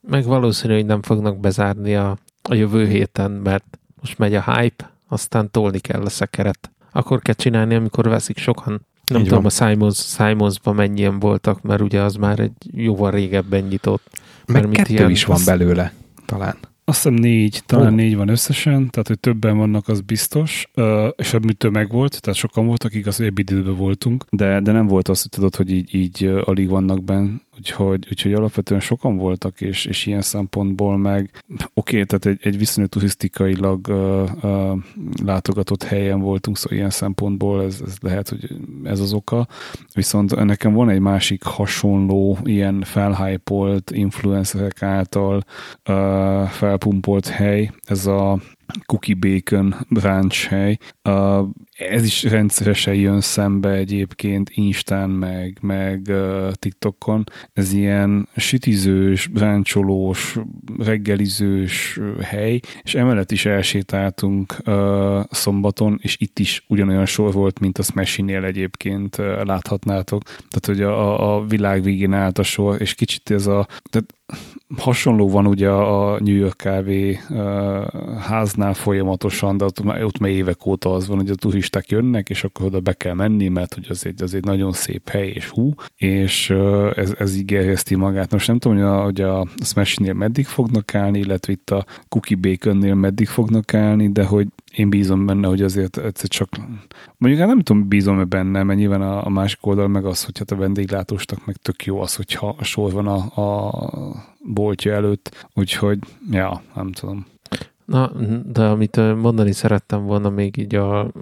Meg 0.00 0.24
valószínű, 0.24 0.74
hogy 0.74 0.86
nem 0.86 1.02
fognak 1.02 1.40
bezárni 1.40 1.94
a, 1.94 2.18
a 2.42 2.54
jövő 2.54 2.86
héten, 2.86 3.30
mert 3.30 3.78
most 4.00 4.18
megy 4.18 4.34
a 4.34 4.52
hype, 4.52 4.92
aztán 5.08 5.50
tolni 5.50 5.78
kell 5.78 6.02
a 6.02 6.08
szekeret. 6.08 6.70
Akkor 6.92 7.22
kell 7.22 7.34
csinálni, 7.34 7.74
amikor 7.74 8.08
veszik 8.08 8.38
sokan. 8.38 8.86
Nem 9.12 9.20
Így 9.20 9.28
tudom, 9.28 9.42
van. 9.42 9.52
a 9.56 9.70
Simons, 9.70 9.98
Simonsban 9.98 10.74
mennyien 10.74 11.18
voltak, 11.18 11.62
mert 11.62 11.80
ugye 11.80 12.00
az 12.00 12.14
már 12.14 12.38
egy 12.38 12.52
jóval 12.74 13.10
régebben 13.10 13.62
nyitott. 13.62 14.20
Meg 14.46 14.62
mert 14.62 14.74
kettő 14.74 14.92
ilyen, 14.92 15.10
is 15.10 15.24
van 15.24 15.40
belőle, 15.44 15.92
talán. 16.26 16.56
Azt 16.84 17.02
hiszem 17.02 17.14
négy, 17.14 17.62
talán 17.66 17.86
oh. 17.86 17.94
négy 17.94 18.16
van 18.16 18.28
összesen, 18.28 18.90
tehát 18.90 19.08
hogy 19.08 19.20
többen 19.20 19.56
vannak, 19.56 19.88
az 19.88 20.00
biztos, 20.00 20.68
uh, 20.74 21.08
és 21.16 21.34
ebből 21.34 21.70
meg 21.70 21.90
volt, 21.90 22.20
tehát 22.20 22.38
sokan 22.38 22.66
voltak, 22.66 22.94
igaz, 22.94 23.16
hogy 23.16 23.38
időben 23.38 23.76
voltunk, 23.76 24.24
de, 24.30 24.60
de 24.60 24.72
nem 24.72 24.86
volt 24.86 25.08
azt, 25.08 25.22
hogy 25.22 25.30
tudod, 25.30 25.56
hogy 25.56 25.70
így, 25.70 25.94
így 25.94 26.24
alig 26.44 26.68
vannak 26.68 27.04
benne, 27.04 27.30
úgyhogy, 27.56 28.06
úgyhogy 28.10 28.32
alapvetően 28.32 28.80
sokan 28.80 29.16
voltak, 29.16 29.60
és, 29.60 29.84
és 29.84 30.06
ilyen 30.06 30.22
szempontból 30.22 30.96
meg 30.96 31.30
oké, 31.74 32.02
okay, 32.02 32.04
tehát 32.04 32.26
egy, 32.26 32.46
egy 32.46 32.58
viszonylag 32.58 32.90
turisztikailag 32.90 33.88
uh, 33.88 34.28
uh, 34.42 34.78
látogatott 35.24 35.82
helyen 35.82 36.20
voltunk, 36.20 36.56
szóval 36.56 36.78
ilyen 36.78 36.90
szempontból 36.90 37.62
ez, 37.62 37.80
ez 37.86 37.94
lehet, 38.00 38.28
hogy 38.28 38.50
ez 38.84 39.00
az 39.00 39.12
oka, 39.12 39.48
viszont 39.94 40.44
nekem 40.44 40.72
van 40.72 40.88
egy 40.88 41.00
másik 41.00 41.42
hasonló, 41.42 42.38
ilyen 42.44 42.82
felhypolt 42.82 43.90
influencerek 43.90 44.82
által 44.82 45.44
uh, 45.88 46.42
felpumpolt 46.48 47.26
hely, 47.26 47.70
ez 47.84 48.06
a 48.06 48.38
Cookie 48.86 49.14
Bacon 49.14 49.74
branch 49.88 50.48
hely. 50.48 50.76
Uh, 51.08 51.48
ez 51.72 52.04
is 52.04 52.22
rendszeresen 52.22 52.94
jön 52.94 53.20
szembe 53.20 53.70
egyébként 53.70 54.50
Instán, 54.54 55.10
meg, 55.10 55.58
meg 55.60 56.06
uh, 56.08 56.52
TikTokon. 56.52 57.24
Ez 57.52 57.72
ilyen 57.72 58.28
sütizős, 58.36 59.30
ráncsolós, 59.34 60.38
reggelizős 60.78 62.00
hely, 62.22 62.60
és 62.82 62.94
emellett 62.94 63.30
is 63.30 63.44
elsétáltunk 63.44 64.56
uh, 64.66 65.20
szombaton, 65.30 65.98
és 66.02 66.16
itt 66.20 66.38
is 66.38 66.64
ugyanolyan 66.68 67.06
sor 67.06 67.32
volt, 67.32 67.58
mint 67.58 67.78
a 67.78 67.82
Smashinél 67.82 68.44
egyébként 68.44 69.18
uh, 69.18 69.44
láthatnátok. 69.44 70.22
Tehát, 70.22 70.66
hogy 70.66 70.80
a, 70.80 71.34
a 71.36 71.44
világ 71.46 71.82
végén 71.82 72.12
állt 72.12 72.38
a 72.38 72.42
sor, 72.42 72.80
és 72.80 72.94
kicsit 72.94 73.30
ez 73.30 73.46
a... 73.46 73.66
Tehát 73.90 74.14
hasonló 74.76 75.30
van 75.30 75.46
ugye 75.46 75.68
a 75.68 76.20
New 76.20 76.34
York 76.34 76.56
kávé 76.56 77.20
háznál 78.20 78.74
folyamatosan, 78.74 79.56
de 79.56 79.64
ott, 79.64 79.84
ott 79.84 80.18
már 80.18 80.30
évek 80.30 80.66
óta 80.66 80.94
az 80.94 81.08
van, 81.08 81.16
hogy 81.16 81.30
a 81.30 81.34
turisták 81.34 81.88
jönnek, 81.88 82.30
és 82.30 82.44
akkor 82.44 82.66
oda 82.66 82.80
be 82.80 82.92
kell 82.92 83.14
menni, 83.14 83.48
mert 83.48 83.74
hogy 83.74 83.86
az 83.88 84.06
egy, 84.06 84.22
az 84.22 84.34
egy 84.34 84.44
nagyon 84.44 84.72
szép 84.72 85.08
hely, 85.08 85.28
és 85.28 85.48
hú, 85.48 85.74
és 85.96 86.50
ez, 86.94 87.14
ez 87.18 87.36
így 87.36 87.44
gerjeszti 87.44 87.94
magát. 87.94 88.32
Most 88.32 88.46
nem 88.46 88.58
tudom, 88.58 88.76
hogy 88.76 88.86
a, 88.86 89.02
hogy 89.02 89.20
a 89.20 89.46
Smash-nél 89.64 90.12
meddig 90.12 90.46
fognak 90.46 90.94
állni, 90.94 91.18
illetve 91.18 91.52
itt 91.52 91.70
a 91.70 91.84
Cookie 92.08 92.36
Baconnél 92.36 92.94
meddig 92.94 93.28
fognak 93.28 93.74
állni, 93.74 94.12
de 94.12 94.24
hogy 94.24 94.46
én 94.74 94.90
bízom 94.90 95.26
benne, 95.26 95.46
hogy 95.46 95.62
azért 95.62 95.96
egyszer 95.96 96.28
csak, 96.28 96.48
mondjuk 97.16 97.42
hát 97.42 97.50
nem 97.50 97.62
tudom, 97.62 97.88
bízom-e 97.88 98.24
benne, 98.24 98.62
mert 98.62 98.78
nyilván 98.78 99.02
a, 99.02 99.26
a 99.26 99.28
másik 99.28 99.66
oldal 99.66 99.88
meg 99.88 100.04
az, 100.04 100.24
hogy 100.24 100.38
hát 100.38 100.50
a 100.50 100.56
vendéglátóstak 100.56 101.46
meg 101.46 101.56
tök 101.56 101.84
jó 101.84 102.00
az, 102.00 102.16
hogyha 102.16 102.54
a 102.58 102.64
sor 102.64 102.92
van 102.92 103.06
a, 103.06 103.40
a 103.40 103.72
boltja 104.44 104.92
előtt, 104.92 105.48
úgyhogy, 105.54 105.98
ja, 106.30 106.62
nem 106.74 106.92
tudom. 106.92 107.26
Na, 107.84 108.12
de 108.46 108.64
amit 108.64 108.96
mondani 108.96 109.52
szerettem 109.52 110.04
volna 110.04 110.30
még 110.30 110.56
így 110.56 110.74
a 110.74 111.12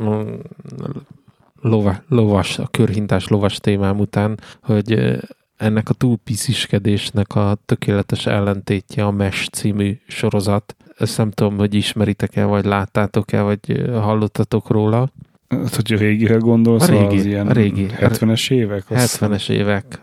lova, 1.60 2.02
lovas, 2.08 2.58
a 2.58 2.68
körhintás 2.70 3.28
lovas 3.28 3.58
témám 3.58 3.98
után, 3.98 4.40
hogy 4.62 5.18
ennek 5.56 5.88
a 5.88 5.94
túlpisziskedésnek 5.94 7.34
a 7.34 7.56
tökéletes 7.66 8.26
ellentétje 8.26 9.04
a 9.04 9.10
Mesh 9.10 9.48
című 9.48 9.98
sorozat. 10.06 10.76
Ezt 11.00 11.18
nem 11.18 11.30
tudom, 11.30 11.56
hogy 11.56 11.74
ismeritek-e, 11.74 12.44
vagy 12.44 12.64
láttátok-e, 12.64 13.42
vagy 13.42 13.90
hallottatok 13.92 14.70
róla. 14.70 15.12
Hát, 15.48 15.74
hogy 15.76 15.92
a 15.92 15.96
régire 15.96 16.36
gondolsz, 16.36 16.88
a 16.88 16.92
régi, 16.92 17.16
az 17.16 17.24
ilyen 17.24 17.46
a 17.46 17.52
régi, 17.52 17.86
70-es 17.96 18.50
évek? 18.50 18.84
70-es 18.88 19.50
évek 19.50 20.02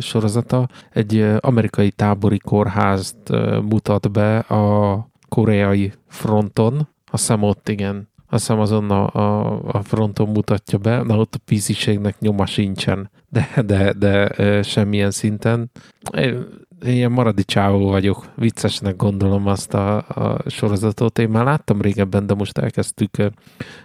sorozata. 0.00 0.68
Egy 0.90 1.26
amerikai 1.40 1.90
tábori 1.90 2.38
kórházt 2.38 3.16
mutat 3.62 4.10
be 4.10 4.38
a 4.38 5.08
koreai 5.28 5.92
fronton. 6.08 6.88
A 7.10 7.16
szem 7.16 7.42
ott, 7.42 7.68
igen. 7.68 8.08
A 8.26 8.38
szem 8.38 8.60
azon 8.60 8.90
a, 8.90 9.14
a, 9.14 9.60
a 9.66 9.82
fronton 9.82 10.28
mutatja 10.28 10.78
be. 10.78 11.02
Na, 11.02 11.16
ott 11.16 11.34
a 11.34 11.38
píziségnek 11.44 12.18
nyoma 12.18 12.46
sincsen. 12.46 13.10
De, 13.28 13.62
de, 13.66 13.92
de 13.92 14.62
semmilyen 14.62 15.10
szinten 15.10 15.70
ilyen 16.84 17.12
maradi 17.12 17.44
csávó 17.44 17.88
vagyok. 17.88 18.26
Viccesnek 18.36 18.96
gondolom 18.96 19.46
azt 19.46 19.74
a, 19.74 19.96
a 19.96 20.42
sorozatot. 20.46 21.18
Én 21.18 21.28
már 21.28 21.44
láttam 21.44 21.80
régebben, 21.80 22.26
de 22.26 22.34
most 22.34 22.58
elkezdtük 22.58 23.16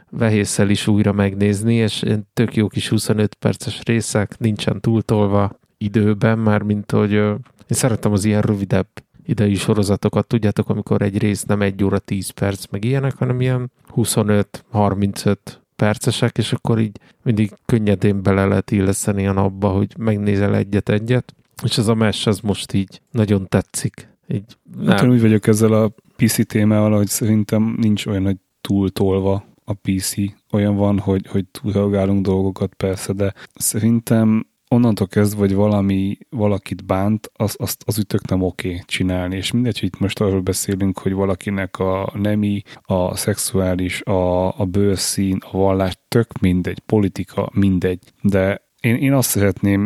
vehésszel 0.09 0.69
is 0.69 0.87
újra 0.87 1.11
megnézni, 1.11 1.73
és 1.73 2.05
tök 2.33 2.55
jó 2.55 2.67
kis 2.67 2.89
25 2.89 3.33
perces 3.33 3.81
részek, 3.83 4.39
nincsen 4.39 4.81
túltolva 4.81 5.59
időben, 5.77 6.39
már 6.39 6.61
mint 6.61 6.91
hogy 6.91 7.11
én 7.11 7.37
szeretem 7.67 8.11
az 8.11 8.25
ilyen 8.25 8.41
rövidebb 8.41 8.87
idei 9.25 9.55
sorozatokat, 9.55 10.27
tudjátok, 10.27 10.69
amikor 10.69 11.01
egy 11.01 11.17
rész 11.17 11.43
nem 11.43 11.61
egy 11.61 11.83
óra 11.83 11.99
10 11.99 12.29
perc, 12.29 12.65
meg 12.71 12.83
ilyenek, 12.83 13.15
hanem 13.17 13.41
ilyen 13.41 13.71
25-35 13.95 15.35
percesek, 15.75 16.37
és 16.37 16.53
akkor 16.53 16.79
így 16.79 16.99
mindig 17.23 17.51
könnyedén 17.65 18.23
bele 18.23 18.45
lehet 18.45 18.71
illeszteni 18.71 19.27
a 19.27 19.31
napba, 19.31 19.69
hogy 19.69 19.93
megnézel 19.97 20.55
egyet-egyet, 20.55 21.35
és 21.63 21.77
ez 21.77 21.87
a 21.87 21.93
mesh 21.93 22.27
az 22.27 22.39
most 22.39 22.73
így 22.73 23.01
nagyon 23.11 23.47
tetszik. 23.47 24.15
Így, 24.27 24.57
hát 24.85 25.01
nem. 25.01 25.09
úgy 25.09 25.21
vagyok 25.21 25.47
ezzel 25.47 25.73
a 25.73 25.93
PC 26.15 26.47
témával, 26.47 26.97
hogy 26.97 27.07
szerintem 27.07 27.75
nincs 27.77 28.05
olyan, 28.05 28.23
hogy 28.23 28.37
túltolva 28.61 29.45
a 29.63 29.73
PC. 29.73 30.13
Olyan 30.51 30.75
van, 30.75 30.99
hogy, 30.99 31.27
hogy 31.27 31.45
túlreagálunk 31.45 32.25
dolgokat 32.25 32.73
persze, 32.73 33.13
de 33.13 33.33
szerintem 33.55 34.47
onnantól 34.69 35.07
kezdve, 35.07 35.39
hogy 35.39 35.53
valami 35.53 36.17
valakit 36.29 36.85
bánt, 36.85 37.31
az, 37.33 37.55
azt, 37.59 37.83
az 37.85 37.97
ütök 37.97 38.27
nem 38.27 38.41
oké 38.41 38.67
okay 38.67 38.81
csinálni. 38.85 39.35
És 39.35 39.51
mindegy, 39.51 39.79
hogy 39.79 39.89
itt 39.89 39.99
most 39.99 40.21
arról 40.21 40.41
beszélünk, 40.41 40.99
hogy 40.99 41.13
valakinek 41.13 41.79
a 41.79 42.13
nemi, 42.15 42.61
a 42.81 43.15
szexuális, 43.15 44.01
a, 44.01 44.59
a 44.59 44.65
bőrszín, 44.65 45.37
a 45.51 45.57
vallás, 45.57 45.97
tök 46.07 46.39
mindegy, 46.39 46.79
politika, 46.79 47.49
mindegy. 47.53 47.99
De 48.21 48.66
én, 48.87 48.95
én 48.95 49.13
azt 49.13 49.29
szeretném, 49.29 49.81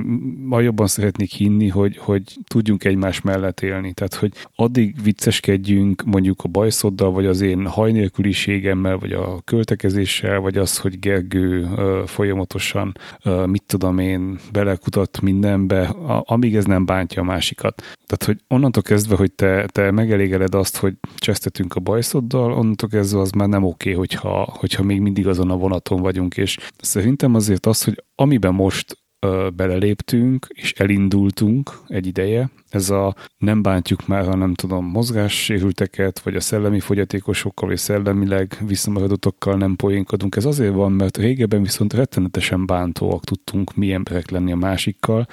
ma 0.46 0.60
jobban 0.60 0.88
szeretnék 0.88 1.32
hinni, 1.32 1.68
hogy, 1.68 1.98
hogy 1.98 2.38
tudjunk 2.48 2.84
egymás 2.84 3.22
mellett 3.22 3.62
élni. 3.62 3.94
Tehát, 3.94 4.14
hogy 4.14 4.34
addig 4.56 4.96
vicceskedjünk 5.04 6.04
mondjuk 6.04 6.42
a 6.44 6.48
bajszoddal, 6.48 7.12
vagy 7.12 7.26
az 7.26 7.42
én 7.42 7.68
hajnélküliségemmel, 7.68 8.98
vagy 8.98 9.12
a 9.12 9.42
költekezéssel, 9.46 10.40
vagy 10.40 10.58
az, 10.58 10.78
hogy 10.78 11.00
Gergő 11.00 11.64
uh, 11.64 12.06
folyamatosan, 12.06 12.94
uh, 13.26 13.48
mit 13.48 13.64
tudom 13.66 14.00
én, 14.00 14.40
belekutat 14.52 15.22
mindenbe, 15.22 15.82
a, 15.88 16.24
amíg 16.26 16.56
ez 16.56 16.66
nem 16.66 16.86
bántja 16.86 17.22
a 17.22 17.26
másikat. 17.26 17.82
Tehát, 18.06 18.24
hogy 18.24 18.56
onnantól 18.56 18.84
kezdve, 18.84 19.16
hogy 19.16 19.32
te, 19.32 19.66
te 19.66 19.92
megelégeded 19.92 20.56
azt, 20.56 20.78
hogy 20.78 20.94
csesztetünk 21.16 21.76
a 21.76 21.80
bajszoddal, 21.80 22.52
onnantól 22.52 22.90
kezdve 22.90 23.20
az 23.20 23.32
már 23.32 23.48
nem 23.48 23.64
oké, 23.64 23.90
okay, 23.90 23.94
hogyha, 23.94 24.56
hogyha 24.60 24.84
még 24.84 25.00
mindig 25.00 25.28
azon 25.28 25.50
a 25.50 25.58
vonaton 25.58 26.02
vagyunk, 26.02 26.38
és 26.38 26.58
szerintem 26.78 27.36
azért 27.36 27.66
az, 27.66 27.84
hogy 27.84 28.04
amiben 28.22 28.54
most 28.54 28.98
ö, 29.20 29.48
beleléptünk, 29.56 30.48
és 30.50 30.72
elindultunk 30.72 31.72
egy 31.88 32.08
ideje, 32.08 32.50
ez 32.70 32.90
a 32.90 33.16
nem 33.38 33.62
bántjuk 33.62 34.08
már, 34.08 34.26
ha 34.26 34.36
nem 34.36 34.54
tudom, 34.54 34.86
mozgássérülteket, 34.86 36.20
vagy 36.20 36.36
a 36.36 36.40
szellemi 36.40 36.80
fogyatékosokkal, 36.80 37.68
vagy 37.68 37.78
szellemileg 37.78 38.58
visszamaradottakkal 38.68 39.58
nem 39.58 39.76
poénkodunk. 39.76 40.36
Ez 40.36 40.46
azért 40.46 40.74
van, 40.74 40.92
mert 40.92 41.18
régebben 41.18 41.62
viszont 41.62 41.94
rettenetesen 41.94 42.66
bántóak 42.66 43.24
tudtunk 43.24 43.76
mi 43.76 43.92
emberek 43.94 44.30
lenni 44.30 44.52
a 44.52 44.56
másikkal, 44.56 45.28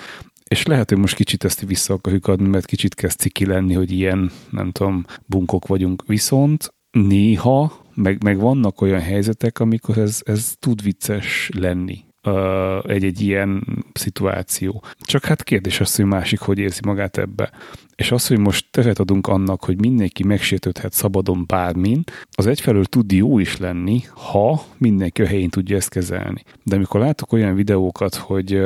és 0.49 0.66
lehet, 0.66 0.89
hogy 0.89 0.99
most 0.99 1.14
kicsit 1.14 1.45
ezt 1.45 1.66
vissza 1.66 1.95
akarjuk 1.95 2.26
adni, 2.26 2.49
mert 2.49 2.66
kicsit 2.66 2.95
kezd 2.95 3.18
ciki 3.18 3.47
lenni, 3.47 3.74
hogy 3.74 3.91
ilyen, 3.91 4.30
nem 4.51 4.70
tudom, 4.70 5.05
bunkok 5.26 5.66
vagyunk. 5.66 6.03
Viszont 6.07 6.74
néha, 6.91 7.84
meg, 7.95 8.22
meg 8.22 8.39
vannak 8.39 8.80
olyan 8.80 9.01
helyzetek, 9.01 9.59
amikor 9.61 9.99
ez, 9.99 10.20
ez 10.24 10.55
tud 10.59 10.82
vicces 10.82 11.51
lenni 11.55 12.07
egy-egy 12.83 13.21
ilyen 13.21 13.62
szituáció. 13.93 14.85
Csak 15.01 15.25
hát 15.25 15.43
kérdés 15.43 15.81
az, 15.81 15.97
hogy 15.97 16.05
másik 16.05 16.41
hogy 16.41 16.59
érzi 16.59 16.81
magát 16.85 17.19
ebbe. 17.19 17.51
És 17.97 18.11
az, 18.11 18.27
hogy 18.27 18.39
most 18.39 18.66
teret 18.71 18.99
adunk 18.99 19.27
annak, 19.27 19.64
hogy 19.64 19.81
mindenki 19.81 20.25
megsértődhet 20.25 20.93
szabadon 20.93 21.45
bármin, 21.47 22.05
az 22.31 22.47
egyfelől 22.47 22.85
tud 22.85 23.12
jó 23.12 23.39
is 23.39 23.57
lenni, 23.57 24.01
ha 24.31 24.64
mindenki 24.77 25.23
a 25.23 25.27
helyén 25.27 25.49
tudja 25.49 25.77
ezt 25.77 25.91
kezelni. 25.91 26.43
De 26.62 26.77
amikor 26.77 27.01
látok 27.01 27.33
olyan 27.33 27.55
videókat, 27.55 28.14
hogy 28.14 28.61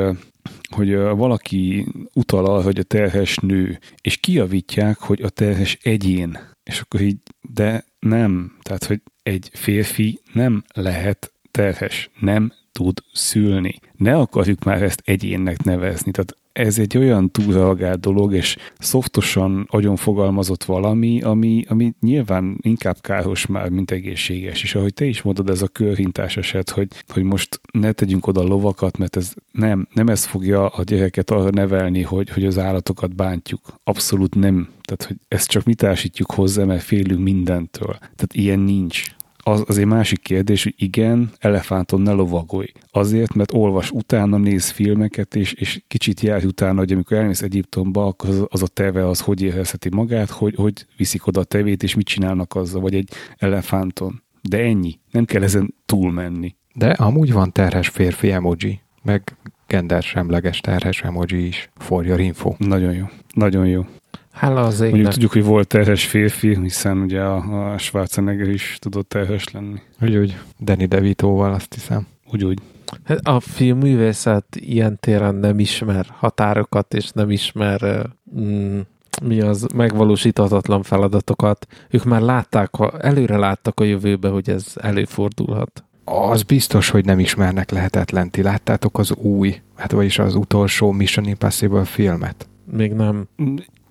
hogy 0.75 0.95
valaki 0.95 1.85
utal 2.13 2.45
arra, 2.45 2.63
hogy 2.63 2.79
a 2.79 2.83
terhes 2.83 3.37
nő, 3.37 3.79
és 4.01 4.17
kiavítják, 4.17 4.99
hogy 4.99 5.21
a 5.21 5.29
terhes 5.29 5.77
egyén. 5.81 6.39
És 6.63 6.79
akkor 6.79 7.01
így, 7.01 7.17
de 7.41 7.85
nem. 7.99 8.57
Tehát, 8.61 8.83
hogy 8.83 9.01
egy 9.23 9.49
férfi 9.53 10.19
nem 10.33 10.63
lehet 10.73 11.33
terhes, 11.51 12.09
nem 12.19 12.53
tud 12.73 12.99
szülni. 13.13 13.79
Ne 13.95 14.15
akarjuk 14.15 14.63
már 14.63 14.81
ezt 14.81 15.01
egyénnek 15.05 15.63
nevezni. 15.63 16.11
Tehát 16.11 16.35
ez 16.53 16.79
egy 16.79 16.97
olyan 16.97 17.31
túlreagált 17.31 17.99
dolog, 17.99 18.33
és 18.33 18.57
szoftosan 18.79 19.67
agyon 19.69 19.95
fogalmazott 19.95 20.63
valami, 20.63 21.21
ami, 21.21 21.63
ami 21.67 21.93
nyilván 21.99 22.57
inkább 22.61 23.01
káros 23.01 23.45
már, 23.45 23.69
mint 23.69 23.91
egészséges. 23.91 24.63
És 24.63 24.75
ahogy 24.75 24.93
te 24.93 25.05
is 25.05 25.21
mondod, 25.21 25.49
ez 25.49 25.61
a 25.61 25.67
körhintás 25.67 26.37
eset, 26.37 26.69
hogy, 26.69 26.87
hogy 27.07 27.23
most 27.23 27.61
ne 27.71 27.91
tegyünk 27.91 28.27
oda 28.27 28.43
lovakat, 28.43 28.97
mert 28.97 29.15
ez 29.15 29.33
nem, 29.51 29.87
nem 29.93 30.07
ez 30.07 30.25
fogja 30.25 30.67
a 30.67 30.83
gyereket 30.83 31.31
arra 31.31 31.49
nevelni, 31.49 32.01
hogy, 32.01 32.29
hogy 32.29 32.45
az 32.45 32.57
állatokat 32.57 33.15
bántjuk. 33.15 33.79
Abszolút 33.83 34.35
nem. 34.35 34.69
Tehát, 34.81 35.03
hogy 35.03 35.17
ezt 35.27 35.47
csak 35.47 35.63
mi 35.63 35.73
társítjuk 35.73 36.31
hozzá, 36.31 36.63
mert 36.63 36.83
félünk 36.83 37.23
mindentől. 37.23 37.95
Tehát 37.99 38.33
ilyen 38.33 38.59
nincs 38.59 39.03
az, 39.43 39.63
az 39.67 39.77
egy 39.77 39.85
másik 39.85 40.21
kérdés, 40.21 40.63
hogy 40.63 40.73
igen, 40.77 41.31
elefánton 41.39 42.01
ne 42.01 42.11
lovagolj. 42.11 42.71
Azért, 42.91 43.33
mert 43.33 43.53
olvas 43.53 43.91
utána, 43.91 44.37
néz 44.37 44.69
filmeket, 44.69 45.35
és, 45.35 45.53
és 45.53 45.81
kicsit 45.87 46.21
jár 46.21 46.45
utána, 46.45 46.79
hogy 46.79 46.91
amikor 46.91 47.17
elmész 47.17 47.41
Egyiptomba, 47.41 48.05
akkor 48.05 48.29
az, 48.29 48.45
az 48.47 48.61
a 48.61 48.67
teve 48.67 49.07
az 49.07 49.19
hogy 49.19 49.41
érezheti 49.41 49.89
magát, 49.89 50.29
hogy, 50.29 50.55
hogy 50.55 50.85
viszik 50.97 51.27
oda 51.27 51.39
a 51.39 51.43
tevét, 51.43 51.83
és 51.83 51.95
mit 51.95 52.05
csinálnak 52.05 52.55
azzal, 52.55 52.81
vagy 52.81 52.95
egy 52.95 53.09
elefánton. 53.37 54.23
De 54.41 54.59
ennyi. 54.59 54.99
Nem 55.11 55.25
kell 55.25 55.43
ezen 55.43 55.73
túlmenni. 55.85 56.55
De 56.75 56.89
amúgy 56.89 57.33
van 57.33 57.51
terhes 57.51 57.87
férfi 57.87 58.31
emoji, 58.31 58.81
meg 59.03 59.37
gender 59.67 60.03
semleges 60.03 60.59
terhes 60.59 61.01
emoji 61.01 61.47
is. 61.47 61.69
For 61.75 62.05
your 62.05 62.19
info. 62.19 62.53
Nagyon 62.57 62.93
jó. 62.93 63.05
Nagyon 63.33 63.67
jó. 63.67 63.85
Hála 64.33 64.61
az 64.61 64.81
égnek. 64.81 64.91
Mondjuk 64.91 65.13
tudjuk, 65.13 65.31
hogy 65.31 65.43
volt 65.43 65.67
terhes 65.67 66.05
férfi, 66.05 66.59
hiszen 66.61 66.97
ugye 66.97 67.21
a, 67.21 67.71
a 67.71 67.77
Schwarzenegger 67.77 68.49
is 68.49 68.77
tudott 68.79 69.09
terhes 69.09 69.51
lenni. 69.51 69.79
Úgy, 70.01 70.15
úgy. 70.15 70.37
Danny 70.59 70.87
DeVito-val 70.87 71.53
azt 71.53 71.73
hiszem. 71.73 72.07
Úgy, 72.31 72.43
úgy. 72.43 72.59
Hát 73.03 73.19
a 73.19 73.39
filmművészet 73.39 74.45
ilyen 74.55 74.97
téren 74.99 75.35
nem 75.35 75.59
ismer 75.59 76.05
határokat, 76.09 76.93
és 76.93 77.09
nem 77.09 77.29
ismer 77.29 78.09
mm, 78.39 78.79
mi 79.23 79.41
az 79.41 79.67
megvalósíthatatlan 79.75 80.83
feladatokat. 80.83 81.67
Ők 81.89 82.03
már 82.03 82.21
látták, 82.21 82.69
előre 82.99 83.37
láttak 83.37 83.79
a 83.79 83.83
jövőbe, 83.83 84.29
hogy 84.29 84.49
ez 84.49 84.73
előfordulhat. 84.81 85.83
Az 86.03 86.43
biztos, 86.43 86.89
hogy 86.89 87.05
nem 87.05 87.19
ismernek 87.19 87.71
lehetetlen. 87.71 88.29
Ti 88.29 88.41
láttátok 88.41 88.99
az 88.99 89.13
új, 89.15 89.61
hát 89.75 89.91
vagyis 89.91 90.19
az 90.19 90.35
utolsó 90.35 90.91
Mission 90.91 91.27
Impossible 91.27 91.83
filmet? 91.83 92.47
Még 92.71 92.93
nem. 92.93 93.27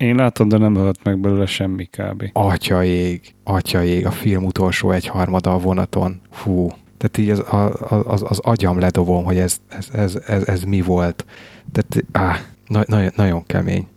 Én 0.03 0.15
látom, 0.15 0.47
de 0.47 0.57
nem 0.57 0.75
halt 0.75 1.03
meg 1.03 1.19
belőle 1.19 1.45
semmi 1.45 1.85
kb. 1.85 2.29
Atyaég, 2.33 3.21
atyaég, 3.43 4.05
a 4.05 4.11
film 4.11 4.45
utolsó 4.45 4.91
egyharmada 4.91 5.53
a 5.53 5.59
vonaton. 5.59 6.21
Fú, 6.31 6.67
tehát 6.97 7.17
így 7.17 7.29
az, 7.29 7.43
az, 7.89 8.01
az, 8.07 8.23
az 8.27 8.39
agyam 8.39 8.79
ledovom, 8.79 9.23
hogy 9.23 9.37
ez, 9.37 9.57
ez, 9.67 9.89
ez, 9.93 10.15
ez, 10.27 10.47
ez 10.47 10.63
mi 10.63 10.81
volt. 10.81 11.25
Tehát 11.71 12.07
áh, 12.11 12.39
na, 12.67 12.83
na, 12.87 13.11
nagyon 13.15 13.43
kemény. 13.45 13.87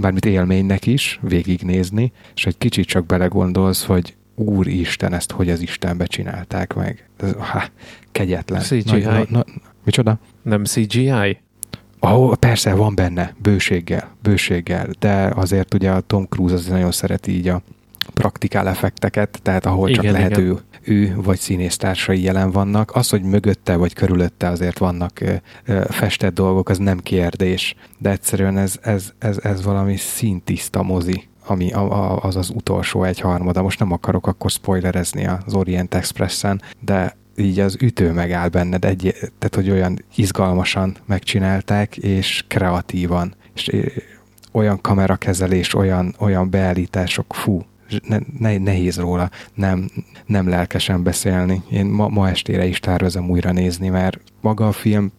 Bármit 0.00 0.26
élménynek 0.26 0.86
is 0.86 1.18
végignézni, 1.22 2.12
és 2.34 2.46
egy 2.46 2.58
kicsit 2.58 2.86
csak 2.86 3.06
belegondolsz, 3.06 3.84
hogy 3.84 4.16
Úristen, 4.34 5.12
ezt 5.12 5.32
hogy 5.32 5.50
az 5.50 5.60
Istenbe 5.60 6.06
csinálták 6.06 6.74
meg. 6.74 7.08
Ez, 7.16 7.34
há, 7.38 7.68
kegyetlen. 8.12 8.60
CGI? 8.60 9.00
Na, 9.00 9.24
na, 9.28 9.44
micsoda? 9.84 10.18
Nem 10.42 10.64
CGI? 10.64 11.38
Oh, 12.00 12.34
persze, 12.34 12.74
van 12.74 12.94
benne, 12.94 13.34
bőséggel, 13.42 14.16
bőséggel, 14.22 14.88
de 14.98 15.32
azért 15.34 15.74
ugye 15.74 15.90
a 15.90 16.00
Tom 16.00 16.26
Cruise 16.28 16.54
az 16.54 16.66
nagyon 16.66 16.92
szereti 16.92 17.32
így 17.32 17.48
a 17.48 17.62
praktikál 18.14 18.68
effekteket, 18.68 19.38
tehát 19.42 19.66
ahol 19.66 19.88
igen, 19.88 20.02
csak 20.02 20.12
lehet 20.12 20.36
ő, 20.36 20.58
ő 20.82 21.16
vagy 21.16 21.38
színésztársai 21.38 22.22
jelen 22.22 22.50
vannak. 22.50 22.94
Az, 22.94 23.08
hogy 23.08 23.22
mögötte 23.22 23.76
vagy 23.76 23.92
körülötte 23.92 24.48
azért 24.48 24.78
vannak 24.78 25.20
ö, 25.20 25.34
ö, 25.64 25.84
festett 25.88 26.34
dolgok, 26.34 26.68
az 26.68 26.78
nem 26.78 26.98
kérdés, 26.98 27.74
de 27.98 28.10
egyszerűen 28.10 28.58
ez, 28.58 28.78
ez, 28.82 29.12
ez, 29.18 29.38
ez 29.42 29.62
valami 29.62 29.96
szintiszta 29.96 30.82
mozi 30.82 31.28
ami 31.48 31.72
az 32.20 32.36
az 32.36 32.50
utolsó 32.50 33.04
egy 33.04 33.20
harmada. 33.20 33.62
Most 33.62 33.78
nem 33.78 33.92
akarok 33.92 34.26
akkor 34.26 34.50
spoilerezni 34.50 35.26
az 35.26 35.54
Orient 35.54 35.94
Expressen, 35.94 36.62
de 36.80 37.16
így 37.38 37.60
az 37.60 37.76
ütő 37.80 38.12
megáll 38.12 38.48
benned, 38.48 38.84
egy, 38.84 39.14
tehát 39.18 39.54
hogy 39.54 39.70
olyan 39.70 40.04
izgalmasan 40.14 40.96
megcsinálták, 41.06 41.96
és 41.96 42.44
kreatívan, 42.48 43.34
és 43.54 43.70
olyan 44.52 44.80
kamerakezelés, 44.80 45.74
olyan, 45.74 46.14
olyan 46.18 46.50
beállítások, 46.50 47.34
fú, 47.34 47.62
ne, 48.08 48.18
ne, 48.38 48.56
nehéz 48.56 48.96
róla 48.96 49.30
nem, 49.54 49.90
nem 50.26 50.48
lelkesen 50.48 51.02
beszélni. 51.02 51.62
Én 51.70 51.86
ma, 51.86 52.08
ma 52.08 52.28
estére 52.28 52.66
is 52.66 52.80
tervezem 52.80 53.30
újra 53.30 53.52
nézni, 53.52 53.88
mert 53.88 54.20
maga 54.40 54.68
a 54.68 54.72
film 54.72 55.12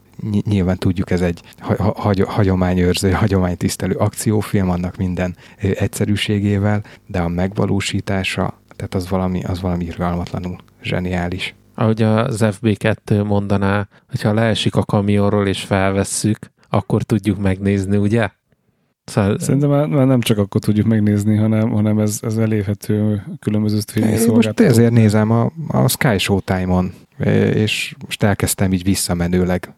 nyilván 0.45 0.77
tudjuk, 0.77 1.11
ez 1.11 1.21
egy 1.21 1.41
hagy, 1.77 2.23
hagyományőrző, 2.27 3.11
hagyománytisztelő 3.11 3.95
akciófilm, 3.95 4.69
annak 4.69 4.97
minden 4.97 5.35
egyszerűségével, 5.57 6.83
de 7.05 7.19
a 7.19 7.27
megvalósítása, 7.27 8.61
tehát 8.75 8.95
az 8.95 9.09
valami, 9.09 9.43
az 9.43 9.61
valami 9.61 9.85
irgalmatlanul 9.85 10.57
zseniális 10.81 11.55
ahogy 11.79 12.01
az 12.01 12.41
FB2 12.43 13.25
mondaná, 13.25 13.87
hogyha 14.09 14.33
leesik 14.33 14.75
a 14.75 14.83
kamionról 14.83 15.47
és 15.47 15.61
felvesszük, 15.61 16.37
akkor 16.69 17.03
tudjuk 17.03 17.37
megnézni, 17.37 17.97
ugye? 17.97 18.29
Szóval... 19.03 19.39
Szerintem 19.39 19.69
már, 19.69 19.87
már 19.87 20.05
nem 20.05 20.19
csak 20.19 20.37
akkor 20.37 20.61
tudjuk 20.61 20.87
megnézni, 20.87 21.35
hanem, 21.35 21.69
hanem 21.69 21.99
ez, 21.99 22.19
ez 22.21 22.37
elérhető 22.37 23.23
különböző 23.39 23.79
streaming 23.79 24.31
Most 24.35 24.59
ezért 24.59 24.91
nézem 24.91 25.31
a, 25.31 25.51
a 25.67 25.87
Sky 25.87 26.17
Showtime-on, 26.17 26.93
és 27.53 27.95
most 28.05 28.23
elkezdtem 28.23 28.73
így 28.73 28.83
visszamenőleg 28.83 29.73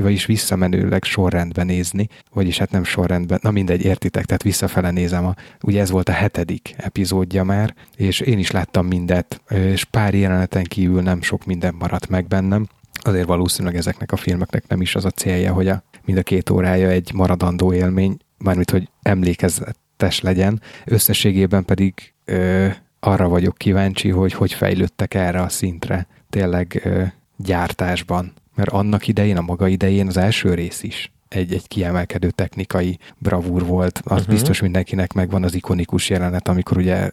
vagyis 0.00 0.26
visszamenőleg 0.26 1.04
sorrendben 1.04 1.66
nézni, 1.66 2.08
vagyis 2.32 2.58
hát 2.58 2.70
nem 2.70 2.84
sorrendben, 2.84 3.38
na 3.42 3.50
mindegy, 3.50 3.84
értitek, 3.84 4.24
tehát 4.24 4.42
visszafele 4.42 4.90
nézem, 4.90 5.26
a, 5.26 5.34
ugye 5.62 5.80
ez 5.80 5.90
volt 5.90 6.08
a 6.08 6.12
hetedik 6.12 6.74
epizódja 6.76 7.44
már, 7.44 7.74
és 7.96 8.20
én 8.20 8.38
is 8.38 8.50
láttam 8.50 8.86
mindet, 8.86 9.40
és 9.50 9.84
pár 9.84 10.14
jeleneten 10.14 10.64
kívül 10.64 11.02
nem 11.02 11.22
sok 11.22 11.44
minden 11.44 11.74
maradt 11.78 12.08
meg 12.08 12.26
bennem, 12.26 12.66
azért 13.02 13.26
valószínűleg 13.26 13.76
ezeknek 13.76 14.12
a 14.12 14.16
filmeknek 14.16 14.68
nem 14.68 14.80
is 14.80 14.94
az 14.94 15.04
a 15.04 15.10
célja, 15.10 15.52
hogy 15.52 15.68
a, 15.68 15.82
mind 16.04 16.18
a 16.18 16.22
két 16.22 16.50
órája 16.50 16.88
egy 16.88 17.10
maradandó 17.14 17.72
élmény, 17.72 18.16
mármint, 18.38 18.70
hogy 18.70 18.88
emlékezetes 19.02 20.20
legyen, 20.20 20.60
összességében 20.84 21.64
pedig 21.64 22.14
ö, 22.24 22.68
arra 23.00 23.28
vagyok 23.28 23.56
kíváncsi, 23.56 24.08
hogy 24.08 24.32
hogy 24.32 24.52
fejlődtek 24.52 25.14
erre 25.14 25.40
a 25.40 25.48
szintre, 25.48 26.06
tényleg 26.30 26.80
ö, 26.84 27.02
gyártásban, 27.36 28.32
mert 28.54 28.70
annak 28.70 29.08
idején, 29.08 29.36
a 29.36 29.40
maga 29.40 29.68
idején 29.68 30.06
az 30.06 30.16
első 30.16 30.54
rész 30.54 30.82
is 30.82 31.12
egy, 31.28 31.52
egy 31.52 31.68
kiemelkedő 31.68 32.30
technikai 32.30 32.98
bravúr 33.18 33.66
volt. 33.66 34.00
Az 34.04 34.12
uh-huh. 34.12 34.34
biztos 34.34 34.60
mindenkinek 34.60 35.12
megvan 35.12 35.44
az 35.44 35.54
ikonikus 35.54 36.10
jelenet, 36.10 36.48
amikor 36.48 36.76
ugye 36.76 37.10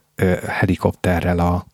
helikopterrel 0.48 1.40
a, 1.40 1.66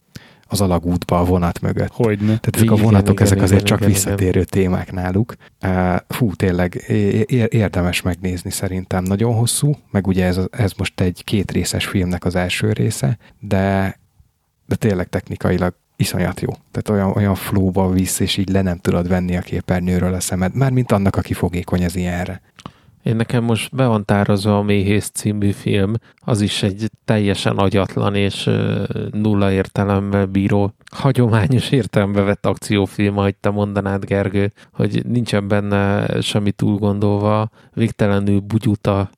az 0.48 0.62
alagútba 0.62 1.20
a 1.20 1.26
vonat 1.26 1.62
mögött. 1.62 1.92
Hogyne. 1.92 2.26
Tehát 2.26 2.56
ezek 2.56 2.72
a 2.72 2.76
vonatok, 2.76 3.14
igen, 3.14 3.26
ezek 3.26 3.38
igen, 3.38 3.44
azért 3.44 3.62
igen, 3.62 3.66
csak 3.66 3.80
igen, 3.80 3.92
visszatérő 3.92 4.30
igen. 4.30 4.46
témák 4.46 4.92
náluk. 4.92 5.36
Fú, 6.08 6.34
tényleg 6.34 6.76
érdemes 7.50 8.02
megnézni 8.02 8.52
szerintem. 8.52 9.04
Nagyon 9.04 9.34
hosszú, 9.34 9.76
meg 9.92 10.08
ugye 10.08 10.26
ez, 10.26 10.40
ez 10.52 10.72
most 10.78 11.02
egy 11.02 11.22
két 11.24 11.52
részes 11.52 11.86
filmnek 11.86 12.26
az 12.26 12.36
első 12.36 12.72
része, 12.72 13.18
de, 13.40 14.00
de 14.66 14.76
tényleg 14.76 15.10
technikailag 15.10 15.74
iszonyat 16.02 16.42
jó. 16.42 16.50
Tehát 16.72 16.90
olyan, 16.90 17.16
olyan 17.16 17.36
flóba 17.36 17.90
visz, 17.90 18.20
és 18.20 18.38
így 18.38 18.50
le 18.50 18.62
nem 18.62 18.78
tudod 18.78 19.08
venni 19.08 19.38
a 19.38 19.42
képernyőről 19.42 20.14
a 20.14 20.20
szemed. 20.20 20.56
Mármint 20.56 20.92
annak, 20.92 21.16
aki 21.16 21.34
fogékony 21.34 21.86
az 21.86 21.96
ilyenre. 21.96 22.42
Én 23.04 23.16
nekem 23.16 23.44
most 23.44 23.76
be 23.76 23.86
van 23.86 24.06
tározva 24.06 24.58
a 24.58 24.62
Méhész 24.62 25.10
című 25.14 25.52
film, 25.52 25.94
az 26.20 26.42
is 26.42 26.64
egy 26.64 26.90
teljesen 27.06 27.58
agyatlan 27.58 28.16
és 28.16 28.50
nulla 29.12 29.52
értelemmel 29.52 30.26
bíró, 30.26 30.74
hagyományos 30.92 31.72
értelembe 31.72 32.22
vett 32.22 32.46
akciófilm, 32.46 33.18
ahogy 33.18 33.36
te 33.36 33.50
mondanád, 33.50 34.06
Gergő, 34.06 34.52
hogy 34.72 35.06
nincsen 35.06 35.48
benne 35.48 36.08
semmi 36.22 36.52
túl 36.52 36.78
gondolva, 36.78 37.50
végtelenül 37.74 38.40
bugyuta 38.40 39.10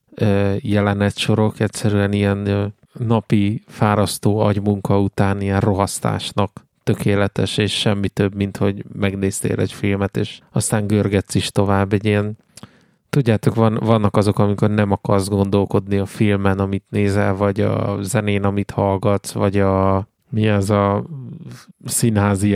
jelenetsorok, 0.59 1.59
egyszerűen 1.59 2.13
ilyen 2.13 2.73
napi 2.93 3.63
fárasztó 3.67 4.39
agymunka 4.39 4.99
után 4.99 5.41
ilyen 5.41 5.59
rohasztásnak 5.59 6.65
tökéletes, 6.83 7.57
és 7.57 7.79
semmi 7.79 8.09
több, 8.09 8.35
mint 8.35 8.57
hogy 8.57 8.83
megnéztél 8.93 9.59
egy 9.59 9.71
filmet, 9.71 10.17
és 10.17 10.39
aztán 10.51 10.87
görgetsz 10.87 11.35
is 11.35 11.49
tovább 11.49 11.93
egy 11.93 12.05
ilyen 12.05 12.37
Tudjátok, 13.09 13.55
van, 13.55 13.79
vannak 13.81 14.15
azok, 14.15 14.39
amikor 14.39 14.69
nem 14.69 14.91
akarsz 14.91 15.27
gondolkodni 15.27 15.97
a 15.97 16.05
filmen, 16.05 16.59
amit 16.59 16.83
nézel, 16.89 17.35
vagy 17.35 17.61
a 17.61 17.97
zenén, 18.01 18.43
amit 18.43 18.71
hallgatsz, 18.71 19.31
vagy 19.31 19.59
a 19.59 20.07
mi 20.29 20.49
az 20.49 20.69
a 20.69 21.05
színházi 21.85 22.49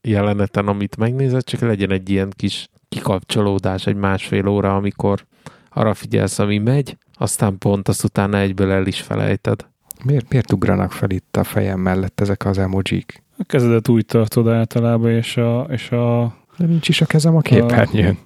jeleneten, 0.00 0.66
amit 0.68 0.96
megnézed, 0.96 1.44
csak 1.44 1.60
legyen 1.60 1.90
egy 1.90 2.10
ilyen 2.10 2.32
kis 2.36 2.68
kikapcsolódás, 2.88 3.86
egy 3.86 3.96
másfél 3.96 4.46
óra, 4.46 4.76
amikor 4.76 5.26
arra 5.70 5.94
figyelsz, 5.94 6.38
ami 6.38 6.58
megy, 6.58 6.96
aztán 7.14 7.58
pont 7.58 7.88
azt 7.88 8.04
utána 8.04 8.38
egyből 8.38 8.70
el 8.70 8.86
is 8.86 9.00
felejted. 9.00 9.66
Miért, 10.04 10.28
miért 10.28 10.52
ugranak 10.52 10.92
fel 10.92 11.10
itt 11.10 11.36
a 11.36 11.44
fejem 11.44 11.80
mellett 11.80 12.20
ezek 12.20 12.44
az 12.44 12.58
emojik? 12.58 13.22
A 13.38 13.44
kezedet 13.46 13.88
úgy 13.88 14.06
tartod 14.06 14.48
általában, 14.48 15.10
és 15.10 15.36
a... 15.36 15.66
És 15.70 15.90
a 15.90 16.36
De 16.58 16.66
nincs 16.66 16.88
is 16.88 17.00
a 17.00 17.06
kezem 17.06 17.36
a 17.36 17.40
képernyőn. 17.40 18.18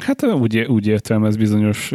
Hát 0.00 0.22
úgy, 0.22 0.58
úgy 0.58 0.86
értelmez 0.86 1.36
bizonyos 1.36 1.92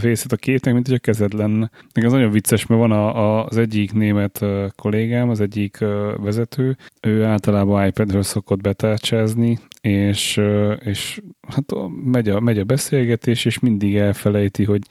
részét 0.00 0.32
a 0.32 0.36
képnek, 0.36 0.74
mint 0.74 0.86
hogy 0.86 0.96
a 0.96 0.98
kezed 0.98 1.32
lenne. 1.32 1.70
Meg 1.94 2.04
az 2.04 2.12
nagyon 2.12 2.30
vicces, 2.30 2.66
mert 2.66 2.80
van 2.80 2.90
a, 2.90 3.16
a, 3.16 3.46
az 3.46 3.56
egyik 3.56 3.92
német 3.92 4.44
kollégám, 4.76 5.28
az 5.28 5.40
egyik 5.40 5.78
vezető, 6.16 6.76
ő 7.00 7.24
általában 7.24 7.86
iPad-ről 7.86 8.22
szokott 8.22 8.60
betárcsázni, 8.60 9.58
és, 9.82 10.40
és 10.78 11.20
hát 11.48 11.74
megy 12.04 12.28
a, 12.28 12.40
megy 12.40 12.58
a 12.58 12.64
beszélgetés, 12.64 13.44
és 13.44 13.58
mindig 13.58 13.96
elfelejti, 13.96 14.64
hogy 14.64 14.82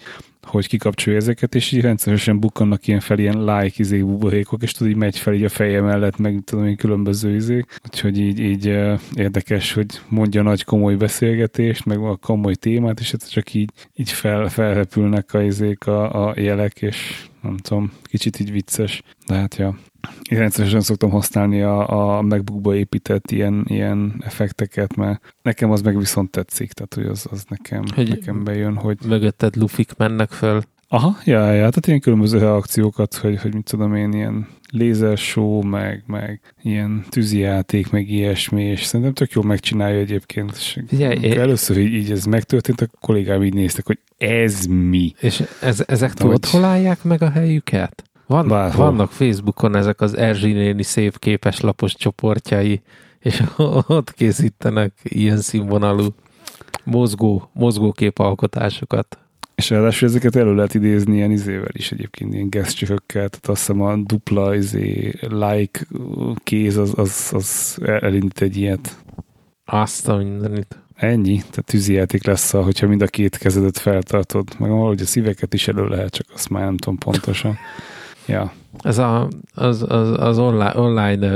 hogy 0.42 0.68
kikapcsolja 0.68 1.20
ezeket, 1.20 1.56
és 1.56 1.72
így 1.72 1.82
rendszeresen 1.82 2.40
bukkannak 2.40 2.88
ilyen 2.88 3.00
fel 3.00 3.20
ilyen 3.20 3.44
like 3.44 3.76
izé 3.76 4.02
buborékok, 4.02 4.64
és 4.64 4.72
tudod, 4.72 4.92
így 4.92 5.00
megy 5.00 5.18
fel 5.18 5.34
így 5.34 5.44
a 5.44 5.50
feje 5.50 5.82
mellett, 5.82 6.18
meg 6.18 6.42
tudom 6.46 6.66
én 6.66 6.76
különböző 6.76 7.36
izék. 7.36 7.80
Úgyhogy 7.86 8.20
így, 8.20 8.40
így 8.40 8.66
érdekes, 9.16 9.74
hogy 9.74 10.02
mondja 10.10 10.42
nagy 10.42 10.64
komoly 10.64 10.96
beszélgetést, 10.96 11.86
meg 11.86 11.98
a 11.98 12.16
komoly 12.16 12.56
témát, 12.56 13.00
és 13.00 13.14
ez 13.14 13.28
csak 13.28 13.54
így, 13.54 13.72
így 13.96 14.10
fel, 14.10 14.50
felrepülnek 14.50 15.34
a 15.34 15.42
izék 15.42 15.88
a, 15.88 16.28
a 16.28 16.34
jelek, 16.40 16.82
és 16.82 17.26
nem 17.42 17.58
tudom, 17.58 17.92
kicsit 18.04 18.40
így 18.40 18.52
vicces, 18.52 19.02
de 19.28 19.36
hát 19.36 19.56
ja. 19.56 19.78
Én 20.30 20.38
rendszeresen 20.38 20.82
szoktam 20.82 21.10
használni 21.10 21.62
a, 21.62 22.18
a 22.18 22.22
MacBookba 22.22 22.76
épített 22.76 23.32
ilyen, 23.32 23.66
ilyen 23.68 24.22
effekteket, 24.26 24.96
mert 24.96 25.36
nekem 25.42 25.72
az 25.72 25.82
meg 25.82 25.98
viszont 25.98 26.32
tetszik, 26.32 26.72
tehát 26.72 26.94
hogy 26.94 27.06
az, 27.06 27.28
az 27.32 27.46
nekem, 27.50 27.84
hogy 27.96 28.10
nekem 28.10 28.44
bejön, 28.44 28.76
hogy... 28.76 28.98
Mögötted 29.06 29.56
lufik 29.56 29.92
mennek 29.98 30.32
föl. 30.32 30.62
Aha, 30.94 31.18
ja, 31.24 31.46
ja, 31.46 31.58
tehát 31.58 31.88
ilyen 31.88 32.00
különböző 32.00 32.38
reakciókat, 32.38 33.16
hogy, 33.16 33.42
hogy 33.42 33.54
mit 33.54 33.64
tudom 33.70 33.96
én, 33.96 34.14
ilyen 34.14 34.48
show, 35.16 35.62
meg, 35.62 36.04
meg 36.08 36.42
ilyen 36.62 37.06
tűzijáték, 37.10 37.90
meg 37.90 38.10
ilyesmi, 38.10 38.64
és 38.64 38.84
szerintem 38.84 39.14
tök 39.14 39.32
jól 39.32 39.44
megcsinálja 39.44 40.00
egyébként. 40.00 40.52
És 40.56 40.80
Figyelj, 40.88 41.38
először 41.38 41.78
így, 41.78 41.94
így 41.94 42.12
ez 42.12 42.26
megtörtént, 42.26 42.82
a 42.82 42.88
kollégám 43.00 43.44
így 43.44 43.54
néztek, 43.54 43.86
hogy 43.86 44.00
ez 44.18 44.66
mi. 44.66 45.14
És 45.20 45.44
ez, 45.62 45.84
ezek 45.88 46.14
tudod, 46.14 46.46
hol 46.46 46.64
állják 46.64 47.04
meg 47.04 47.22
a 47.22 47.30
helyüket? 47.30 48.04
Van, 48.32 48.72
vannak 48.76 49.12
Facebookon 49.12 49.76
ezek 49.76 50.02
az 50.02 50.18
Erzsi 50.18 50.52
néni 50.52 50.84
szép 50.84 51.20
képeslapos 51.20 51.96
csoportjai, 51.96 52.82
és 53.20 53.44
ott 53.88 54.14
készítenek 54.14 54.94
ilyen 55.04 55.38
színvonalú 55.38 56.08
mozgó, 56.84 57.50
mozgókép 57.54 58.20
alkotásokat. 58.20 59.18
És 59.56 59.70
ráadásul 59.70 60.08
ezeket 60.08 60.36
elő 60.36 60.56
lehet 60.56 60.74
idézni 60.74 61.16
ilyen 61.16 61.32
izével 61.32 61.72
is 61.72 61.92
egyébként, 61.92 62.34
ilyen 62.34 62.50
gesztcsökökkel, 62.50 63.30
tehát 63.30 63.48
azt 63.48 63.60
hiszem 63.60 63.82
a 63.82 63.96
dupla 63.96 64.56
izé, 64.56 65.14
like 65.22 65.88
kéz 66.44 66.78
az, 66.78 66.94
az, 66.96 67.30
az 67.34 67.78
elindít 67.84 68.42
egy 68.42 68.58
ilyet. 68.58 68.98
Azt 69.66 70.08
a 70.08 70.18
mindenit. 70.18 70.80
Ennyi, 70.96 71.38
tehát 71.38 71.66
tűzijáték 71.66 72.26
lesz, 72.26 72.52
hogyha 72.52 72.88
mind 72.88 73.02
a 73.02 73.08
két 73.08 73.38
kezedet 73.38 73.78
feltartod, 73.78 74.48
meg 74.60 74.70
valahogy 74.70 75.02
a 75.02 75.06
szíveket 75.06 75.54
is 75.54 75.68
elő 75.68 75.88
lehet, 75.88 76.14
csak 76.14 76.26
azt 76.34 76.50
már 76.50 76.64
nem 76.64 76.78
tudom 76.78 76.98
pontosan. 76.98 77.58
Ja. 78.32 78.52
Ez 78.82 78.98
a, 78.98 79.28
az, 79.54 79.86
az, 79.88 80.20
az 80.20 80.38
online, 80.38 80.78
online 80.78 81.30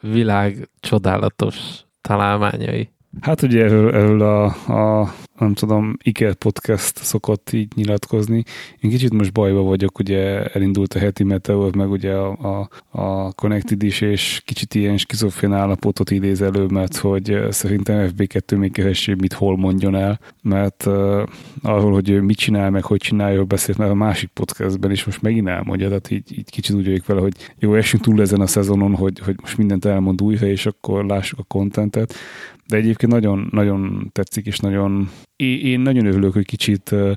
világ 0.00 0.68
csodálatos 0.80 1.56
találmányai. 2.00 2.90
Hát 3.20 3.42
ugye 3.42 3.64
erről, 3.64 3.94
erről 3.94 4.22
a, 4.22 4.44
a, 4.44 5.14
nem 5.38 5.54
tudom, 5.54 5.96
Iker 6.02 6.34
Podcast 6.34 6.96
szokott 6.96 7.52
így 7.52 7.72
nyilatkozni. 7.74 8.42
Én 8.80 8.90
kicsit 8.90 9.12
most 9.12 9.32
bajba 9.32 9.62
vagyok, 9.62 9.98
ugye 9.98 10.44
elindult 10.44 10.94
a 10.94 10.98
heti 10.98 11.24
Meteor, 11.24 11.76
meg 11.76 11.90
ugye 11.90 12.12
a, 12.12 12.30
a, 12.30 12.68
a 13.00 13.32
Connected 13.32 13.82
is, 13.82 14.00
és 14.00 14.42
kicsit 14.44 14.74
ilyen 14.74 14.96
skizofrén 14.96 15.52
állapotot 15.52 16.10
idéz 16.10 16.42
elő, 16.42 16.66
mert 16.66 16.96
hogy 16.96 17.38
szerintem 17.50 18.10
FB2 18.16 18.58
még 18.58 18.72
kevesebb 18.72 19.20
mit 19.20 19.32
hol 19.32 19.56
mondjon 19.56 19.94
el, 19.94 20.20
mert 20.42 20.86
uh, 20.86 21.22
arról, 21.62 21.92
hogy 21.92 22.10
ő 22.10 22.20
mit 22.20 22.36
csinál, 22.36 22.70
meg 22.70 22.84
hogy 22.84 23.00
csinálja, 23.00 23.44
beszélt 23.44 23.78
már 23.78 23.90
a 23.90 23.94
másik 23.94 24.28
podcastben 24.28 24.90
is 24.90 25.04
most 25.04 25.22
megint 25.22 25.48
elmondja, 25.48 25.88
tehát 25.88 26.10
így, 26.10 26.38
így 26.38 26.50
kicsit 26.50 26.76
úgy 26.76 26.84
vagyok 26.84 27.06
vele, 27.06 27.20
hogy 27.20 27.34
jó, 27.58 27.74
esünk 27.74 28.02
túl 28.02 28.20
ezen 28.20 28.40
a 28.40 28.46
szezonon, 28.46 28.94
hogy, 28.94 29.18
hogy 29.18 29.36
most 29.40 29.56
mindent 29.56 29.84
elmond 29.84 30.22
újra, 30.22 30.46
és 30.46 30.66
akkor 30.66 31.04
lássuk 31.04 31.38
a 31.38 31.42
kontentet, 31.42 32.14
de 32.68 32.76
egyébként 32.76 33.12
nagyon, 33.12 33.48
nagyon 33.50 34.10
tetszik, 34.12 34.46
és 34.46 34.58
nagyon 34.58 35.10
én 35.36 35.80
nagyon 35.80 36.06
örülök, 36.06 36.32
hogy 36.32 36.46
kicsit 36.46 36.90
uh, 36.90 37.12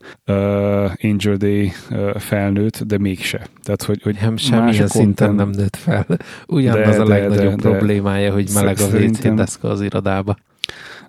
Angel 1.01 1.35
Day 1.35 1.71
uh, 1.89 2.15
felnőtt, 2.15 2.83
de 2.83 2.97
mégse. 2.97 3.47
Tehát, 3.63 3.83
hogy, 3.83 4.01
hogy 4.01 4.17
nem, 4.21 4.37
semmilyen 4.37 4.87
szinten 4.87 5.35
nem 5.35 5.49
nőtt 5.49 5.75
fel. 5.75 6.05
Ugyanaz 6.47 6.95
de, 6.95 7.01
a 7.01 7.07
legnagyobb 7.07 7.61
de, 7.61 7.69
problémája, 7.69 8.33
hogy 8.33 8.49
meleg 8.53 8.79
a 8.79 8.97
WC 8.97 9.35
deszka 9.35 9.69
az 9.69 9.81
irodába. 9.81 10.37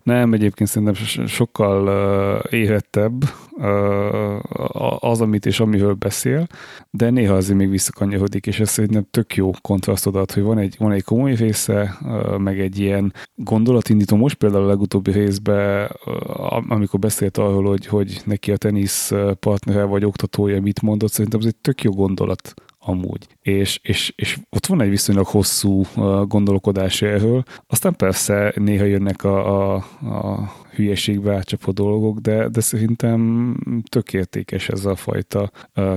Nem, 0.03 0.33
egyébként 0.33 0.69
szerintem 0.69 1.27
sokkal 1.27 1.87
uh, 1.87 2.53
érettebb 2.53 3.25
uh, 3.51 5.05
az, 5.05 5.21
amit 5.21 5.47
és 5.47 5.61
amiről 5.61 5.95
beszél, 5.95 6.47
de 6.91 7.11
néha 7.11 7.35
azért 7.35 7.59
még 7.59 7.71
visszakanyarodik, 7.71 8.47
és 8.47 8.61
ez 8.61 8.69
szerintem 8.69 9.07
tök 9.11 9.35
jó 9.35 9.51
kontrasztod 9.61 10.17
ad, 10.17 10.33
hogy 10.33 10.43
van 10.43 10.59
egy, 10.59 10.77
van 10.79 10.93
egy 10.93 11.05
komoly 11.05 11.35
része, 11.35 11.99
meg 12.39 12.61
egy 12.61 12.79
ilyen 12.79 13.13
gondolatindító. 13.35 14.17
Most 14.17 14.35
például 14.35 14.65
a 14.65 14.67
legutóbbi 14.67 15.11
részben, 15.11 15.91
amikor 16.69 16.99
beszélt 16.99 17.39
arról, 17.39 17.65
hogy, 17.65 17.87
hogy 17.87 18.21
neki 18.25 18.53
a 18.53 18.57
tenisz 18.57 19.13
partnere 19.41 19.85
vagy 19.85 20.05
oktatója 20.05 20.61
mit 20.61 20.83
mondott, 20.83 21.13
szerintem 21.13 21.41
ez 21.41 21.47
egy 21.47 21.57
tök 21.57 21.83
jó 21.83 21.91
gondolat 21.91 22.55
amúgy. 22.85 23.27
És, 23.43 23.81
és, 23.83 24.13
és 24.17 24.39
ott 24.51 24.67
van 24.67 24.81
egy 24.81 24.89
viszonylag 24.89 25.27
hosszú 25.27 25.85
uh, 25.97 26.27
gondolkodás 26.27 27.03
erről. 27.03 27.43
Aztán 27.67 27.97
persze 27.97 28.53
néha 28.57 28.85
jönnek 28.85 29.25
a, 29.25 29.75
a, 29.75 29.75
a 30.01 30.53
hülyeségbe 30.75 31.35
átcsapó 31.35 31.73
dolgok, 31.73 32.19
de, 32.19 32.49
de 32.49 32.61
szerintem 32.61 33.55
tök 33.89 34.13
értékes 34.13 34.69
ez 34.69 34.85
a 34.85 34.97
fajta 34.97 35.51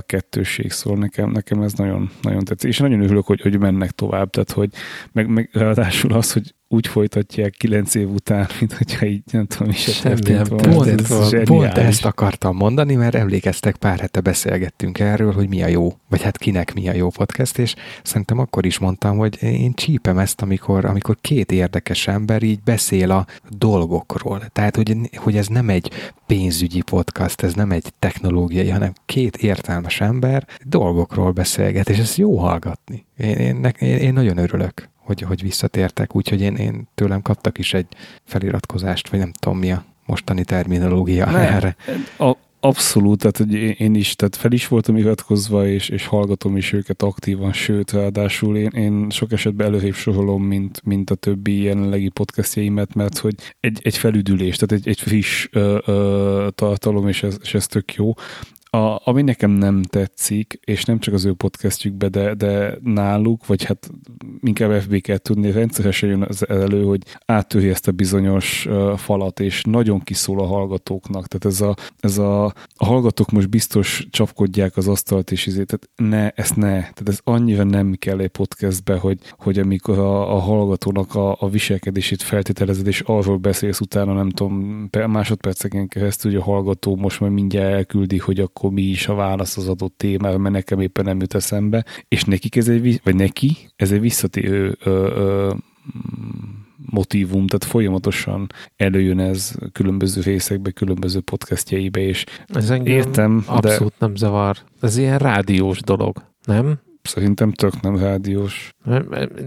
kettősség, 0.05 0.71
szóval 0.71 0.99
nekem, 0.99 1.30
nekem 1.30 1.61
ez 1.61 1.73
nagyon, 1.73 2.09
nagyon 2.21 2.43
tetszik. 2.43 2.69
És 2.69 2.80
nagyon 2.80 3.01
örülök, 3.01 3.26
hogy, 3.26 3.41
hogy 3.41 3.59
mennek 3.59 3.91
tovább, 3.91 4.30
tehát 4.30 4.51
hogy 4.51 4.69
meg, 5.11 5.28
meg 5.28 5.49
ráadásul 5.53 6.13
az, 6.13 6.34
hogy 6.34 6.53
úgy 6.67 6.88
folytatják 6.88 7.53
kilenc 7.57 7.95
év 7.95 8.09
után, 8.09 8.47
mint 8.59 8.73
hogyha 8.73 9.05
így 9.05 9.21
nem 9.32 9.45
tudom, 9.45 9.69
is 9.69 9.80
Semmi 9.80 10.19
történt 10.19 10.38
nem 10.38 10.57
volna. 10.57 10.76
Pont, 10.76 11.01
Ez 11.01 11.43
pont 11.43 11.78
ezt 11.78 12.05
akartam 12.05 12.55
mondani, 12.55 12.95
mert 12.95 13.15
emlékeztek, 13.15 13.76
pár 13.76 13.99
hete 13.99 14.21
beszélgettünk 14.21 14.99
erről, 14.99 15.32
hogy 15.32 15.49
mi 15.49 15.63
a 15.63 15.67
jó, 15.67 15.93
vagy 16.09 16.21
hát 16.21 16.38
kinek 16.38 16.73
mi 16.73 16.89
a 16.89 16.93
jó 16.93 17.09
podcast, 17.09 17.57
és 17.57 17.76
szerintem 18.03 18.39
akkor 18.39 18.65
is 18.65 18.80
mondtam, 18.80 19.17
hogy 19.17 19.43
én 19.43 19.73
csípem 19.73 20.17
ezt, 20.17 20.41
amikor, 20.41 20.86
amikor 20.86 21.17
két 21.21 21.51
érdekes 21.51 22.07
ember 22.07 22.43
így 22.43 22.59
beszél 22.63 23.11
a 23.11 23.26
dolgokról. 23.49 24.41
Tehát, 24.51 24.64
hogy, 24.74 24.97
hogy 25.16 25.38
ez 25.38 25.47
nem 25.47 25.70
egy 25.70 25.91
pénzügyi 26.26 26.82
podcast, 26.82 27.41
ez 27.41 27.53
nem 27.53 27.72
egy 27.72 27.93
technológiai, 27.99 28.70
hanem 28.70 28.93
két 29.05 29.38
értelmes 29.38 30.01
ember 30.01 30.47
dolgokról 30.63 31.32
beszélget, 31.32 31.89
és 31.89 31.97
ez 31.97 32.16
jó 32.16 32.38
hallgatni. 32.38 33.05
Én, 33.18 33.38
én, 33.38 33.72
én, 33.80 33.97
én 33.97 34.13
nagyon 34.13 34.38
örülök 34.38 34.89
hogy, 35.05 35.22
hogy 35.22 35.41
visszatértek, 35.41 36.16
úgyhogy 36.16 36.41
én, 36.41 36.55
én 36.55 36.88
tőlem 36.95 37.22
kaptak 37.22 37.57
is 37.57 37.74
egy 37.74 37.88
feliratkozást, 38.24 39.09
vagy 39.09 39.20
nem 39.20 39.32
tudom 39.32 39.57
mi 39.57 39.72
a 39.72 39.84
mostani 40.05 40.43
terminológia 40.43 41.26
Ne, 41.26 41.51
erre. 41.51 41.76
A, 42.18 42.32
abszolút, 42.66 43.20
tehát 43.20 43.38
hogy 43.38 43.53
én- 43.82 43.95
is, 43.95 44.16
tehát 44.16 44.36
fel 44.36 44.51
is 44.51 44.68
voltam 44.68 44.97
iratkozva, 44.97 45.68
és, 45.68 45.89
és 45.89 46.05
hallgatom 46.05 46.57
is 46.57 46.74
őket 46.74 47.01
aktívan, 47.01 47.53
sőt, 47.53 47.91
ráadásul 47.91 48.57
én, 48.57 48.70
én 48.70 49.09
sok 49.09 49.32
esetben 49.32 49.68
előrébb 49.68 49.93
sorolom, 49.93 50.43
mint, 50.43 50.82
mint 50.84 51.09
a 51.09 51.16
többi 51.16 51.61
jelenlegi 51.61 52.09
podcastjaimet, 52.09 52.93
mert 52.93 53.18
hogy 53.18 53.36
egy, 53.59 53.80
egy 53.84 53.97
felüdülés, 53.97 54.55
tehát 54.57 54.84
egy, 54.84 54.88
egy 54.88 54.99
friss 54.99 55.47
ö, 55.51 55.78
ö, 55.86 56.47
tartalom, 56.55 57.07
és 57.07 57.24
ez, 57.24 57.38
és 57.41 57.53
ez 57.53 57.68
tök 57.68 57.93
jó. 57.93 58.13
A, 58.76 59.01
ami 59.03 59.21
nekem 59.21 59.51
nem 59.51 59.82
tetszik, 59.82 60.59
és 60.63 60.84
nem 60.84 60.99
csak 60.99 61.13
az 61.13 61.26
ő 61.26 61.34
podcastjükbe, 61.34 62.07
de, 62.07 62.34
de 62.34 62.78
náluk, 62.84 63.45
vagy 63.47 63.63
hát 63.63 63.89
inkább 64.41 64.82
FB-ket 64.82 65.21
tudni, 65.21 65.51
rendszeresen 65.51 66.09
jön 66.09 66.21
az 66.21 66.49
elő, 66.49 66.84
hogy 66.84 67.01
áttöri 67.26 67.69
ezt 67.69 67.88
a 67.88 67.91
bizonyos 67.91 68.67
falat, 68.95 69.39
és 69.39 69.63
nagyon 69.63 69.99
kiszól 69.99 70.39
a 70.39 70.45
hallgatóknak. 70.45 71.28
Tehát 71.28 71.45
ez 71.45 71.61
a, 71.61 71.76
ez 71.99 72.17
a, 72.17 72.45
a 72.76 72.86
hallgatók 72.86 73.32
most 73.32 73.49
biztos 73.49 74.07
csapkodják 74.09 74.78
az 74.78 74.88
asztalt, 74.88 75.32
és 75.32 75.47
ezért, 75.47 75.67
tehát 75.67 76.11
ne, 76.11 76.30
ezt 76.43 76.55
ne. 76.55 76.71
Tehát 76.71 77.07
ez 77.07 77.19
annyira 77.23 77.63
nem 77.63 77.93
kell 77.93 78.19
egy 78.19 78.30
podcastbe, 78.30 78.97
hogy, 78.97 79.19
hogy 79.38 79.59
amikor 79.59 79.99
a, 79.99 80.36
a 80.36 80.39
hallgatónak 80.39 81.15
a, 81.15 81.38
a 81.39 81.49
viselkedését 81.49 82.21
feltételezed, 82.21 82.88
és 82.88 83.01
arról 83.01 83.38
beszélsz 83.38 83.80
utána, 83.80 84.13
nem 84.13 84.30
tudom, 84.30 84.88
per- 84.89 85.07
másodperceken 85.07 85.88
keresztül, 85.88 86.32
hogy 86.32 86.39
a 86.39 86.43
hallgató 86.43 86.95
most 86.95 87.19
majd 87.19 87.32
mindjárt 87.32 87.73
elküldi, 87.73 88.17
hogy 88.17 88.39
akkor 88.39 88.64
mi 88.70 88.82
is 88.82 89.07
a 89.07 89.13
válasz 89.13 89.57
az 89.57 89.68
adott 89.68 89.97
témára, 89.97 90.38
mert 90.38 90.53
nekem 90.53 90.80
éppen 90.80 91.05
nem 91.05 91.20
jut 91.20 91.34
eszembe, 91.34 91.86
és 92.07 92.24
nekik 92.24 92.55
ez 92.55 92.68
egy, 92.68 93.01
vagy 93.03 93.16
neki, 93.16 93.57
ez 93.76 93.91
egy 93.91 93.99
visszatérő 93.99 94.78
motivum, 96.86 97.47
tehát 97.47 97.63
folyamatosan 97.63 98.47
előjön 98.76 99.20
ez 99.20 99.55
különböző 99.72 100.22
részekbe, 100.22 100.72
különböző 100.72 101.20
podcastjeibe, 101.20 101.99
és 101.99 102.24
Ez 102.47 102.70
értem, 102.84 103.43
de 103.47 103.51
abszolút 103.51 103.99
nem 103.99 104.16
zavar. 104.16 104.57
Ez 104.82 104.97
ilyen 104.97 105.18
rádiós 105.18 105.80
dolog, 105.80 106.24
nem? 106.45 106.80
szerintem 107.07 107.51
tök 107.51 107.82
nem 107.82 107.97
rádiós. 107.97 108.74
A 108.86 108.91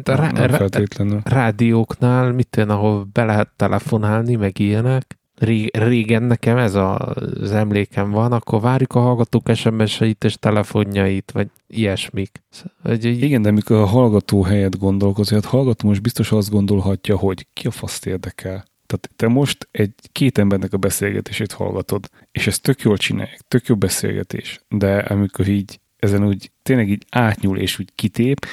rá, 0.04 0.30
nem 0.30 0.48
feltétlenül. 0.48 1.20
rádióknál, 1.24 2.32
mit 2.32 2.48
tenni, 2.48 2.70
ahol 2.70 3.08
be 3.12 3.24
lehet 3.24 3.48
telefonálni, 3.56 4.34
meg 4.34 4.58
ilyenek. 4.58 5.17
Ré- 5.38 5.76
Régen 5.76 6.22
nekem 6.22 6.56
ez 6.56 6.74
a, 6.74 6.98
az 7.40 7.52
emlékem 7.52 8.10
van, 8.10 8.32
akkor 8.32 8.60
várjuk 8.60 8.94
a 8.94 9.00
hallgatók 9.00 9.50
SMS-eit 9.54 10.24
és 10.24 10.34
telefonjait, 10.34 11.30
vagy 11.30 11.48
ilyesmik. 11.66 12.42
Vagy, 12.82 13.04
így- 13.04 13.22
Igen, 13.22 13.42
de 13.42 13.48
amikor 13.48 13.76
a 13.76 13.84
hallgató 13.86 14.42
helyet 14.42 14.78
gondolkoz, 14.78 15.30
hát 15.30 15.44
hallgató 15.44 15.88
most 15.88 16.02
biztos 16.02 16.32
azt 16.32 16.50
gondolhatja, 16.50 17.16
hogy 17.16 17.46
ki 17.52 17.66
a 17.66 17.70
faszt 17.70 18.06
érdekel. 18.06 18.64
Tehát 18.86 19.10
te 19.16 19.28
most 19.28 19.68
egy 19.70 19.92
két 20.12 20.38
embernek 20.38 20.72
a 20.72 20.76
beszélgetését 20.76 21.52
hallgatod, 21.52 22.08
és 22.32 22.46
ezt 22.46 22.62
tök 22.62 22.80
jól 22.82 22.96
csinálják, 22.96 23.40
tök 23.48 23.66
jó 23.66 23.76
beszélgetés, 23.76 24.60
de 24.68 24.96
amikor 24.98 25.48
így 25.48 25.80
ezen 25.98 26.26
úgy 26.26 26.50
tényleg 26.62 26.88
így 26.90 27.04
átnyúl 27.10 27.58
és 27.58 27.78
úgy 27.78 27.88
kitép, 27.94 28.46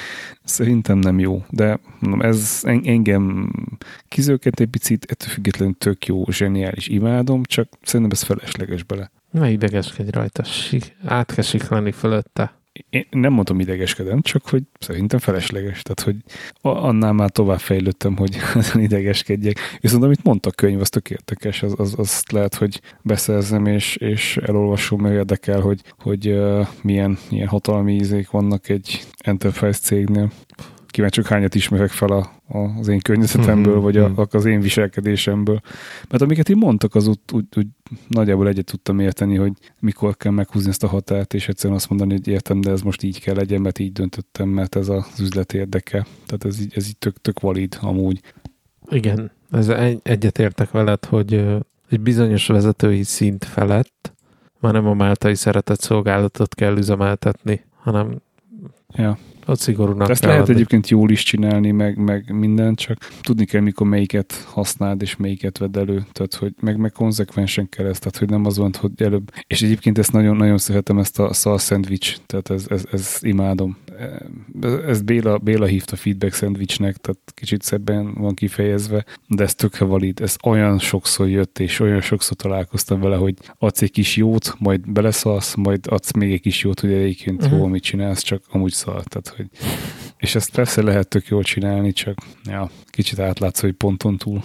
szerintem 0.44 0.98
nem 0.98 1.20
jó. 1.20 1.46
De 1.50 1.80
mondom, 2.00 2.22
ez 2.22 2.62
en- 2.64 2.86
engem 2.86 3.52
kizökkent 4.08 4.60
egy 4.60 4.68
picit, 4.68 5.06
ettől 5.12 5.30
függetlenül 5.30 5.76
tök 5.78 6.06
jó, 6.06 6.24
zseniális, 6.32 6.88
imádom, 6.88 7.44
csak 7.44 7.70
szerintem 7.82 8.18
ez 8.20 8.24
felesleges 8.24 8.84
bele. 8.84 9.12
ne 9.32 9.50
idegeskedj 9.52 10.10
rajta, 10.10 10.44
Sik, 10.44 10.96
át 11.06 11.34
kell 11.34 11.44
siklani 11.44 11.92
fölötte. 11.92 12.54
Én 12.90 13.08
nem 13.10 13.34
mondom 13.34 13.60
idegeskedem, 13.60 14.22
csak 14.22 14.50
hogy 14.50 14.64
szerintem 14.80 15.20
felesleges. 15.20 15.82
Tehát, 15.82 16.02
hogy 16.02 16.16
annál 16.62 17.14
már 17.14 17.30
tovább 17.30 17.60
fejlődtem, 17.60 18.18
hogy 18.18 18.38
ezen 18.56 18.82
idegeskedjek. 18.82 19.60
Viszont 19.80 20.04
amit 20.04 20.24
mondta 20.24 20.50
a 20.50 20.54
könyv, 20.56 20.80
az 20.80 20.90
tök 20.90 21.10
érdekes, 21.10 21.64
az, 21.64 21.74
az, 21.78 21.94
azt 21.98 22.32
lehet, 22.32 22.56
hogy 22.56 22.82
beszerzem 23.02 23.66
és, 23.66 23.96
és 23.96 24.38
elolvasom, 24.38 25.02
mert 25.02 25.16
érdekel, 25.16 25.60
hogy, 25.60 25.82
hogy 26.00 26.28
uh, 26.28 26.68
milyen, 26.82 27.18
milyen 27.30 27.48
hatalmi 27.48 27.94
ízék 27.94 28.30
vannak 28.30 28.70
egy 28.70 29.04
enterprise 29.18 29.80
cégnél. 29.80 30.32
Kíváncsiak 30.96 31.28
hányat 31.28 31.56
ismerek 31.56 31.90
fel 31.90 32.10
a, 32.10 32.32
a, 32.48 32.58
az 32.58 32.88
én 32.88 33.00
környezetemből, 33.00 33.80
vagy 33.80 33.98
a, 33.98 34.28
az 34.32 34.46
én 34.46 34.60
viselkedésemből. 34.60 35.62
Mert 36.10 36.24
amiket 36.24 36.50
így 36.50 36.56
mondtak, 36.56 36.96
az 36.96 37.08
úgy, 37.08 37.20
úgy, 37.32 37.46
úgy 37.56 37.68
nagyjából 38.08 38.48
egyet 38.48 38.66
tudtam 38.66 39.00
érteni, 39.00 39.36
hogy 39.36 39.52
mikor 39.80 40.18
kell 40.18 40.32
meghúzni 40.32 40.70
ezt 40.70 40.84
a 40.84 40.88
határt, 40.88 41.34
és 41.34 41.48
egyszerűen 41.48 41.76
azt 41.76 41.90
mondani, 41.90 42.12
hogy 42.12 42.28
értem, 42.28 42.62
de 42.62 42.72
ez 42.72 42.82
most 42.82 43.04
így 43.04 43.22
kell 43.22 43.36
legyen, 43.36 43.62
mert 43.62 43.80
így 43.80 43.92
döntöttem, 43.92 44.50
mert 44.50 44.76
ez 44.76 44.90
az 44.90 45.20
üzlet 45.20 45.54
érdeke. 45.54 46.06
Tehát 46.26 46.46
ez 46.46 46.60
így, 46.60 46.74
ez 46.76 46.88
így 46.88 46.98
tök, 46.98 47.22
tök 47.22 47.40
valid 47.40 47.78
amúgy. 47.82 48.22
Igen, 48.90 49.32
ez 49.52 49.70
egy, 49.70 50.00
egyetértek 50.04 50.72
veled, 50.72 51.06
hogy 51.06 51.46
egy 51.90 52.00
bizonyos 52.00 52.48
vezetői 52.48 53.04
szint 53.04 53.46
felett 53.46 54.14
már 54.60 54.74
nem 54.74 54.88
a 54.88 54.94
máltai 54.94 55.36
szeretett 55.36 55.82
szolgálatot 55.82 56.56
kell 56.56 56.78
üzemeltetni, 56.78 57.66
hanem 57.82 58.22
Ja. 58.98 59.18
Ott 59.46 59.60
szigorúnak 59.60 60.10
ezt 60.10 60.24
lehet 60.24 60.40
lenni. 60.40 60.54
egyébként 60.54 60.90
jól 60.90 61.10
is 61.10 61.24
csinálni, 61.24 61.72
meg, 61.72 61.98
meg 61.98 62.32
minden, 62.34 62.76
csak 62.76 62.98
tudni 63.22 63.46
kell, 63.46 63.62
mikor 63.62 63.88
melyiket 63.88 64.34
használd, 64.48 65.02
és 65.02 65.16
melyiket 65.16 65.58
vedd 65.58 65.78
elő. 65.78 66.06
Tehát, 66.12 66.34
hogy 66.34 66.54
meg, 66.60 66.78
meg 66.78 66.92
konzekvensen 66.92 67.70
kell 67.70 67.86
ez, 67.86 68.00
tehát, 68.00 68.18
hogy 68.18 68.30
nem 68.30 68.46
az 68.46 68.58
van, 68.58 68.74
hogy 68.80 68.92
előbb. 68.98 69.32
És 69.48 69.62
egyébként 69.62 69.98
ezt 69.98 70.12
nagyon, 70.12 70.36
nagyon 70.36 70.58
szeretem, 70.58 70.98
ezt 70.98 71.20
a 71.20 71.34
szal 71.34 71.58
szendvics, 71.58 72.16
tehát 72.26 72.50
ez, 72.50 72.66
ez, 72.70 72.86
ez 72.92 73.18
imádom. 73.22 73.78
Ez, 74.62 74.74
ez 74.74 75.02
Béla, 75.02 75.38
Béla 75.38 75.66
hívta 75.66 75.96
feedback 75.96 76.34
szendvicsnek, 76.34 76.96
tehát 76.98 77.20
kicsit 77.34 77.62
szebben 77.62 78.14
van 78.14 78.34
kifejezve, 78.34 79.06
de 79.28 79.44
ez 79.44 79.56
tökre 79.56 79.86
valid. 79.86 80.22
Ez 80.22 80.36
olyan 80.44 80.80
sokszor 80.80 81.30
jött, 81.30 81.60
és 81.60 81.80
olyan 81.80 82.02
sokszor 82.02 82.36
találkoztam 82.38 83.00
vele, 83.00 83.16
hogy 83.16 83.34
adsz 83.58 83.82
egy 83.82 83.92
kis 83.92 84.16
jót, 84.16 84.56
majd 84.60 84.92
beleszalsz, 84.92 85.56
majd 85.56 85.88
adsz 85.90 86.12
még 86.14 86.32
egy 86.32 86.42
kis 86.42 86.64
jót, 86.64 86.80
hogy 86.80 86.92
egyébként 86.92 87.42
Mhm. 87.46 87.56
jó, 87.56 87.64
amit 87.64 87.84
csinálsz, 87.84 88.22
csak 88.22 88.44
amúgy 88.50 88.72
szar. 88.72 89.04
Tehát, 89.04 89.34
hogy 89.38 89.46
és 90.18 90.36
ezt 90.36 90.52
persze 90.52 90.82
lehet 90.82 91.08
tök 91.08 91.28
jól 91.28 91.44
csinálni, 91.44 91.92
csak 91.92 92.18
ja, 92.44 92.70
kicsit 92.86 93.20
átlátsz, 93.20 93.62
hogy 93.62 93.72
ponton 93.74 94.18
túl. 94.18 94.44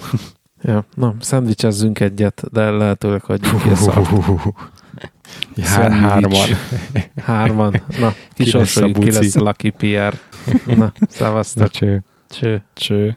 Ja, 0.62 0.86
na, 0.94 1.14
szendvicsezzünk 1.20 2.00
egyet, 2.00 2.42
de 2.52 2.70
lehetőleg 2.70 3.22
hagyjuk 3.22 3.62
ki 3.62 3.68
a 3.68 3.74
szart. 3.74 4.08
Hár, 5.62 5.92
hárman. 5.92 6.48
Hárman. 7.22 7.82
Na, 7.98 8.14
kisorsoljuk, 8.34 8.98
ki 8.98 9.12
lesz 9.12 9.36
a 9.36 9.40
Lucky 9.40 9.70
Pierre. 9.70 10.18
Na, 10.66 10.74
Na 10.74 10.92
szevasztok. 11.08 11.70
cső. 11.70 12.02
Cső. 12.28 12.62
Cső. 12.74 13.16